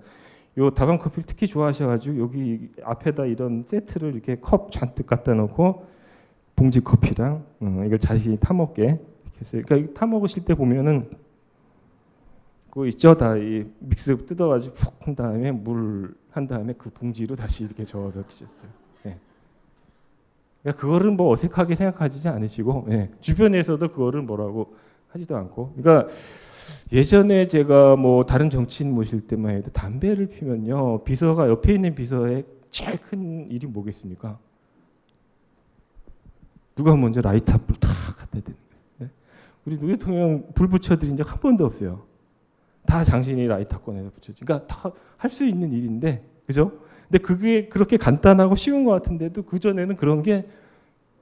요 0.58 0.70
다방 0.70 0.98
커피를 0.98 1.24
특히 1.26 1.46
좋아하셔가지고 1.46 2.18
여기 2.18 2.70
앞에다 2.82 3.26
이런 3.26 3.64
세트를 3.68 4.14
이렇게 4.14 4.36
컵 4.40 4.72
잔뜩 4.72 5.06
갖다 5.06 5.34
놓고 5.34 5.84
봉지 6.56 6.80
커피랑 6.80 7.44
어, 7.60 7.82
이걸 7.86 7.98
자신이 7.98 8.38
타 8.38 8.54
먹게 8.54 8.82
이렇게 8.82 9.40
했어요. 9.40 9.62
그러니까 9.66 9.92
타 9.94 10.06
먹으실 10.06 10.44
때 10.44 10.54
보면은 10.54 11.10
그 12.70 12.88
있죠 12.88 13.14
다 13.16 13.36
이 13.36 13.64
믹스 13.80 14.16
뜯어가지고 14.26 14.74
푹 14.74 15.06
한 15.06 15.14
다음에 15.14 15.52
물 15.52 16.14
한 16.30 16.46
다음에 16.46 16.74
그 16.76 16.90
봉지로 16.90 17.34
다시 17.34 17.64
이렇게 17.64 17.82
저어서 17.84 18.20
드셨어요. 18.22 18.68
네. 20.66 20.72
그러니까 20.72 20.80
그거를 20.80 21.10
뭐 21.12 21.30
어색하게 21.32 21.76
생각하지 21.76 22.26
않으시고 22.28 22.86
예. 22.90 23.10
주변에서도 23.20 23.88
그거를 23.92 24.22
뭐라고 24.22 24.74
하지도 25.08 25.36
않고 25.36 25.74
그러니까 25.76 26.12
예전에 26.92 27.46
제가 27.46 27.94
뭐 27.94 28.26
다른 28.26 28.50
정치인 28.50 28.92
모실 28.92 29.20
때만 29.28 29.54
해도 29.54 29.70
담배를 29.70 30.26
피면요 30.26 31.04
비서가 31.04 31.48
옆에 31.48 31.74
있는 31.74 31.94
비서의 31.94 32.44
제일 32.70 32.98
큰 33.00 33.48
일이 33.50 33.66
뭐겠습니까? 33.68 34.38
누가 36.74 36.96
먼저 36.96 37.20
라이터 37.20 37.58
불 37.58 37.76
탁 37.78 37.90
갖다 38.16 38.26
대는 38.40 38.44
거예요. 38.44 38.82
네? 38.98 39.10
우리 39.64 39.78
노 39.78 39.86
대통령 39.86 40.46
불 40.54 40.68
붙여드린 40.68 41.16
적 41.16 41.30
한 41.30 41.38
번도 41.40 41.64
없어요. 41.64 42.02
다 42.84 43.02
당신이 43.04 43.46
라이터 43.46 43.80
꺼내서 43.80 44.10
붙였지. 44.10 44.44
그러니까 44.44 44.66
다 44.66 44.92
할 45.18 45.30
수 45.30 45.46
있는 45.46 45.72
일인데, 45.72 46.22
그죠? 46.46 46.72
근데 47.08 47.18
그게 47.18 47.68
그렇게 47.68 47.96
간단하고 47.96 48.54
쉬운 48.54 48.84
것 48.84 48.90
같은데도 48.92 49.42
그 49.42 49.58
전에는 49.58 49.96
그런 49.96 50.22
게 50.22 50.46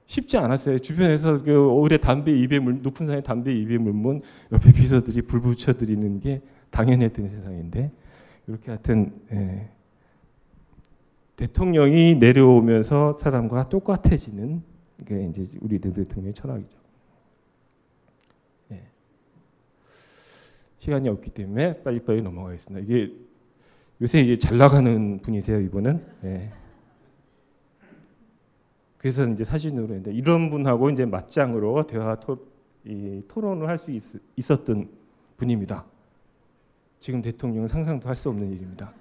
쉽지 0.05 0.37
않았어요. 0.37 0.79
주변에서 0.79 1.43
그 1.43 1.67
오래 1.67 1.97
담배 1.97 2.31
입에 2.31 2.59
물 2.59 2.81
높은 2.81 3.07
산에 3.07 3.21
담배 3.21 3.53
입에 3.53 3.77
물면 3.77 4.21
옆에 4.51 4.71
비서들이 4.71 5.23
불 5.23 5.41
붙여 5.41 5.73
드리는 5.73 6.19
게 6.19 6.41
당연했던 6.69 7.29
세상인데 7.29 7.91
이렇게 8.47 8.65
하여튼 8.67 9.13
예. 9.31 9.69
대통령이 11.35 12.15
내려오면서 12.15 13.17
사람과 13.19 13.69
똑같아지는 13.69 14.61
게 15.05 15.25
이제 15.25 15.43
우리 15.61 15.79
대통령의 15.79 16.33
철학이죠. 16.33 16.77
예. 18.71 18.81
시간이 20.77 21.09
없기 21.09 21.31
때문에 21.31 21.81
빨리빨리 21.81 22.21
넘어가겠습니다. 22.21 22.85
이게 22.85 23.11
요새 24.01 24.21
이제 24.21 24.37
잘 24.37 24.57
나가는 24.57 25.19
분이세요 25.19 25.59
이분은. 25.61 26.05
예. 26.25 26.51
그래서 28.97 29.25
이제 29.27 29.43
사진으로 29.45 29.83
했는데 29.85 30.11
이런 30.11 30.49
분하고 30.49 30.89
이제 30.89 31.05
맞짱으로 31.05 31.83
대화 31.83 32.19
토, 32.19 32.39
이, 32.83 33.21
토론을 33.27 33.67
할 33.67 33.77
수 33.77 33.91
있었던 34.35 34.89
분입니다. 35.37 35.85
지금 36.99 37.21
대통령은 37.21 37.67
상상도 37.67 38.09
할 38.09 38.15
수 38.15 38.29
없는 38.29 38.51
일입니다. 38.51 38.91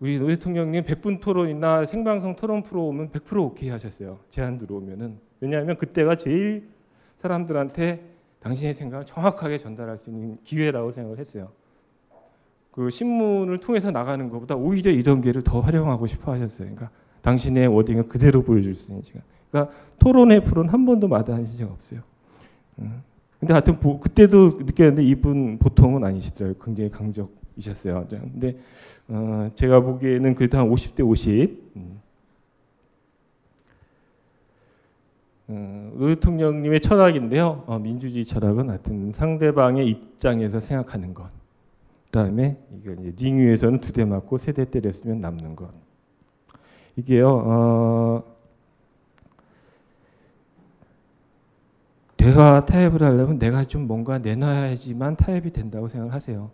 우리 0.00 0.18
노 0.18 0.26
대통령님 0.26 0.82
100분 0.82 1.20
토론이나 1.20 1.86
생방송 1.86 2.34
토론 2.34 2.64
프로 2.64 2.88
오면 2.88 3.10
100% 3.10 3.40
오케이 3.40 3.68
하셨어요. 3.68 4.18
제안 4.28 4.58
들어오면은 4.58 5.18
왜냐하면 5.40 5.76
그때가 5.76 6.16
제일 6.16 6.68
사람들한테 7.18 8.04
당신의 8.40 8.74
생각을 8.74 9.06
정확하게 9.06 9.58
전달할 9.58 9.98
수 9.98 10.10
있는 10.10 10.34
기회라고 10.42 10.90
생각을 10.90 11.18
했어요. 11.18 11.52
그 12.72 12.90
신문을 12.90 13.58
통해서 13.58 13.90
나가는 13.90 14.28
것보다 14.28 14.56
오히려 14.56 14.90
이런 14.90 15.20
기회를 15.20 15.42
더 15.42 15.60
활용하고 15.60 16.06
싶어 16.06 16.32
하셨어요. 16.32 16.68
그러니까 16.74 16.90
당신의 17.20 17.68
wording을 17.68 18.08
그대로 18.08 18.42
보여줄 18.42 18.74
수 18.74 18.90
있는 18.90 19.04
시간. 19.04 19.22
그러니까 19.50 19.74
토론회 19.98 20.40
프로는 20.40 20.70
한 20.70 20.84
번도 20.84 21.06
마다하신 21.06 21.58
적 21.58 21.70
없어요. 21.70 22.00
근데 23.38 23.52
하여튼 23.52 23.78
보, 23.78 24.00
그때도 24.00 24.60
느꼈는데 24.60 25.02
이분 25.04 25.58
보통은 25.58 26.04
아니시더라고요. 26.04 26.62
굉장히 26.64 26.90
강적이셨어요. 26.90 28.06
근데 28.08 28.56
어, 29.08 29.50
제가 29.54 29.80
보기에는 29.80 30.34
그래도 30.34 30.58
한 30.58 30.70
50대 30.70 31.06
50. 31.06 31.72
음. 31.76 32.00
어, 35.48 35.92
노 35.96 36.06
대통령님의 36.08 36.80
철학인데요. 36.80 37.64
어, 37.66 37.78
민주주의 37.78 38.24
철학은 38.24 38.70
하여튼 38.70 39.12
상대방의 39.12 39.88
입장에서 39.88 40.60
생각하는 40.60 41.12
것. 41.12 41.41
그다음에 42.12 42.58
이거 42.78 42.94
링 43.16 43.38
위에서는 43.38 43.80
두 43.80 43.92
대 43.92 44.04
맞고 44.04 44.38
세 44.38 44.52
대 44.52 44.64
때렸으면 44.70 45.20
남는 45.20 45.56
것. 45.56 45.70
이게요. 46.96 47.28
어, 47.28 48.24
대화 52.16 52.64
타협을 52.64 53.02
하려면 53.02 53.38
내가 53.38 53.64
좀 53.64 53.86
뭔가 53.86 54.18
내놔야지만 54.18 55.16
타협이 55.16 55.50
된다고 55.50 55.88
생각을 55.88 56.12
하세요. 56.14 56.50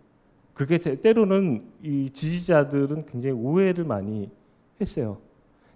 그게 0.55 0.79
때로는 0.79 1.65
이 1.83 2.11
지지자들은 2.11 3.07
굉장히 3.07 3.35
오해를 3.35 3.85
많이 3.85 4.31
했어요. 4.81 5.19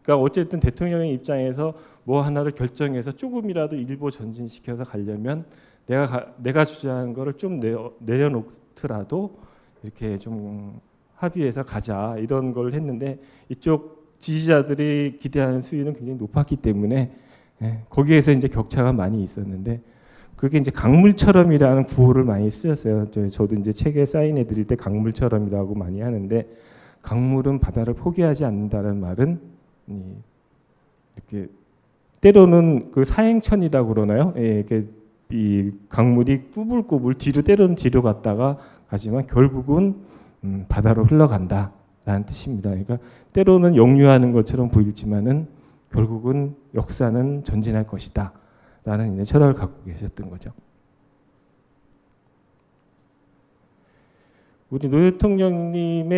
그러니까 0.03 0.23
어쨌든 0.25 0.59
대통령의 0.61 1.13
입장에서 1.15 1.75
뭐 2.05 2.23
하나를 2.23 2.53
결정해서 2.53 3.13
조금이라도 3.13 3.77
일부 3.77 4.11
전진시켜서 4.11 4.85
가려면 4.85 5.45
내가 5.87 6.07
가, 6.07 6.27
내가 6.39 6.65
주장한 6.65 7.13
거를 7.13 7.35
좀 7.35 7.61
내어, 7.61 7.93
내려놓더라도 7.99 9.37
이렇게 9.83 10.19
좀 10.19 10.81
합의해서 11.17 11.65
가자 11.65 12.17
이런 12.19 12.53
걸 12.53 12.75
했는데 12.75 13.19
이쪽 13.49 14.17
지지자들이 14.19 15.19
기대하는 15.21 15.61
수위는 15.61 15.95
굉장히 15.95 16.19
높았기 16.19 16.57
때문에 16.57 17.13
예, 17.63 17.79
거기에서 17.91 18.33
이제 18.33 18.49
격차가 18.49 18.93
많이 18.93 19.23
있었는데 19.23 19.81
그게 20.37 20.59
이제 20.59 20.71
강물처럼이라는 20.73 21.85
구호를 21.85 22.25
많이 22.25 22.51
쓰였어요. 22.51 23.11
저도 23.31 23.55
이제 23.57 23.73
책에 23.73 24.07
사인해 24.07 24.47
드릴 24.47 24.67
때 24.67 24.75
강물처럼이라고 24.75 25.75
많이 25.77 26.01
하는데 26.01 26.49
강물은 27.03 27.61
바다를 27.61 27.95
포기하지 27.95 28.45
않는다는 28.45 29.01
말은 29.01 29.41
이렇게 31.17 31.49
때로는 32.21 32.91
그 32.93 33.05
사행천이라고 33.05 33.89
그러나요? 33.89 34.35
예, 34.37 34.59
이렇게 34.59 34.87
이 35.31 35.71
강물이 35.89 36.51
꾸불꾸불 36.53 37.15
뒤로 37.15 37.43
때로는 37.43 37.75
뒤로 37.77 38.03
갔다가 38.03 38.59
가지만 38.93 39.27
결국은 39.27 39.97
음, 40.45 40.67
바다로 40.69 41.05
흘러간다. 41.05 41.73
라는 42.05 42.27
뜻입니다. 42.27 42.69
그러니까 42.69 42.99
때로는 43.33 43.77
역류하는 43.77 44.33
것처럼 44.33 44.71
보일지만은 44.71 45.47
결국은 45.93 46.57
역사는 46.75 47.45
전진할 47.45 47.87
것이다. 47.87 48.33
라는 48.85 49.15
이제 49.15 49.23
철학을 49.25 49.55
갖고 49.55 49.85
계셨던 49.85 50.29
거죠. 50.29 50.51
우리 54.69 54.89
노 54.91 54.99
대통령님의 54.99 56.11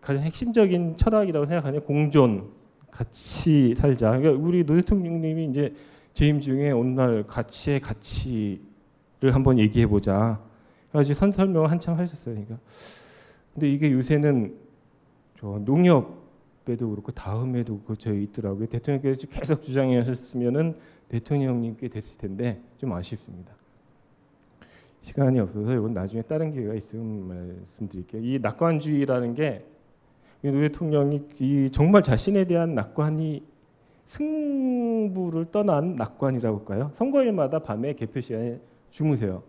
가장 0.00 0.22
핵심적인 0.22 0.96
철학이라고 0.96 1.44
생각하는 1.44 1.84
공존, 1.84 2.48
같이 2.90 3.74
살자. 3.76 4.16
그러니까 4.16 4.42
우리 4.42 4.64
노 4.64 4.74
대통령님이 4.76 5.50
이제 5.50 5.74
재임 6.14 6.40
중에 6.40 6.70
어느 6.70 6.88
날 6.98 7.24
가치의 7.26 7.80
가치를 7.80 9.34
한번 9.34 9.58
얘기해 9.58 9.86
보자. 9.86 10.40
그래서 10.92 11.14
선 11.14 11.32
설명을 11.32 11.70
한참 11.70 11.98
하셨어요. 11.98 12.34
그러니까 12.34 12.58
근데 13.54 13.70
이게 13.70 13.90
요새는 13.90 14.54
저 15.38 15.58
농협에도 15.64 16.90
그렇고 16.90 17.12
다음에도 17.12 17.80
저희 17.98 18.24
있더라고요. 18.24 18.66
대통령께서 18.66 19.26
계속 19.26 19.62
주장해 19.62 19.98
하셨으면은 19.98 20.76
대통령님께 21.08 21.88
됐을 21.88 22.16
텐데 22.18 22.60
좀 22.78 22.92
아쉽습니다. 22.92 23.52
시간이 25.02 25.40
없어서 25.40 25.74
이건 25.74 25.92
나중에 25.92 26.22
다른 26.22 26.52
기회가 26.52 26.74
있으면 26.74 27.26
말씀드릴게요. 27.26 28.22
이 28.22 28.38
낙관주의라는 28.40 29.34
게 29.34 29.72
노 30.50 30.60
대통령이 30.60 31.22
이 31.38 31.68
정말 31.70 32.02
자신에 32.02 32.44
대한 32.44 32.74
낙관이 32.74 33.44
승부를 34.06 35.46
떠난 35.52 35.94
낙관이라고 35.94 36.58
할까요? 36.58 36.90
선거일마다 36.94 37.60
밤에 37.60 37.94
개표 37.94 38.20
시간에 38.20 38.58
주무세요. 38.90 39.42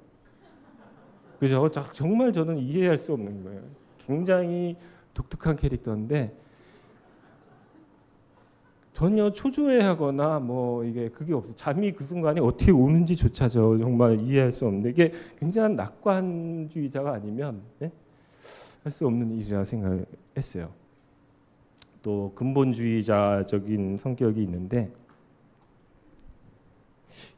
그죠? 1.43 1.69
정말 1.91 2.31
저는 2.31 2.57
이해할 2.57 2.97
수 2.97 3.11
없는 3.11 3.43
거예요. 3.43 3.61
굉장히 3.97 4.77
독특한 5.13 5.57
캐릭터인데 5.57 6.33
전혀 8.93 9.29
초조해하거나 9.29 10.39
뭐 10.39 10.85
이게 10.85 11.09
그게 11.09 11.33
없어. 11.33 11.53
잠이 11.55 11.91
그 11.91 12.05
순간에 12.05 12.39
어떻게 12.39 12.71
오는지조차 12.71 13.49
저 13.49 13.77
정말 13.77 14.21
이해할 14.21 14.53
수 14.53 14.65
없는데 14.65 14.91
이게 14.91 15.11
굉장한 15.39 15.75
낙관주의자가 15.75 17.11
아니면 17.11 17.61
네? 17.79 17.91
할수 18.85 19.05
없는 19.05 19.31
일이라 19.31 19.65
생각했어요. 19.65 20.71
또 22.01 22.31
근본주의자적인 22.35 23.97
성격이 23.97 24.41
있는데 24.43 24.89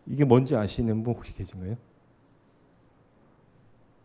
이게 0.05 0.23
뭔지 0.23 0.55
아시는 0.55 1.01
분 1.01 1.15
혹시 1.15 1.33
계신가요? 1.33 1.75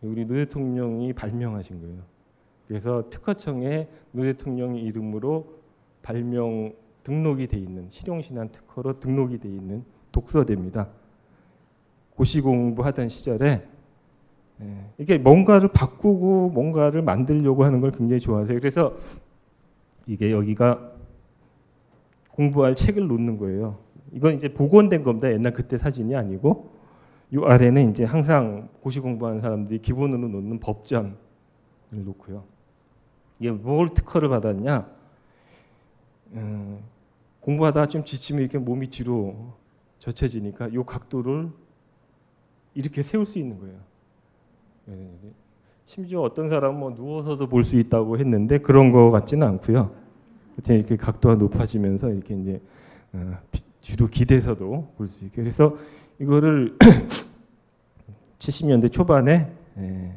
우리 0.01 0.25
노 0.25 0.35
대통령이 0.35 1.13
발명하신 1.13 1.81
거예요. 1.81 2.01
그래서 2.67 3.09
특허청에 3.09 3.87
노 4.11 4.23
대통령 4.23 4.75
이름으로 4.75 5.45
발명 6.01 6.73
등록이 7.03 7.47
돼 7.47 7.57
있는 7.57 7.89
실용신안 7.89 8.49
특허로 8.49 8.99
등록이 8.99 9.39
돼 9.39 9.49
있는 9.49 9.83
독서대입니다. 10.11 10.87
고시 12.15 12.41
공부하던 12.41 13.09
시절에 13.09 13.67
예, 14.61 14.85
이게 14.99 15.17
뭔가를 15.17 15.69
바꾸고 15.69 16.49
뭔가를 16.49 17.01
만들려고 17.01 17.63
하는 17.63 17.81
걸 17.81 17.91
굉장히 17.91 18.19
좋아하세요. 18.19 18.59
그래서 18.59 18.95
이게 20.05 20.31
여기가 20.31 20.91
공부할 22.31 22.75
책을 22.75 23.07
놓는 23.07 23.37
거예요. 23.37 23.79
이건 24.11 24.35
이제 24.35 24.53
복원된 24.53 25.03
겁니다. 25.03 25.31
옛날 25.31 25.53
그때 25.53 25.77
사진이 25.77 26.15
아니고 26.15 26.70
이 27.31 27.37
아래는 27.43 27.91
이제 27.91 28.03
항상 28.03 28.69
고시 28.81 28.99
공부하는 28.99 29.41
사람들이 29.41 29.81
기본으로 29.81 30.27
놓는 30.27 30.59
법전을 30.59 31.13
놓고요. 31.91 32.43
이게 33.39 33.51
뭘 33.51 33.89
특허를 33.93 34.29
받았냐? 34.29 34.87
음, 36.33 36.79
공부하다가 37.39 37.87
좀 37.87 38.03
지치면 38.03 38.41
이렇게 38.41 38.57
몸이 38.57 38.87
뒤로 38.87 39.53
젖혀지니까 39.99 40.67
이 40.67 40.77
각도를 40.85 41.49
이렇게 42.75 43.01
세울 43.01 43.25
수 43.25 43.39
있는 43.39 43.59
거예요. 43.59 43.77
네, 44.85 45.09
심지어 45.85 46.21
어떤 46.21 46.49
사람은 46.49 46.79
뭐 46.79 46.91
누워서도 46.91 47.47
볼 47.47 47.63
수 47.63 47.77
있다고 47.77 48.17
했는데 48.17 48.57
그런 48.59 48.91
거 48.91 49.09
같지는 49.11 49.47
않고요. 49.47 49.91
이렇게 50.67 50.95
각도가 50.95 51.35
높아지면서 51.35 52.09
이렇게 52.11 52.35
이제 52.35 52.61
어, 53.13 53.37
뒤로 53.81 54.07
기대서도 54.07 54.93
볼 54.97 55.07
수 55.07 55.25
있게 55.25 55.41
그래서 55.41 55.75
이거를 56.21 56.77
70년대 58.37 58.91
초반에 58.91 59.51
예, 59.77 60.15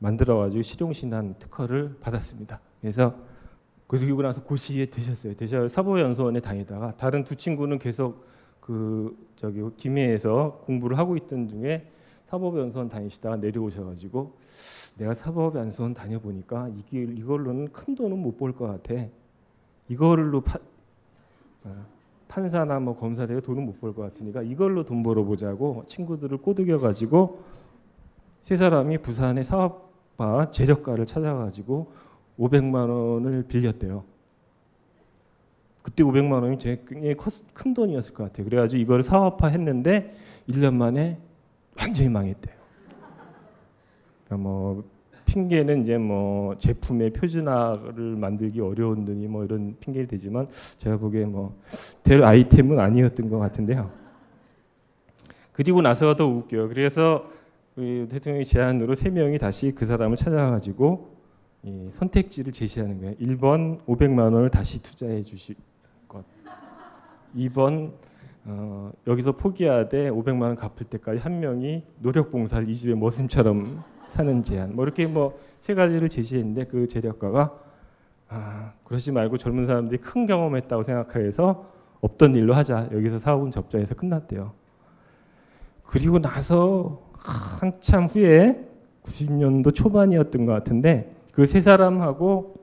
만들어가지고 0.00 0.62
실용신안 0.62 1.36
특허를 1.38 1.96
받았습니다. 2.00 2.60
그래서 2.80 3.14
그리고 3.86 4.20
나서 4.22 4.42
고시에 4.42 4.86
되셨어요. 4.86 5.34
되셔 5.34 5.68
사법연수원에 5.68 6.40
다니다가 6.40 6.96
다른 6.96 7.22
두 7.24 7.36
친구는 7.36 7.78
계속 7.78 8.26
그 8.60 9.16
저기 9.36 9.62
김해에서 9.76 10.60
공부를 10.64 10.98
하고 10.98 11.16
있던 11.16 11.48
중에 11.48 11.88
사법연수원 12.26 12.88
다니시다가 12.88 13.36
내려오셔가지고 13.36 14.36
내가 14.98 15.14
사법연수원 15.14 15.94
다녀보니까 15.94 16.68
이게 16.76 17.02
이걸로는 17.02 17.68
큰 17.72 17.94
돈은 17.94 18.18
못 18.18 18.36
벌 18.36 18.52
것 18.52 18.66
같아. 18.66 19.06
이걸로 19.88 20.40
파, 20.42 20.58
어, 21.64 21.86
판사나 22.28 22.78
뭐 22.80 22.96
검사들이 22.96 23.40
돈은 23.40 23.64
못 23.64 23.80
벌 23.80 23.92
것 23.94 24.02
같으니까 24.02 24.42
이걸로 24.42 24.84
돈 24.84 25.02
벌어보자고 25.02 25.84
친구들을 25.86 26.38
꼬드겨 26.38 26.78
가지고 26.78 27.42
세 28.44 28.56
사람이 28.56 28.98
부산의 28.98 29.44
사업바 29.44 30.50
재력가를 30.50 31.06
찾아가지고 31.06 31.92
500만 32.38 32.88
원을 32.88 33.44
빌렸대요. 33.44 34.04
그때 35.82 36.04
500만 36.04 36.42
원이 36.42 36.58
굉장히 36.58 37.16
큰 37.54 37.74
돈이었을 37.74 38.14
것 38.14 38.24
같아요. 38.24 38.44
그래가지고 38.44 38.80
이걸 38.80 39.02
사업화 39.02 39.48
했는데 39.48 40.14
1년 40.48 40.74
만에 40.74 41.18
완전히 41.78 42.08
망했대요. 42.10 42.54
그러니까 44.26 44.48
뭐 44.48 44.84
핑계는 45.28 45.82
이제 45.82 45.98
뭐 45.98 46.56
제품의 46.56 47.12
표준화를 47.12 48.16
만들기 48.16 48.60
어려운 48.60 49.04
등이 49.04 49.26
뭐 49.28 49.44
이런 49.44 49.76
핑계를 49.78 50.08
대지만 50.08 50.48
제가 50.78 50.96
보기에 50.96 51.26
뭐될 51.26 52.24
아이템은 52.24 52.80
아니었던 52.80 53.28
것 53.28 53.38
같은데요. 53.38 53.90
그리고 55.52 55.82
나서가 55.82 56.16
더 56.16 56.26
웃겨요. 56.26 56.68
그래서 56.68 57.30
대통령의 57.76 58.44
제안으로 58.44 58.94
세 58.94 59.10
명이 59.10 59.38
다시 59.38 59.72
그 59.72 59.84
사람을 59.84 60.16
찾아가지고 60.16 61.16
이 61.64 61.88
선택지를 61.90 62.52
제시하는 62.52 63.00
거예요. 63.00 63.14
1번 63.16 63.84
500만 63.84 64.32
원을 64.32 64.50
다시 64.50 64.82
투자해 64.82 65.22
주실 65.22 65.56
것. 66.08 66.24
2번 67.36 67.92
어, 68.46 68.90
여기서 69.06 69.32
포기하되 69.32 70.08
500만 70.10 70.42
원 70.42 70.56
갚을 70.56 70.86
때까지 70.88 71.20
한 71.20 71.38
명이 71.40 71.82
노력 71.98 72.30
봉사를 72.30 72.66
이 72.66 72.74
집의 72.74 72.96
머슴처럼 72.96 73.84
사는 74.08 74.42
제안. 74.42 74.74
뭐 74.74 74.84
이렇게 74.84 75.06
뭐 75.06 75.48
세 75.60 75.74
가지를 75.74 76.08
제시했는데 76.08 76.64
그 76.64 76.88
재력가가 76.88 77.58
아, 78.30 78.72
그러지 78.84 79.12
말고 79.12 79.36
젊은 79.38 79.66
사람들이 79.66 80.00
큰 80.00 80.24
경험했다고 80.24 80.82
생각해서 80.82 81.66
없던 82.00 82.34
일로 82.34 82.54
하자. 82.54 82.88
여기서 82.92 83.18
사업은 83.18 83.50
접자해서 83.50 83.94
끝났대요. 83.94 84.52
그리고 85.84 86.20
나서 86.20 87.02
한참 87.18 88.04
후에 88.06 88.66
90년도 89.04 89.74
초반이었던 89.74 90.46
것 90.46 90.52
같은데 90.52 91.14
그 91.32 91.46
세 91.46 91.60
사람하고 91.60 92.56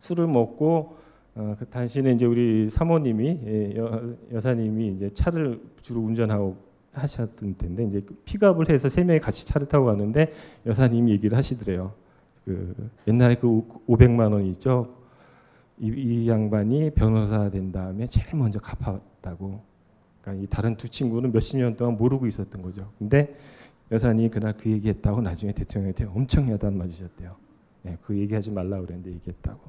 술을 0.00 0.26
먹고 0.28 0.96
어, 1.34 1.56
그 1.58 1.66
당시는 1.66 2.14
이제 2.14 2.26
우리 2.26 2.68
사모님이 2.68 3.40
예, 3.46 3.76
여, 3.76 4.00
여사님이 4.32 4.88
이제 4.88 5.10
차를 5.12 5.60
주로 5.80 6.00
운전하고 6.00 6.56
하셨을 6.92 7.54
텐데 7.56 7.84
이제 7.84 8.04
픽업을 8.24 8.68
해서 8.68 8.88
세 8.88 9.04
명이 9.04 9.20
같이 9.20 9.46
차를 9.46 9.68
타고 9.68 9.86
가는데 9.86 10.32
여사님이 10.66 11.12
얘기를 11.12 11.36
하시더래요. 11.36 11.92
그 12.44 12.74
옛날에 13.06 13.36
그 13.36 13.62
500만 13.88 14.32
원 14.32 14.44
있죠. 14.46 14.94
이, 15.78 15.86
이 15.88 16.28
양반이 16.28 16.90
변호사 16.90 17.48
된 17.50 17.72
다음에 17.72 18.06
제일 18.06 18.36
먼저 18.36 18.58
갚았다고. 18.58 19.60
그러니까 20.20 20.44
이 20.44 20.46
다른 20.48 20.76
두 20.76 20.88
친구는 20.88 21.32
몇십 21.32 21.58
년 21.58 21.76
동안 21.76 21.96
모르고 21.96 22.26
있었던 22.26 22.60
거죠. 22.60 22.90
근데 22.98 23.36
여사님이 23.90 24.28
그날 24.28 24.54
그 24.56 24.70
얘기했다고 24.70 25.22
나중에 25.22 25.52
대통령한테 25.52 26.04
엄청 26.04 26.50
야단 26.50 26.76
맞으셨대요. 26.76 27.34
네, 27.82 27.96
그 28.02 28.16
얘기하지 28.16 28.50
말라 28.50 28.80
그랬는데 28.80 29.10
얘기했다고. 29.10 29.60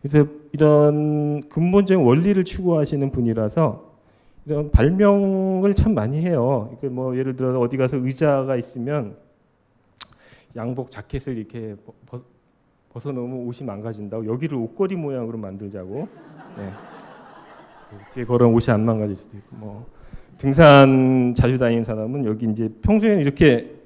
그래서 0.00 0.28
이런 0.52 1.48
근본적인 1.48 2.04
원리를 2.04 2.44
추구하시는 2.44 3.10
분이라서 3.10 3.91
이런 4.44 4.70
발명을 4.70 5.74
참 5.74 5.94
많이 5.94 6.20
해요. 6.20 6.76
뭐 6.90 7.16
예를 7.16 7.36
들어 7.36 7.58
어디 7.60 7.76
가서 7.76 7.96
의자가 7.96 8.56
있으면 8.56 9.16
양복 10.56 10.90
자켓을 10.90 11.38
이렇게 11.38 11.76
벗, 12.06 12.22
벗어놓으면 12.90 13.46
옷이 13.46 13.66
망가진다고 13.66 14.26
여기를 14.26 14.56
옷걸이 14.56 14.96
모양으로 14.96 15.38
만들자고. 15.38 16.08
네. 16.56 16.70
뒤에 18.12 18.24
걸은 18.24 18.48
옷이 18.48 18.72
안 18.72 18.84
망가질 18.84 19.16
수도 19.16 19.36
있고 19.36 19.56
뭐 19.56 19.86
등산 20.38 21.34
자주 21.36 21.58
다니는 21.58 21.84
사람은 21.84 22.24
여기 22.24 22.46
이제 22.50 22.70
평소에는 22.82 23.20
이렇게 23.20 23.76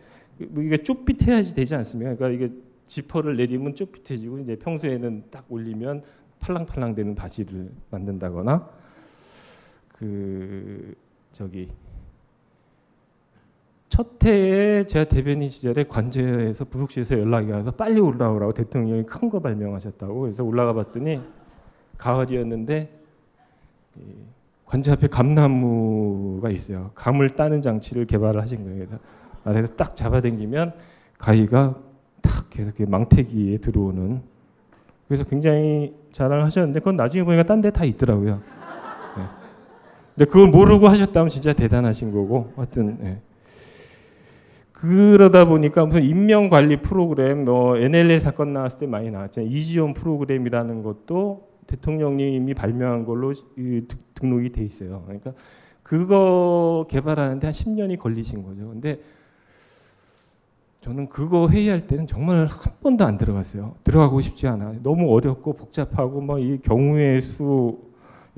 뭐 0.48 0.62
이게 0.62 0.76
좁빗해야지 0.76 1.54
되지 1.54 1.74
않습니까? 1.74 2.14
그러니까 2.14 2.46
이게 2.46 2.54
지퍼를 2.86 3.36
내리면 3.36 3.74
쭉 3.74 3.90
비틀어지고 3.90 4.38
이제 4.40 4.56
평소에는 4.56 5.24
딱 5.30 5.44
올리면 5.48 6.02
팔랑팔랑 6.38 6.94
되는 6.94 7.14
바지를 7.14 7.70
만든다거나 7.90 8.68
그 9.98 10.94
저기 11.32 11.70
첫 13.88 14.22
해에 14.24 14.84
제가 14.84 15.04
대변인 15.04 15.48
시절에 15.48 15.84
관제에서 15.84 16.64
부속실에서 16.64 17.18
연락이 17.18 17.50
와서 17.50 17.70
빨리 17.70 18.00
올라오라고 18.00 18.52
대통령이 18.52 19.04
큰 19.06 19.30
거 19.30 19.40
발명하셨다고 19.40 20.20
그래서 20.20 20.44
올라가 20.44 20.72
봤더니 20.72 21.20
가을이었는데 21.96 22.92
관제 24.66 24.92
앞에 24.92 25.06
감나무가 25.06 26.50
있어요. 26.50 26.90
감을 26.94 27.30
따는 27.30 27.62
장치를 27.62 28.06
개발을 28.06 28.40
하신 28.40 28.64
거예요. 28.64 28.78
그래서 28.78 28.98
아래에서 29.44 29.68
딱 29.76 29.94
잡아당기면 29.96 30.74
가위가 31.18 31.80
탁 32.20 32.50
계속 32.50 32.74
망태기에 32.90 33.58
들어오는 33.58 34.20
그래서 35.06 35.24
굉장히 35.24 35.94
자랑을 36.12 36.44
하셨는데 36.44 36.80
그건 36.80 36.96
나중에 36.96 37.22
보니까 37.24 37.44
딴 37.44 37.60
데 37.62 37.70
다 37.70 37.84
있더라고요. 37.84 38.42
네. 40.16 40.24
근데 40.24 40.30
그걸 40.30 40.48
모르고 40.48 40.88
하셨다면 40.88 41.28
진짜 41.28 41.52
대단하신 41.52 42.10
거고 42.10 42.52
하여튼 42.56 42.98
네. 43.00 43.20
그러다 44.72 45.46
보니까 45.46 45.86
무슨 45.86 46.02
임명 46.04 46.50
관리 46.50 46.76
프로그램 46.76 47.44
뭐 47.44 47.76
NLL 47.78 48.20
사건 48.20 48.52
나왔을 48.52 48.78
때 48.78 48.86
많이 48.86 49.10
나왔잖아요. 49.10 49.50
이지원 49.50 49.94
프로그램이라는 49.94 50.82
것도 50.82 51.48
대통령님이 51.66 52.54
발명한 52.54 53.04
걸로 53.06 53.32
등록이 54.14 54.50
돼 54.52 54.62
있어요. 54.64 55.02
그러니까 55.06 55.32
그거 55.82 56.86
개발하는데 56.90 57.46
한 57.46 57.52
10년이 57.52 57.98
걸리신 57.98 58.42
거죠. 58.42 58.68
근데 58.68 59.00
저는 60.82 61.08
그거 61.08 61.48
회의할 61.48 61.86
때는 61.86 62.06
정말 62.06 62.46
한 62.46 62.72
번도 62.82 63.04
안 63.04 63.16
들어갔어요. 63.18 63.74
들어가고 63.82 64.20
싶지 64.20 64.46
않아. 64.46 64.74
너무 64.82 65.12
어렵고 65.14 65.54
복잡하고 65.54 66.20
뭐 66.20 66.38
이 66.38 66.58
경우의 66.62 67.20
수에 67.22 67.85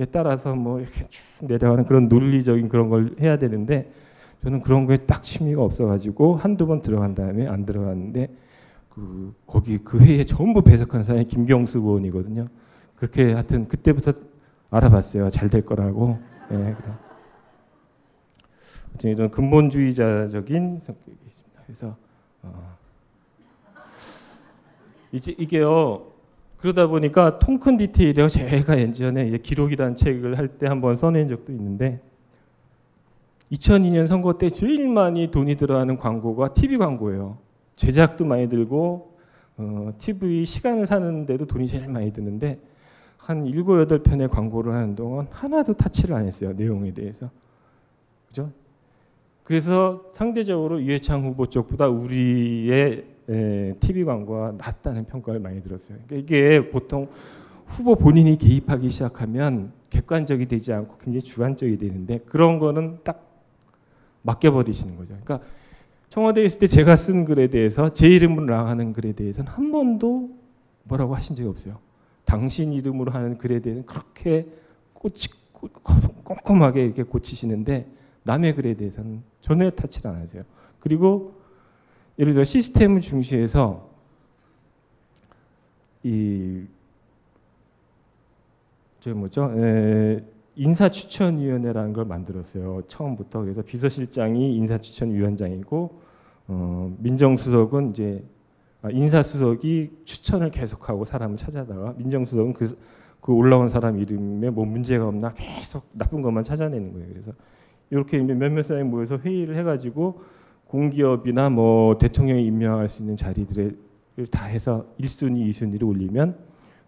따라서 0.06 0.54
뭐 0.54 0.80
이렇게 0.80 1.06
쭉 1.08 1.22
내려가는 1.46 1.84
그런 1.86 2.08
논리적인 2.08 2.68
그런 2.68 2.88
걸 2.88 3.16
해야 3.20 3.36
되는데 3.38 3.90
저는 4.42 4.62
그런 4.62 4.86
거에 4.86 4.96
딱 4.98 5.22
취미가 5.22 5.62
없어가지고 5.62 6.36
한두 6.36 6.66
번 6.66 6.82
들어간 6.82 7.14
다음에 7.14 7.46
안 7.48 7.66
들어갔는데 7.66 8.28
그 8.90 9.34
거기 9.46 9.78
그 9.78 9.98
회의에 9.98 10.24
전부 10.24 10.62
배석한 10.62 11.02
사람이 11.02 11.26
김경수 11.26 11.78
의원이거든요. 11.78 12.48
그렇게 12.96 13.32
하여튼 13.32 13.68
그때부터 13.68 14.12
알아봤어요. 14.70 15.30
잘 15.30 15.48
될 15.50 15.64
거라고. 15.64 16.18
예, 16.50 16.56
네, 16.56 16.76
저는 18.98 19.30
근본주의자적인 19.30 20.80
성격이 20.84 21.16
있습니다. 21.26 21.62
그래서 21.66 21.96
어. 22.42 22.76
이제 25.12 25.34
이게요. 25.38 26.07
그러다 26.58 26.86
보니까 26.88 27.38
통큰 27.38 27.76
디테일이요. 27.76 28.28
제가 28.28 28.78
예전에 28.78 29.36
기록이라는 29.38 29.96
책을 29.96 30.36
할 30.38 30.48
때 30.58 30.66
한번 30.66 30.96
써낸 30.96 31.28
적도 31.28 31.52
있는데 31.52 32.00
2002년 33.52 34.06
선거 34.06 34.36
때 34.36 34.50
제일 34.50 34.88
많이 34.88 35.30
돈이 35.30 35.56
들어가는 35.56 35.96
광고가 35.96 36.52
TV 36.54 36.76
광고예요. 36.78 37.38
제작도 37.76 38.24
많이 38.24 38.48
들고 38.48 39.16
어, 39.56 39.92
TV 39.98 40.44
시간을 40.44 40.86
사는데도 40.86 41.46
돈이 41.46 41.68
제일 41.68 41.88
많이 41.88 42.12
드는데 42.12 42.58
한 43.16 43.46
일곱 43.46 43.78
여덟 43.80 44.02
편의 44.02 44.28
광고를 44.28 44.72
하는 44.72 44.94
동안 44.94 45.26
하나도 45.30 45.74
타치를 45.74 46.14
안 46.14 46.26
했어요. 46.26 46.52
내용에 46.56 46.92
대해서. 46.92 47.30
그죠? 48.26 48.50
그래서 49.44 50.04
상대적으로 50.12 50.82
유해창 50.82 51.24
후보 51.24 51.46
쪽보다 51.46 51.88
우리의 51.88 53.04
에, 53.28 53.74
TV 53.80 54.04
광고가 54.04 54.54
낫다는 54.58 55.04
평가를 55.04 55.40
많이 55.40 55.62
들었어요. 55.62 55.98
그러니까 56.06 56.16
이게 56.16 56.70
보통 56.70 57.08
후보 57.66 57.94
본인이 57.94 58.38
개입하기 58.38 58.88
시작하면 58.88 59.72
객관적이 59.90 60.46
되지 60.46 60.72
않고 60.72 60.96
굉장히 60.98 61.22
주관적이 61.22 61.76
되는데 61.78 62.18
그런 62.20 62.58
거는 62.58 62.98
딱 63.04 63.26
맡겨버리시는 64.22 64.96
거죠. 64.96 65.14
그러니까 65.22 65.40
청와대에 66.08 66.44
있을 66.44 66.58
때 66.58 66.66
제가 66.66 66.96
쓴 66.96 67.24
글에 67.24 67.48
대해서 67.48 67.92
제 67.92 68.08
이름으로 68.08 68.46
나가는 68.46 68.92
글에 68.92 69.12
대해서는 69.12 69.50
한 69.50 69.70
번도 69.70 70.30
뭐라고 70.84 71.14
하신 71.14 71.36
적이 71.36 71.48
없어요. 71.50 71.78
당신 72.24 72.72
이름으로 72.72 73.12
하는 73.12 73.38
글에 73.38 73.60
대해서는 73.60 73.86
그렇게 73.86 74.46
꼬치, 74.94 75.28
꼼꼼하게 75.52 76.84
이렇게 76.84 77.02
고치시는데 77.02 77.86
남의 78.22 78.54
글에 78.54 78.74
대해서는 78.74 79.22
전혀 79.40 79.70
타치를 79.70 80.10
안 80.10 80.22
하세요. 80.22 80.42
그리고 80.80 81.37
예를 82.18 82.32
들어 82.32 82.44
시스템을 82.44 83.00
중시해서 83.00 83.88
이저 86.02 86.66
뭐죠? 89.14 89.52
에, 89.56 90.24
인사추천위원회라는 90.56 91.92
걸 91.92 92.04
만들었어요. 92.04 92.82
처음부터 92.88 93.42
그래서 93.42 93.62
비서실장이 93.62 94.56
인사추천위원장이고 94.56 96.00
어, 96.48 96.96
민정수석은 96.98 97.90
이제 97.90 98.24
아, 98.82 98.90
인사수석이 98.90 99.90
추천을 100.04 100.50
계속하고 100.50 101.04
사람을 101.04 101.36
찾아다가 101.36 101.94
민정수석은 101.98 102.52
그, 102.54 102.76
그 103.20 103.32
올라온 103.32 103.68
사람 103.68 103.98
이름에 103.98 104.50
뭐 104.50 104.64
문제가 104.64 105.06
없나 105.06 105.32
계속 105.34 105.84
나쁜 105.92 106.22
것만 106.22 106.42
찾아내는 106.42 106.92
거예요. 106.92 107.08
그래서 107.08 107.32
이렇게 107.90 108.18
몇몇 108.18 108.64
사람이 108.64 108.88
모여서 108.88 109.16
회의를 109.18 109.56
해가지고 109.56 110.22
공기업이나 110.68 111.50
뭐 111.50 111.98
대통령이 111.98 112.44
임명할 112.46 112.88
수 112.88 113.02
있는 113.02 113.16
자리들을 113.16 113.76
다 114.30 114.46
해서 114.46 114.86
1순위, 115.00 115.48
2순위를 115.50 115.86
올리면 115.86 116.36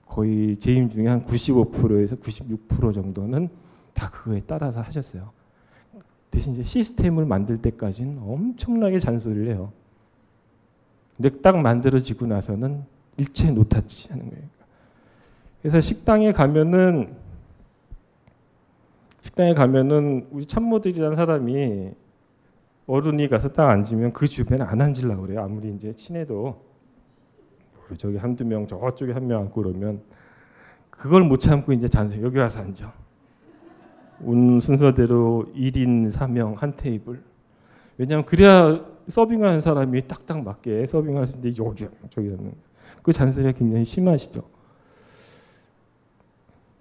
거의 0.06 0.58
재임 0.58 0.88
중에 0.88 1.06
한 1.06 1.24
95%에서 1.24 2.16
96% 2.16 2.94
정도는 2.94 3.48
다 3.94 4.10
그거에 4.10 4.42
따라서 4.46 4.80
하셨어요. 4.80 5.30
대신 6.30 6.52
이제 6.52 6.62
시스템을 6.62 7.24
만들 7.24 7.58
때까지는 7.58 8.18
엄청나게 8.18 8.98
잔소리를 8.98 9.48
해요. 9.48 9.72
근데 11.16 11.30
딱 11.40 11.58
만들어지고 11.58 12.26
나서는 12.26 12.84
일체 13.16 13.50
노타치 13.50 14.10
하는 14.10 14.30
거예요. 14.30 14.44
그래서 15.60 15.80
식당에 15.80 16.32
가면은 16.32 17.14
식당에 19.22 19.54
가면은 19.54 20.26
우리 20.30 20.46
참모들이라는 20.46 21.16
사람이 21.16 21.90
어른이 22.90 23.28
가서 23.28 23.52
딱 23.52 23.68
앉으면 23.70 24.12
그 24.12 24.26
주변에 24.26 24.64
안 24.64 24.80
앉으려고 24.80 25.22
그래요. 25.22 25.42
아무리 25.42 25.72
이제 25.72 25.92
친해도 25.92 26.60
저기 27.96 28.16
한두 28.16 28.44
명 28.44 28.66
저쪽에 28.66 29.12
한 29.12 29.26
명 29.26 29.42
앉고 29.42 29.62
그러면 29.62 30.02
그걸 30.90 31.22
못 31.22 31.38
참고 31.38 31.72
이제 31.72 31.86
잔소 31.86 32.20
여기 32.20 32.38
와서 32.38 32.60
앉아. 32.60 32.92
운 34.22 34.58
순서대로 34.60 35.46
1인 35.54 36.12
3명 36.12 36.56
한 36.56 36.74
테이블. 36.76 37.22
왜냐하면 37.96 38.26
그래야 38.26 38.84
서빙하는 39.08 39.60
사람이 39.60 40.08
딱딱 40.08 40.42
맞게 40.42 40.84
서빙할 40.86 41.28
수 41.28 41.36
있는데 41.36 41.62
여기 41.62 41.86
저기 42.10 42.28
하는 42.28 42.52
그 43.02 43.12
잔소리가 43.12 43.52
굉장히 43.52 43.84
심하시죠. 43.84 44.42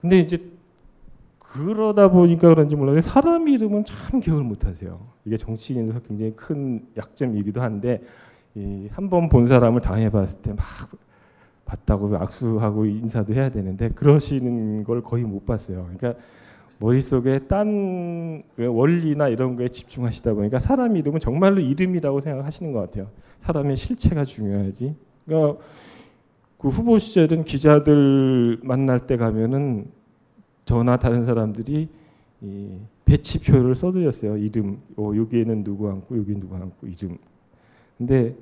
근데 0.02 0.18
이제 0.18 0.52
그러다 1.54 2.10
보니까 2.12 2.50
그런지 2.50 2.76
몰라도 2.76 3.02
사람 3.02 3.48
이름은 3.48 3.86
참 3.86 4.20
기억을 4.20 4.44
못하세요. 4.44 5.00
이게 5.26 5.36
정치인에서 5.38 6.00
굉장히 6.02 6.34
큰 6.36 6.86
약점이기도 6.98 7.62
한데 7.62 8.02
한 8.92 9.10
번 9.10 9.30
본 9.30 9.46
사람을 9.46 9.82
당해봤을 9.82 10.40
때 10.42 10.52
막 10.54 10.60
봤다고 11.66 12.16
악수하고 12.18 12.86
인사도 12.86 13.34
해야 13.34 13.50
되는데 13.50 13.90
그러시는 13.90 14.84
걸 14.84 15.04
거의 15.04 15.24
못 15.24 15.46
봤어요. 15.46 15.88
그러니까 15.96 16.20
머릿속에 16.80 17.40
딴 17.48 18.42
원리나 18.58 19.28
이런 19.28 19.56
거에 19.56 19.68
집중하시다 19.68 20.34
보니까 20.34 20.58
사람 20.60 20.98
이름은 20.98 21.20
정말로 21.20 21.60
이름이라고 21.62 22.22
생각하시는 22.22 22.72
것 22.74 22.80
같아요. 22.82 23.10
사람의 23.42 23.78
실체가 23.78 24.26
중요하지. 24.26 24.96
그러니까 25.26 25.62
그 26.58 26.70
후보 26.70 26.98
시절은 26.98 27.44
기자들 27.46 28.60
만날 28.64 29.06
때 29.06 29.16
가면은 29.18 29.92
저나 30.70 30.98
다른 30.98 31.26
사람들이 31.26 31.90
이 32.42 32.80
배치표를 33.06 33.74
써드렸어요. 33.74 34.38
이름, 34.38 34.80
어, 34.98 35.12
여기에는 35.16 35.64
누구 35.64 35.90
앉고 35.90 36.16
여기 36.16 36.36
누구 36.36 36.56
앉고 36.58 36.86
이름. 36.86 37.18
근데 37.98 38.36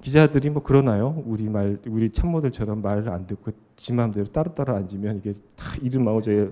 기자들이 0.00 0.48
뭐 0.48 0.62
그러나요? 0.62 1.22
우리 1.26 1.50
말 1.50 1.78
우리 1.86 2.10
참모들처럼 2.10 2.80
말을 2.80 3.10
안 3.10 3.26
듣고 3.26 3.52
지 3.76 3.92
마음대로 3.92 4.24
따로따로 4.28 4.74
앉으면 4.74 5.18
이게 5.18 5.34
다 5.54 5.74
이름하고 5.82 6.22
저 6.22 6.48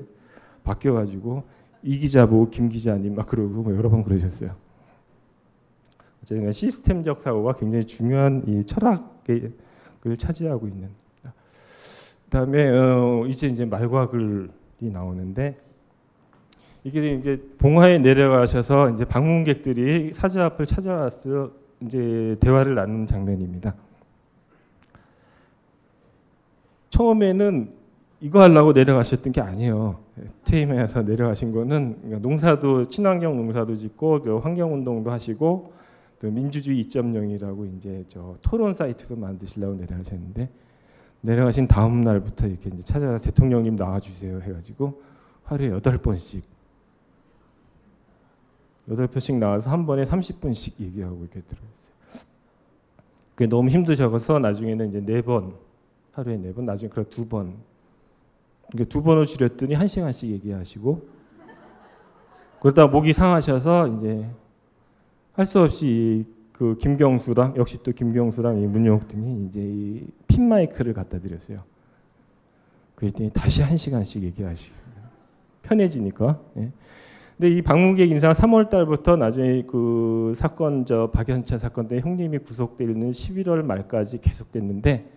바뀌어가지고 0.63 1.43
이 1.85 1.99
기자 1.99 2.27
보고 2.27 2.51
김 2.51 2.69
기자님 2.69 3.15
막 3.15 3.27
그러고 3.29 3.63
뭐 3.63 3.75
여러 3.75 3.89
번 3.89 4.05
그러셨어요. 4.05 4.55
어쨌든 6.23 6.53
시스템적 6.53 7.19
사고가 7.21 7.55
굉장히 7.55 7.87
중요한 7.87 8.45
이 8.47 8.63
철학을 8.67 10.19
차지하고 10.19 10.69
있는. 10.69 10.91
그다음에 12.27 12.69
어 12.69 13.25
이제 13.27 13.47
이제 13.47 13.65
말과 13.65 14.11
글이 14.11 14.58
나오는데 14.87 15.57
이게 16.85 17.12
이제 17.12 17.43
봉화에 17.59 17.99
내려가셔서 17.99 18.91
이제 18.91 19.05
방문객들이 19.05 20.12
사자 20.14 20.47
앞을 20.47 20.66
찾아와서 20.66 21.51
이제 21.83 22.37
대화를 22.41 22.74
나누는 22.74 23.07
장면입니다. 23.07 23.74
처음에는 26.91 27.72
이거 28.20 28.43
하려고 28.43 28.72
내려가셨던 28.72 29.33
게 29.33 29.41
아니에요. 29.41 29.99
퇴임해서 30.45 31.03
내려가신 31.03 31.53
거는 31.53 31.99
그러니까 32.01 32.20
농사도 32.20 32.89
친환경 32.89 33.37
농사도 33.37 33.76
짓고 33.76 34.22
그 34.22 34.39
환경 34.39 34.74
운동도 34.74 35.11
하시고 35.11 35.72
또 36.18 36.31
민주주의 36.31 36.83
2.0이라고 36.83 37.76
이제 37.76 38.05
저 38.09 38.37
토론 38.43 38.74
사이트도 38.74 39.14
만드시려고 39.14 39.74
내려가셨는데 39.74 40.49
내려가신 41.21 41.66
다음 41.66 42.03
날부터 42.03 42.47
이렇게 42.47 42.71
이제 42.73 42.83
찾아서 42.83 43.19
대통령님 43.19 43.77
나와주세요 43.77 44.41
해가지고 44.41 45.03
하루에 45.45 45.71
여덟 45.71 45.99
번씩 45.99 46.45
여덟 48.91 49.07
번씩 49.07 49.37
나와서 49.37 49.71
한 49.71 49.85
번에 49.87 50.05
30분씩 50.05 50.81
얘기하고 50.81 51.19
이렇게 51.21 51.41
들어요. 51.43 51.66
그게 53.35 53.49
너무 53.49 53.69
힘드셔서 53.69 54.39
나중에는 54.39 54.89
이제 54.89 55.01
네 55.05 55.21
번 55.23 55.55
하루에 56.12 56.37
네 56.37 56.53
번, 56.53 56.66
나중에 56.66 56.91
그래 56.91 57.05
두 57.09 57.29
번. 57.29 57.55
그러니까 58.71 58.89
두 58.93 59.03
번을 59.03 59.27
줄였더니 59.27 59.75
한 59.75 59.87
시간씩 59.89 60.31
얘기하시고 60.31 61.09
그러다 62.61 62.87
목이 62.87 63.12
상하셔서 63.12 63.89
이제 63.89 64.29
할 65.35 65.45
수 65.47 65.61
없이 65.61 66.27
그 66.59 66.77
김경수랑 66.79 67.55
역시 67.57 67.79
또 67.85 67.93
김경수랑 67.93 68.59
이 68.59 68.67
문용욱 68.67 69.07
등이 69.07 69.47
이제 69.47 69.61
이 69.63 70.07
핀 70.39 70.49
마이크를 70.49 70.95
갖다 70.95 71.19
드렸어요. 71.19 71.65
그랬더니 72.95 73.31
다시 73.31 73.63
한 73.63 73.77
시간씩 73.77 74.23
얘기하시고 74.23 74.77
편해지니까. 75.63 76.41
예. 76.59 76.71
근데 77.37 77.57
이 77.57 77.63
방문객 77.63 78.11
인상 78.11 78.33
3월 78.33 78.71
달부터 78.71 79.17
나중에 79.17 79.63
그 79.63 80.33
사건 80.37 80.87
저 80.87 81.11
박연차 81.13 81.59
사건 81.59 81.89
때 81.89 82.01
형님이 82.01 82.39
구속되는 82.39 83.11
11월 83.11 83.63
말까지 83.63 84.21
계속됐는데 84.21 85.11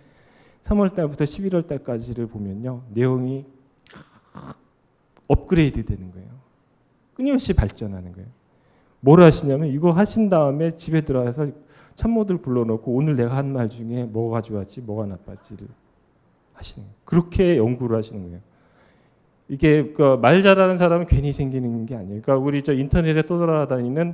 3월 0.63 0.93
달부터 0.95 1.23
11월 1.25 1.67
달까지를 1.67 2.27
보면요. 2.27 2.81
내용이 2.93 3.45
업그레이드 5.27 5.85
되는 5.85 6.11
거예요. 6.11 6.29
끊임없이 7.13 7.53
발전하는 7.53 8.11
거예요. 8.11 8.27
뭘 9.01 9.21
하시냐면 9.21 9.69
이거 9.69 9.91
하신 9.91 10.29
다음에 10.29 10.71
집에 10.71 11.01
들어가서 11.01 11.47
참모들 11.95 12.37
불러놓고 12.37 12.91
오늘 12.93 13.15
내가 13.15 13.35
한 13.35 13.47
말 13.51 13.69
중에 13.69 14.05
뭐가 14.05 14.41
좋았지 14.41 14.81
뭐가 14.81 15.05
나빴지를 15.07 15.67
하시는 16.53 16.85
거예요. 16.87 16.95
그렇게 17.05 17.57
연구를 17.57 17.97
하시는 17.97 18.21
거예요. 18.23 18.39
이게 19.49 19.91
그말 19.91 20.43
잘하는 20.43 20.77
사람은 20.77 21.07
괜히 21.07 21.33
생기는 21.33 21.85
게 21.85 21.95
아니에요. 21.95 22.21
그러니까 22.21 22.37
우리 22.37 22.61
저 22.61 22.73
인터넷에 22.73 23.23
떠돌아다니는 23.23 24.13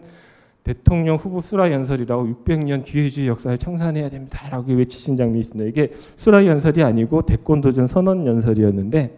대통령 0.63 1.15
후보 1.17 1.39
수라 1.39 1.71
연설이라고 1.71 2.25
600년 2.25 2.83
기회주의 2.83 3.27
역사를 3.27 3.55
청산해야 3.57 4.09
됩니다라고 4.09 4.73
외치신 4.73 5.15
장면이 5.15 5.41
있습니다. 5.41 5.69
이게 5.69 5.93
수라 6.15 6.45
연설이 6.45 6.83
아니고 6.83 7.21
대권 7.21 7.61
도전 7.61 7.87
선언 7.87 8.25
연설이었는데 8.25 9.17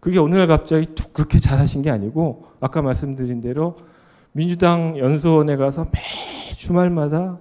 그게 0.00 0.18
오늘 0.18 0.46
갑자기 0.46 0.86
툭 0.94 1.12
그렇게 1.14 1.38
잘하신 1.38 1.82
게 1.82 1.90
아니고 1.90 2.44
아까 2.60 2.82
말씀드린 2.82 3.40
대로 3.40 3.76
민주당 4.38 4.96
연수원에 4.96 5.56
가서 5.56 5.86
매 5.86 5.98
주말마다 6.52 7.40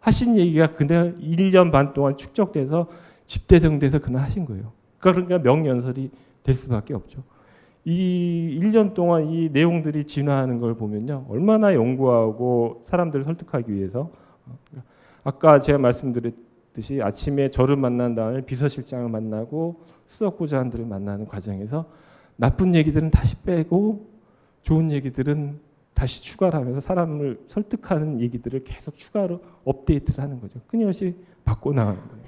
하신 0.00 0.36
얘기가 0.36 0.74
그날 0.74 1.16
1년 1.20 1.70
반 1.70 1.92
동안 1.92 2.16
축적돼서 2.16 2.88
집대성돼서 3.26 4.00
그날 4.00 4.24
하신 4.24 4.44
거예요. 4.44 4.72
그러니까 4.98 5.38
명연설이 5.38 6.10
될 6.42 6.54
수밖에 6.56 6.94
없죠. 6.94 7.22
이 7.84 8.58
1년 8.60 8.92
동안 8.92 9.28
이 9.28 9.50
내용들이 9.50 10.02
진화하는 10.02 10.58
걸 10.58 10.74
보면요. 10.74 11.26
얼마나 11.28 11.72
연구하고 11.74 12.80
사람들을 12.82 13.22
설득하기 13.22 13.72
위해서 13.72 14.10
아까 15.22 15.60
제가 15.60 15.78
말씀드렸듯이 15.78 17.02
아침에 17.02 17.52
저를 17.52 17.76
만난 17.76 18.16
다음에 18.16 18.40
비서실장을 18.40 19.08
만나고 19.08 19.76
수석부장들을 20.06 20.86
만나는 20.86 21.26
과정에서 21.26 21.86
나쁜 22.34 22.74
얘기들은 22.74 23.12
다시 23.12 23.36
빼고 23.42 24.08
좋은 24.62 24.90
얘기들은 24.90 25.65
다시 25.96 26.22
추가를 26.22 26.58
하면서 26.58 26.78
사람을 26.78 27.44
설득하는 27.48 28.20
얘기들을 28.20 28.64
계속 28.64 28.98
추가로 28.98 29.40
업데이트를 29.64 30.22
하는 30.22 30.38
거죠. 30.38 30.60
끊임없이 30.66 31.16
바꿔 31.42 31.72
나가는 31.72 31.98
거예요. 31.98 32.26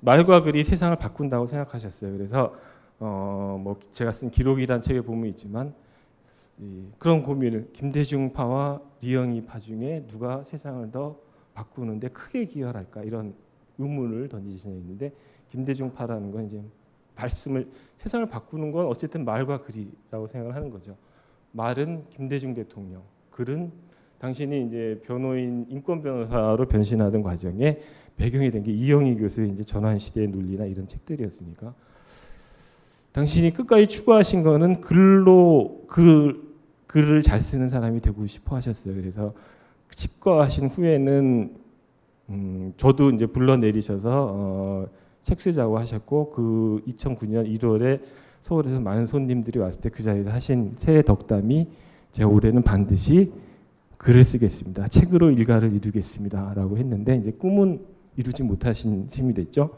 말과 0.00 0.42
글이 0.42 0.64
세상을 0.64 0.96
바꾼다고 0.96 1.44
생각하셨어요. 1.44 2.12
그래서 2.12 2.54
어, 2.98 3.60
뭐 3.62 3.78
제가 3.92 4.10
쓴 4.12 4.30
기록이란 4.30 4.80
책에 4.80 5.02
보면 5.02 5.28
있지만 5.30 5.74
이, 6.58 6.86
그런 6.98 7.22
고민을 7.22 7.68
김대중파와 7.74 8.80
리영이파 9.02 9.60
중에 9.60 10.06
누가 10.08 10.44
세상을 10.44 10.90
더 10.90 11.18
바꾸는데 11.52 12.08
크게 12.08 12.46
기여할까 12.46 13.02
이런 13.02 13.34
의문을 13.76 14.30
던지시는 14.30 14.78
있는데 14.78 15.12
김대중파라는 15.50 16.32
건 16.32 16.46
이제 16.46 16.62
말씀을 17.16 17.70
세상을 17.98 18.26
바꾸는 18.30 18.72
건 18.72 18.86
어쨌든 18.86 19.26
말과 19.26 19.60
글이라고 19.60 20.26
생각을 20.26 20.54
하는 20.54 20.70
거죠. 20.70 20.96
말은 21.56 22.04
김대중 22.10 22.52
대통령, 22.54 23.02
글은 23.30 23.72
당신이 24.18 24.66
이제 24.66 25.00
변호인 25.06 25.66
인권 25.70 26.02
변호사로 26.02 26.66
변신하던 26.68 27.22
과정에 27.22 27.78
배경이 28.16 28.50
된 28.50 28.62
게 28.62 28.72
이영희 28.72 29.16
교수의 29.16 29.50
이제 29.50 29.64
전환 29.64 29.98
시대의 29.98 30.28
논리나 30.28 30.64
이런 30.66 30.86
책들이었으니까 30.88 31.74
당신이 33.12 33.52
끝까지 33.52 33.86
추구하신 33.86 34.42
거는 34.42 34.80
글로 34.80 35.84
글 35.86 36.44
글을 36.86 37.22
잘 37.22 37.40
쓰는 37.40 37.68
사람이 37.68 38.00
되고 38.00 38.24
싶어 38.26 38.56
하셨어요. 38.56 38.94
그래서 38.94 39.34
집과하신 39.90 40.68
후에는 40.68 41.56
음, 42.30 42.72
저도 42.76 43.10
이제 43.10 43.26
불러 43.26 43.56
내리셔서 43.56 44.30
어, 44.32 44.88
책 45.22 45.40
쓰자고 45.40 45.78
하셨고 45.78 46.30
그 46.30 46.82
2009년 46.86 47.46
1월에 47.58 48.00
서울에서 48.46 48.78
많은 48.78 49.06
손님들이 49.06 49.58
왔을 49.58 49.80
때 49.80 49.88
그 49.88 50.02
자리에서 50.02 50.30
하신 50.30 50.72
새 50.78 51.02
덕담이 51.02 51.66
제가 52.12 52.28
올해는 52.28 52.62
반드시 52.62 53.32
글을 53.96 54.22
쓰겠습니다. 54.22 54.86
책으로 54.88 55.30
일가를 55.30 55.72
이루겠습니다 55.72 56.52
라고 56.54 56.78
했는데 56.78 57.16
이제 57.16 57.32
꿈은 57.32 57.80
이루지 58.16 58.44
못하신 58.44 59.08
셈이 59.10 59.34
됐죠. 59.34 59.70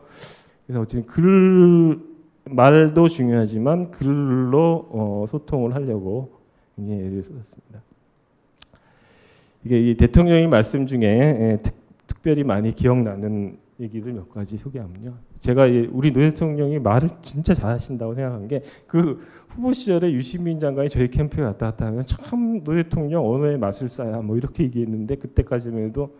그래서 0.67 0.83
어쨌든 0.83 1.07
글 1.07 1.99
말도 2.45 3.09
중요하지만 3.09 3.91
글로 3.91 4.87
어, 4.91 5.25
소통을 5.29 5.75
하려고 5.75 6.33
굉장히 6.77 7.01
애를 7.01 7.23
썼습니다. 7.23 7.81
이게 9.65 9.91
이 9.91 9.97
대통령이 9.97 10.47
말씀 10.47 10.87
중에 10.87 11.01
예, 11.01 11.59
특, 11.63 11.75
특별히 12.07 12.45
많이 12.45 12.75
기억나는 12.75 13.57
얘기들 13.81 14.13
몇 14.13 14.29
가지 14.31 14.57
소개하면요. 14.57 15.15
제가 15.41 15.67
우리 15.91 16.13
노 16.13 16.21
대통령이 16.21 16.79
말을 16.81 17.09
진짜 17.23 17.55
잘하신다고 17.55 18.15
생각한 18.15 18.49
게 18.49 18.63
그 18.87 19.21
후보 19.49 19.73
시절에 19.73 20.13
유시민 20.13 20.61
장관이 20.61 20.89
저희 20.89 21.09
캠프에 21.11 21.43
왔다 21.43 21.71
갔다 21.71 21.87
하면 21.87 22.05
참 22.07 22.61
노 22.65 22.75
대통령 22.75 23.29
언어의 23.29 23.59
마술사야 23.59 24.21
뭐 24.23 24.37
이렇게 24.37 24.65
얘기했는데 24.65 25.17
그때까지만 25.17 25.85
해도 25.85 26.15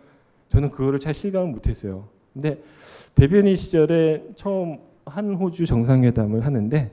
저는 0.49 0.71
그거를 0.71 0.99
잘 0.99 1.13
실감을 1.13 1.51
못했어요. 1.51 2.07
근데 2.33 2.61
대변인 3.15 3.55
시절에 3.55 4.25
처음 4.35 4.77
한 5.05 5.33
호주 5.35 5.65
정상회담을 5.65 6.45
하는데 6.45 6.91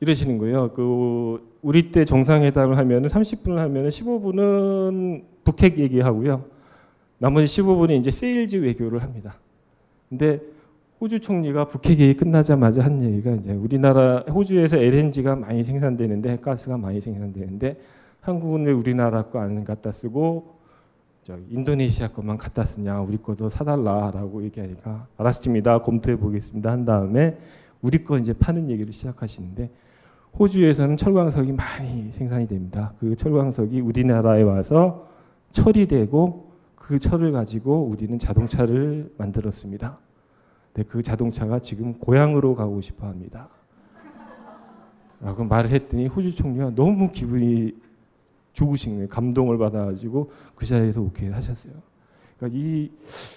이러시는 0.00 0.38
거예요. 0.38 0.72
그 0.72 1.56
우리 1.62 1.90
때 1.90 2.04
정상회담을 2.04 2.76
하면은 2.78 3.08
30분을 3.08 3.56
하면은 3.56 3.88
15분은 3.90 5.22
북핵 5.44 5.78
얘기하고요. 5.78 6.55
나머지 7.18 7.46
15분이 7.46 7.98
이제 7.98 8.10
세일즈 8.10 8.56
외교를 8.56 9.02
합니다. 9.02 9.36
근데 10.08 10.40
호주 11.00 11.20
총리가 11.20 11.66
북핵 11.66 11.98
얘기 11.98 12.14
끝나자마자 12.14 12.82
한 12.82 13.02
얘기가 13.02 13.32
이제 13.32 13.52
우리나라 13.52 14.20
호주에서 14.20 14.76
LNG가 14.78 15.36
많이 15.36 15.62
생산되는데 15.64 16.38
가스가 16.40 16.76
많이 16.78 17.00
생산되는데 17.00 17.76
한국은 18.20 18.64
왜 18.66 18.72
우리나라 18.72 19.24
거 19.24 19.38
안 19.38 19.62
갖다 19.64 19.92
쓰고 19.92 20.56
저 21.24 21.36
인도네시아 21.50 22.08
것만 22.08 22.38
갖다 22.38 22.64
쓰냐 22.64 23.00
우리 23.00 23.18
것도 23.18 23.48
사달라라고 23.48 24.42
얘기하니까 24.44 25.06
알았습니다 25.16 25.78
검토해 25.82 26.16
보겠습니다 26.16 26.70
한 26.70 26.84
다음에 26.84 27.36
우리 27.82 28.04
거 28.04 28.16
이제 28.16 28.32
파는 28.32 28.70
얘기를 28.70 28.92
시작하시는데 28.92 29.70
호주에서는 30.38 30.96
철광석이 30.96 31.52
많이 31.52 32.12
생산이 32.12 32.46
됩니다. 32.46 32.92
그 33.00 33.16
철광석이 33.16 33.80
우리나라에 33.80 34.42
와서 34.42 35.08
처리되고 35.52 36.45
그 36.86 37.00
철을 37.00 37.32
가지고 37.32 37.82
우리는 37.82 38.16
자동차를 38.16 39.12
만들었습니다. 39.18 39.98
네, 40.74 40.84
그 40.84 41.02
자동차가 41.02 41.58
지금 41.58 41.94
고향으로 41.94 42.54
가고 42.54 42.80
싶어 42.80 43.08
합니다. 43.08 43.48
라고 45.20 45.42
말을 45.42 45.70
했더니 45.70 46.06
호주 46.06 46.36
총리가 46.36 46.76
너무 46.76 47.10
기분이 47.10 47.74
좋으신 48.52 48.94
거예요. 48.94 49.08
감동을 49.08 49.58
받아가지고 49.58 50.30
그 50.54 50.64
자리에서 50.64 51.00
오케이 51.00 51.28
하셨어요. 51.28 51.72
그러니까 52.38 52.56
이 52.56 52.92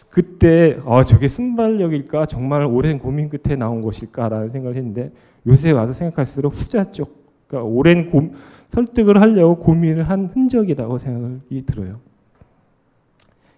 그때 0.10 0.80
어, 0.86 1.04
저게 1.04 1.28
순발력일까 1.28 2.28
정말 2.28 2.66
오랜 2.66 3.00
고민 3.00 3.30
끝에 3.30 3.56
나온 3.56 3.82
것일까라는 3.82 4.52
생각을 4.52 4.76
했는데 4.76 5.12
요새 5.47 5.72
와서 5.72 5.93
생각할수록 5.93 6.54
후자 6.54 6.91
쪽, 6.91 7.26
그러니까 7.47 7.68
오랜 7.68 8.12
고, 8.12 8.32
설득을 8.68 9.20
하려고 9.20 9.58
고민을 9.58 10.04
한 10.04 10.28
흔적이라고 10.28 11.00
생각이 11.00 11.66
들어요. 11.66 12.09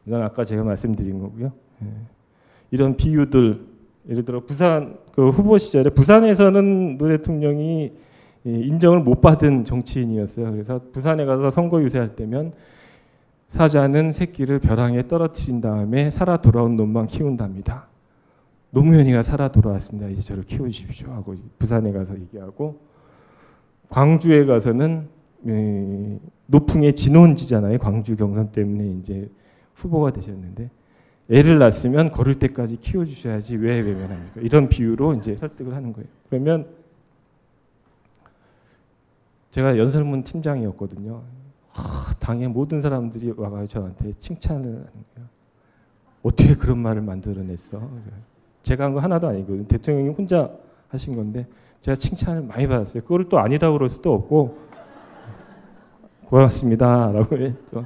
이건 0.06 0.22
아까 0.24 0.43
제가 0.43 0.64
말씀드린 0.64 1.20
거고요. 1.20 1.52
예. 1.84 1.88
이런 2.72 2.97
비유들 2.97 3.66
예를 4.10 4.26
들어 4.26 4.39
부산 4.45 4.97
그 5.14 5.30
후보 5.30 5.58
시절에 5.58 5.89
부산에서는 5.91 6.97
노 6.97 7.08
대통령이 7.08 7.91
인정을 8.43 9.02
못 9.02 9.22
받은 9.22 9.66
정치인이었어요. 9.66 10.52
그래서 10.52 10.82
부산에 10.91 11.26
가서 11.26 11.52
선거 11.52 11.82
유세할 11.84 12.16
때면 12.16 12.54
사자는 13.49 14.12
새끼를 14.12 14.60
벼랑에 14.60 15.08
떨어뜨린 15.08 15.62
다음에 15.62 16.10
살아 16.10 16.41
돌아온 16.41 16.78
놈만 16.78 17.08
키운답니다. 17.08 17.88
노무현이가 18.72 19.22
살아 19.22 19.49
돌아왔습니다. 19.49 20.08
이제 20.08 20.22
저를 20.22 20.43
키워주십시오 20.43 21.12
하고 21.12 21.36
부산에 21.60 21.91
가서 21.91 22.16
얘기하고 22.16 22.80
광주에 23.89 24.45
가서는 24.45 25.08
노풍의 26.47 26.95
진원지잖아요. 26.95 27.78
광주 27.78 28.16
경선 28.16 28.52
때문에 28.52 28.88
이제 29.02 29.30
후보가 29.76 30.12
되셨는데 30.14 30.70
애를 31.30 31.60
낳았으면 31.60 32.12
걸을 32.12 32.36
때까지 32.40 32.78
키워주셔야지 32.78 33.56
왜 33.58 33.80
외면합니까? 33.80 34.42
이런 34.42 34.68
비유로 34.70 35.14
이제 35.16 35.36
설득을 35.38 35.74
하는 35.74 35.94
거예요. 35.94 36.08
그러면 36.30 36.68
제가 39.52 39.78
연설문 39.78 40.24
팀장이었거든요. 40.24 41.22
하, 41.70 42.14
당의 42.20 42.48
모든 42.48 42.82
사람들이 42.82 43.34
와가 43.38 43.66
저한테 43.66 44.12
칭찬을 44.14 44.66
하는 44.66 44.84
거예요. 45.16 45.30
어떻게 46.24 46.56
그런 46.56 46.78
말을 46.80 47.02
만들어냈어? 47.02 47.82
제가 48.64 48.86
한 48.86 48.94
거 48.94 49.00
하나도 49.00 49.28
아니거든요. 49.28 49.66
대통령이 49.68 50.10
혼자 50.10 50.52
하신 50.90 51.16
건데 51.16 51.48
제가 51.82 51.96
칭찬을 51.96 52.44
많이 52.44 52.68
받았어요. 52.68 53.04
그걸 53.04 53.28
또 53.30 53.40
아니다 53.40 53.72
그럴 53.72 53.90
수도 53.90 54.14
없고 54.14 54.58
고맙습니다라고 56.26 57.38
했죠. 57.38 57.86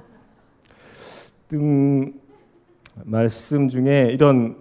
등 1.48 2.14
말씀 3.04 3.68
중에 3.68 4.10
이런 4.12 4.58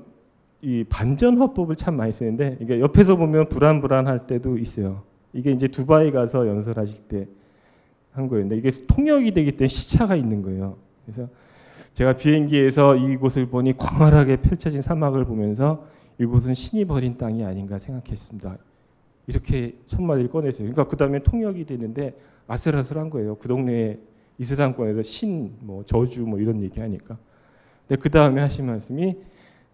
이 0.60 0.84
반전 0.88 1.38
화법을 1.38 1.76
참 1.76 1.96
많이 1.96 2.12
쓰는데 2.12 2.56
이게 2.60 2.80
옆에서 2.80 3.16
보면 3.16 3.48
불안불안할 3.48 4.26
때도 4.26 4.58
있어요. 4.58 5.02
이게 5.32 5.50
이제 5.50 5.68
두바이 5.68 6.10
가서 6.10 6.48
연설하실 6.48 7.08
때 7.08 7.28
한. 8.12 8.28
근데 8.28 8.56
이게 8.56 8.70
통역이 8.86 9.32
되기 9.32 9.52
때문에 9.52 9.68
시차가 9.68 10.16
있는 10.16 10.42
거예요. 10.42 10.76
그래서 11.04 11.28
제가 11.94 12.14
비행기에서 12.14 12.96
이곳을 12.96 13.46
보니 13.46 13.76
광활하게 13.76 14.36
펼쳐진 14.36 14.82
사막을 14.82 15.24
보면서 15.24 15.86
이곳은 16.18 16.54
신이 16.54 16.84
버린 16.86 17.18
땅이 17.18 17.44
아닌가 17.44 17.78
생각했습니다. 17.78 18.56
이렇게 19.26 19.76
첫 19.86 20.02
마디를 20.02 20.30
꺼냈어요. 20.30 20.70
그러니까 20.70 20.84
그 20.84 20.96
다음에 20.96 21.18
통역이 21.20 21.64
되는데 21.64 22.16
아슬아슬한 22.46 23.10
거예요. 23.10 23.36
그 23.36 23.48
동네에 23.48 23.98
이슬람권에서 24.38 25.02
신, 25.02 25.54
뭐 25.60 25.84
저주 25.84 26.22
뭐 26.22 26.38
이런 26.38 26.62
얘기하니까. 26.62 27.16
근데 27.86 28.00
그 28.00 28.10
다음에 28.10 28.40
하신 28.40 28.66
말씀이 28.66 29.16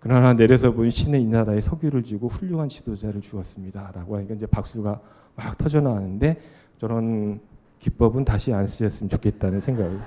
그러나 0.01 0.33
내려서 0.33 0.73
본 0.73 0.91
신은 0.91 1.21
이 1.21 1.27
나라에 1.27 1.61
석유를 1.61 2.03
주고 2.03 2.29
훌륭한 2.29 2.69
지도자를 2.69 3.21
주었습니다라고 3.21 4.17
하니까 4.17 4.35
이제 4.35 4.47
박수가 4.47 5.01
막 5.37 5.59
터져 5.59 5.81
나왔는데 5.81 6.41
저런 6.79 7.41
기법은 7.79 8.25
다시 8.25 8.53
안 8.53 8.67
쓰셨으면 8.67 9.11
좋겠다는 9.11 9.61
생각을 9.61 10.01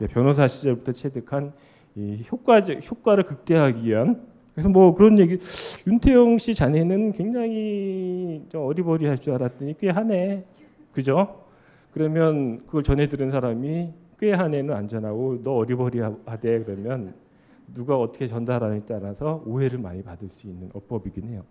예, 0.00 0.06
변호사 0.06 0.48
시절부터 0.48 0.92
체득한 0.92 1.52
이 1.94 2.24
효과적 2.30 2.90
효과를 2.90 3.24
극대화하기 3.24 3.84
위한 3.84 4.26
그래서 4.54 4.68
뭐 4.68 4.94
그런 4.94 5.18
얘기 5.18 5.38
윤태영 5.86 6.38
씨 6.38 6.54
자네는 6.54 7.12
굉장히 7.12 8.44
좀 8.48 8.62
어리버리할 8.66 9.18
줄 9.18 9.34
알았더니 9.34 9.76
꽤 9.78 9.90
하네 9.90 10.44
그죠? 10.92 11.43
그러면 11.94 12.58
그걸 12.66 12.82
전해 12.82 13.08
들은 13.08 13.30
사람이 13.30 13.92
꽤 14.18 14.32
한 14.32 14.54
해는 14.54 14.74
안전하고 14.74 15.42
너 15.42 15.54
어리버리하대 15.54 16.64
그러면 16.64 17.14
누가 17.74 17.98
어떻게 17.98 18.26
전달하느냐에 18.26 18.82
따라서 18.86 19.42
오해를 19.46 19.78
많이 19.78 20.02
받을 20.02 20.28
수 20.28 20.46
있는 20.46 20.70
어법이긴 20.72 21.28
해요. 21.28 21.42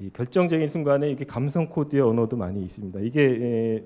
이 0.00 0.10
결정적인 0.10 0.68
순간에 0.68 1.10
이게 1.10 1.24
감성 1.24 1.68
코드의 1.68 2.02
언어도 2.02 2.36
많이 2.36 2.62
있습니다. 2.62 3.00
이게 3.00 3.84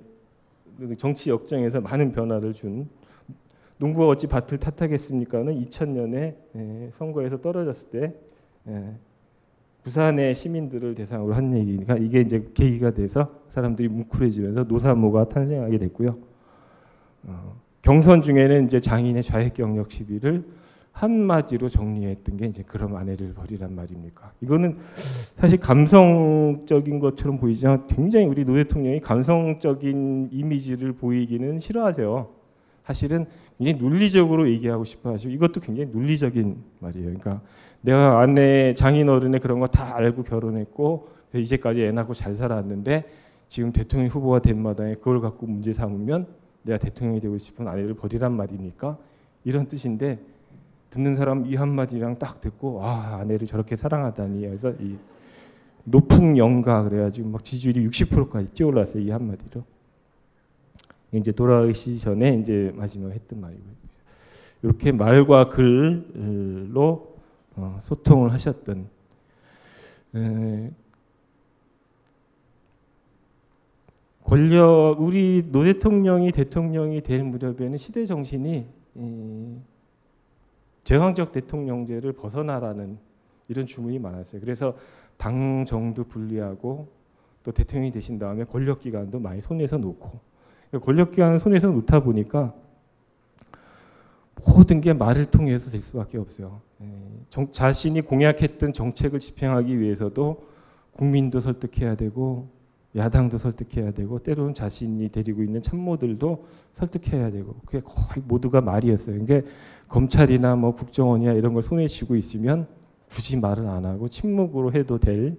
정치 0.98 1.30
역정에서 1.30 1.80
많은 1.80 2.12
변화를 2.12 2.54
준 2.54 2.88
농부가 3.78 4.08
어찌 4.08 4.26
밭을 4.26 4.58
탓하겠습니까는 4.58 5.60
2000년에 5.62 6.92
선거에서 6.92 7.40
떨어졌을 7.40 7.88
때 7.90 8.14
부산의 9.82 10.34
시민들을 10.34 10.94
대상으로 10.94 11.34
한 11.34 11.56
얘기니까 11.56 11.96
이게 11.96 12.20
이제 12.20 12.46
계기가 12.54 12.92
돼서 12.92 13.41
사람들이 13.53 13.88
뭉클해지면서 13.88 14.64
노사모가 14.64 15.28
탄생하게 15.28 15.76
됐고요. 15.78 16.16
어, 17.24 17.55
경선 17.82 18.22
중에는 18.22 18.64
이제 18.64 18.80
장인의 18.80 19.22
좌익 19.22 19.53
경력 19.55 19.90
시비를 19.90 20.42
한마디로 20.92 21.68
정리했던 21.68 22.36
게 22.38 22.46
이제 22.46 22.62
그럼 22.66 22.96
아내를 22.96 23.34
버리란 23.34 23.74
말입니까? 23.74 24.32
이거는 24.40 24.78
사실 25.36 25.59
감성적인 25.61 26.98
것처럼 26.98 27.38
보이지만 27.38 27.86
굉장히 27.88 28.26
우리 28.26 28.44
노 28.44 28.55
대통령이 28.55 29.00
감성적인 29.00 30.30
이미지를 30.32 30.92
보이기는 30.92 31.59
싫어하세요. 31.59 32.28
사실은 32.84 33.26
굉장히 33.59 33.78
논리적으로 33.78 34.48
얘기하고 34.48 34.84
싶어 34.84 35.12
하시고 35.12 35.32
이것도 35.32 35.61
굉장히 35.61 35.90
논리적인 35.92 36.57
말이에요. 36.80 37.05
그러니까 37.07 37.42
내가 37.82 38.20
아내 38.20 38.72
장인 38.74 39.09
어른의 39.11 39.40
그런 39.40 39.61
거 39.61 39.66
다 39.66 39.94
알고 39.96 40.22
결혼했고 40.24 41.09
이제까지 41.34 41.82
애 41.82 41.92
낳고 41.92 42.12
잘 42.14 42.34
살았는데 42.34 43.05
지금 43.53 43.70
대통령 43.70 44.09
후보가 44.09 44.38
된 44.38 44.62
마당에 44.62 44.94
그걸 44.94 45.20
갖고 45.20 45.46
문제 45.46 45.74
삼으면 45.74 46.26
내가 46.62 46.78
대통령이 46.78 47.20
되고 47.20 47.36
싶은 47.36 47.68
아내를 47.68 47.92
버리란 47.92 48.32
말이니까? 48.32 48.96
이런 49.44 49.68
뜻인데 49.68 50.18
듣는 50.88 51.16
사람 51.16 51.44
이 51.44 51.55
한마디랑 51.55 52.18
딱 52.18 52.40
듣고 52.40 52.82
아 52.82 53.18
아내를 53.20 53.46
저렇게 53.46 53.76
사랑하다니 53.76 54.46
해서 54.46 54.72
이 54.80 54.96
높은 55.84 56.38
영가 56.38 56.84
그래가지고 56.84 57.28
막 57.28 57.44
지지율이 57.44 57.86
60%까지 57.88 58.48
뛰어올랐어요 58.55 59.03
이 59.03 59.11
한마디로. 59.11 59.62
이제 61.12 61.30
돌아가시 61.30 61.98
전에 61.98 62.36
이제 62.36 62.72
마지막 62.74 63.11
했던 63.11 63.38
말이고요 63.38 63.72
이렇게 64.62 64.92
말과 64.92 65.50
글로 65.50 67.16
어, 67.57 67.78
소통을 67.82 68.32
하셨던 68.32 68.86
권력 74.32 74.96
우리 74.98 75.44
노 75.52 75.62
대통령이 75.62 76.32
대통령이 76.32 77.02
될 77.02 77.22
무렵에는 77.22 77.76
시대 77.76 78.06
정신이 78.06 78.66
이, 78.94 79.56
제왕적 80.84 81.32
대통령제를 81.32 82.14
벗어나라는 82.14 82.96
이런 83.48 83.66
주문이 83.66 83.98
많았어요. 83.98 84.40
그래서 84.40 84.74
당 85.18 85.66
정도 85.66 86.04
분리하고 86.04 86.88
또 87.42 87.52
대통령이 87.52 87.92
되신 87.92 88.18
다음에 88.18 88.44
권력 88.44 88.80
기관도 88.80 89.20
많이 89.20 89.42
손에서 89.42 89.76
놓고 89.76 90.18
그러니까 90.70 90.86
권력 90.86 91.10
기관을 91.10 91.38
손에서 91.38 91.68
놓다 91.68 92.02
보니까 92.02 92.54
모든 94.46 94.80
게 94.80 94.94
말을 94.94 95.26
통해서 95.26 95.70
될 95.70 95.82
수밖에 95.82 96.16
없어요. 96.16 96.62
예, 96.80 96.86
정, 97.28 97.52
자신이 97.52 98.00
공약했던 98.00 98.72
정책을 98.72 99.20
집행하기 99.20 99.78
위해서도 99.78 100.42
국민도 100.92 101.40
설득해야 101.40 101.96
되고 101.96 102.61
야당도 102.94 103.39
설득해야 103.39 103.93
되고 103.93 104.19
때로는 104.19 104.55
자신이 104.55 105.09
데리고 105.09 105.43
있는 105.43 105.62
참모들도 105.62 106.47
설득해야 106.74 107.31
되고 107.31 107.55
그게 107.64 107.81
거의 107.81 108.23
모두가 108.27 108.60
말이었어요. 108.60 109.19
그게 109.20 109.44
검찰이나 109.89 110.56
뭐 110.56 110.74
국정원이나 110.74 111.32
이런 111.32 111.55
걸 111.55 111.62
손에 111.62 111.86
쥐고 111.86 112.16
있으면 112.16 112.66
굳이 113.09 113.39
말을 113.39 113.66
안 113.66 113.85
하고 113.85 114.09
침묵으로 114.09 114.73
해도 114.73 114.98
될 114.98 115.36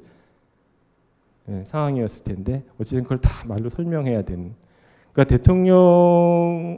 예, 1.49 1.63
상황이었을 1.65 2.23
텐데 2.23 2.63
어쨌든 2.79 3.03
그걸 3.03 3.19
다 3.19 3.29
말로 3.47 3.69
설명해야 3.69 4.23
되는. 4.23 4.53
그러니까 5.11 5.35
대통령 5.35 6.77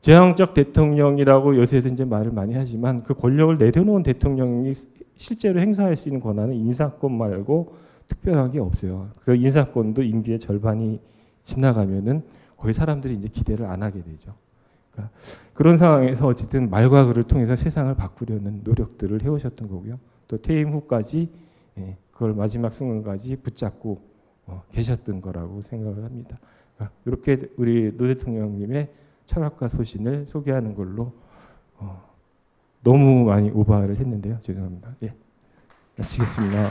제왕적 0.00 0.54
대통령이라고 0.54 1.56
요새서 1.56 1.90
이제 1.90 2.04
말을 2.04 2.32
많이 2.32 2.54
하지만 2.54 3.02
그 3.02 3.14
권력을 3.14 3.58
내려놓은 3.58 4.02
대통령이 4.02 4.72
실제로 5.16 5.60
행사할 5.60 5.94
수 5.96 6.08
있는 6.08 6.20
권한은 6.20 6.54
인사권 6.54 7.12
말고 7.12 7.74
특별한 8.10 8.50
게 8.52 8.58
없어요. 8.58 9.08
그래서 9.22 9.42
인사권도 9.42 10.02
임기의 10.02 10.38
절반이 10.38 11.00
지나가면은 11.44 12.22
거의 12.56 12.74
사람들이 12.74 13.14
이제 13.14 13.28
기대를 13.28 13.66
안 13.66 13.82
하게 13.82 14.02
되죠. 14.02 14.34
그러니까 14.92 15.14
그런 15.54 15.78
상황에서 15.78 16.26
어쨌든 16.26 16.68
말과 16.68 17.06
글을 17.06 17.24
통해서 17.24 17.56
세상을 17.56 17.94
바꾸려는 17.94 18.60
노력들을 18.64 19.22
해오셨던 19.22 19.68
거고요. 19.68 19.98
또 20.28 20.36
퇴임 20.36 20.72
후까지 20.72 21.30
예, 21.78 21.96
그걸 22.12 22.34
마지막 22.34 22.74
순간까지 22.74 23.36
붙잡고 23.36 24.00
어, 24.46 24.62
계셨던 24.72 25.20
거라고 25.22 25.62
생각을 25.62 26.04
합니다. 26.04 26.38
그러니까 26.76 26.96
이렇게 27.06 27.50
우리 27.56 27.96
노 27.96 28.06
대통령님의 28.08 28.90
철학과 29.26 29.68
소신을 29.68 30.26
소개하는 30.26 30.74
걸로 30.74 31.12
어, 31.78 32.02
너무 32.82 33.24
많이 33.24 33.50
오버를 33.50 33.96
했는데요. 33.96 34.38
죄송합니다. 34.42 34.94
예, 35.04 35.14
마치겠습니다. 35.96 36.70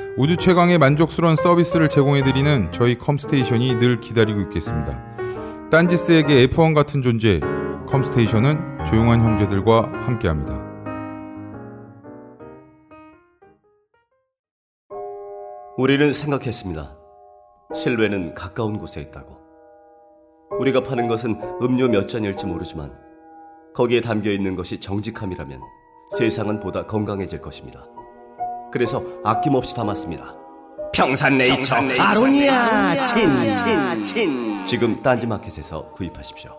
우주 0.17 0.35
최강의 0.35 0.77
만족스러운 0.77 1.37
서비스를 1.37 1.87
제공해 1.87 2.21
드리는 2.21 2.69
저희 2.73 2.97
컴스테이션이 2.97 3.79
늘 3.79 4.01
기다리고 4.01 4.41
있겠습니다. 4.41 5.01
딴지스에게 5.71 6.47
F1 6.47 6.75
같은 6.75 7.01
존재 7.01 7.39
컴스테이션은 7.87 8.85
조용한 8.85 9.21
형제들과 9.21 9.89
함께합니다. 10.05 10.59
우리는 15.77 16.11
생각했습니다. 16.11 16.97
실외는 17.73 18.33
가까운 18.33 18.77
곳에 18.77 18.99
있다고. 18.99 19.37
우리가 20.59 20.83
파는 20.83 21.07
것은 21.07 21.39
음료 21.61 21.87
몇 21.87 22.09
잔일지 22.09 22.45
모르지만 22.45 22.93
거기에 23.73 24.01
담겨 24.01 24.29
있는 24.29 24.55
것이 24.55 24.81
정직함이라면 24.81 25.61
세상은 26.17 26.59
보다 26.59 26.85
건강해질 26.85 27.39
것입니다. 27.39 27.85
그래서 28.71 29.03
아낌없이 29.23 29.75
담았습니다. 29.75 30.35
평산네이처, 30.93 31.55
평산네이처 31.55 32.03
아로니아 32.03 33.03
친, 33.05 33.53
친, 33.55 34.03
친. 34.03 34.65
지금 34.65 35.01
딴지마켓에서 35.01 35.91
구입하십시오. 35.91 36.57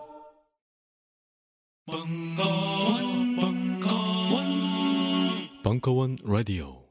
벙커원 5.63 6.17
라디오 6.23 6.82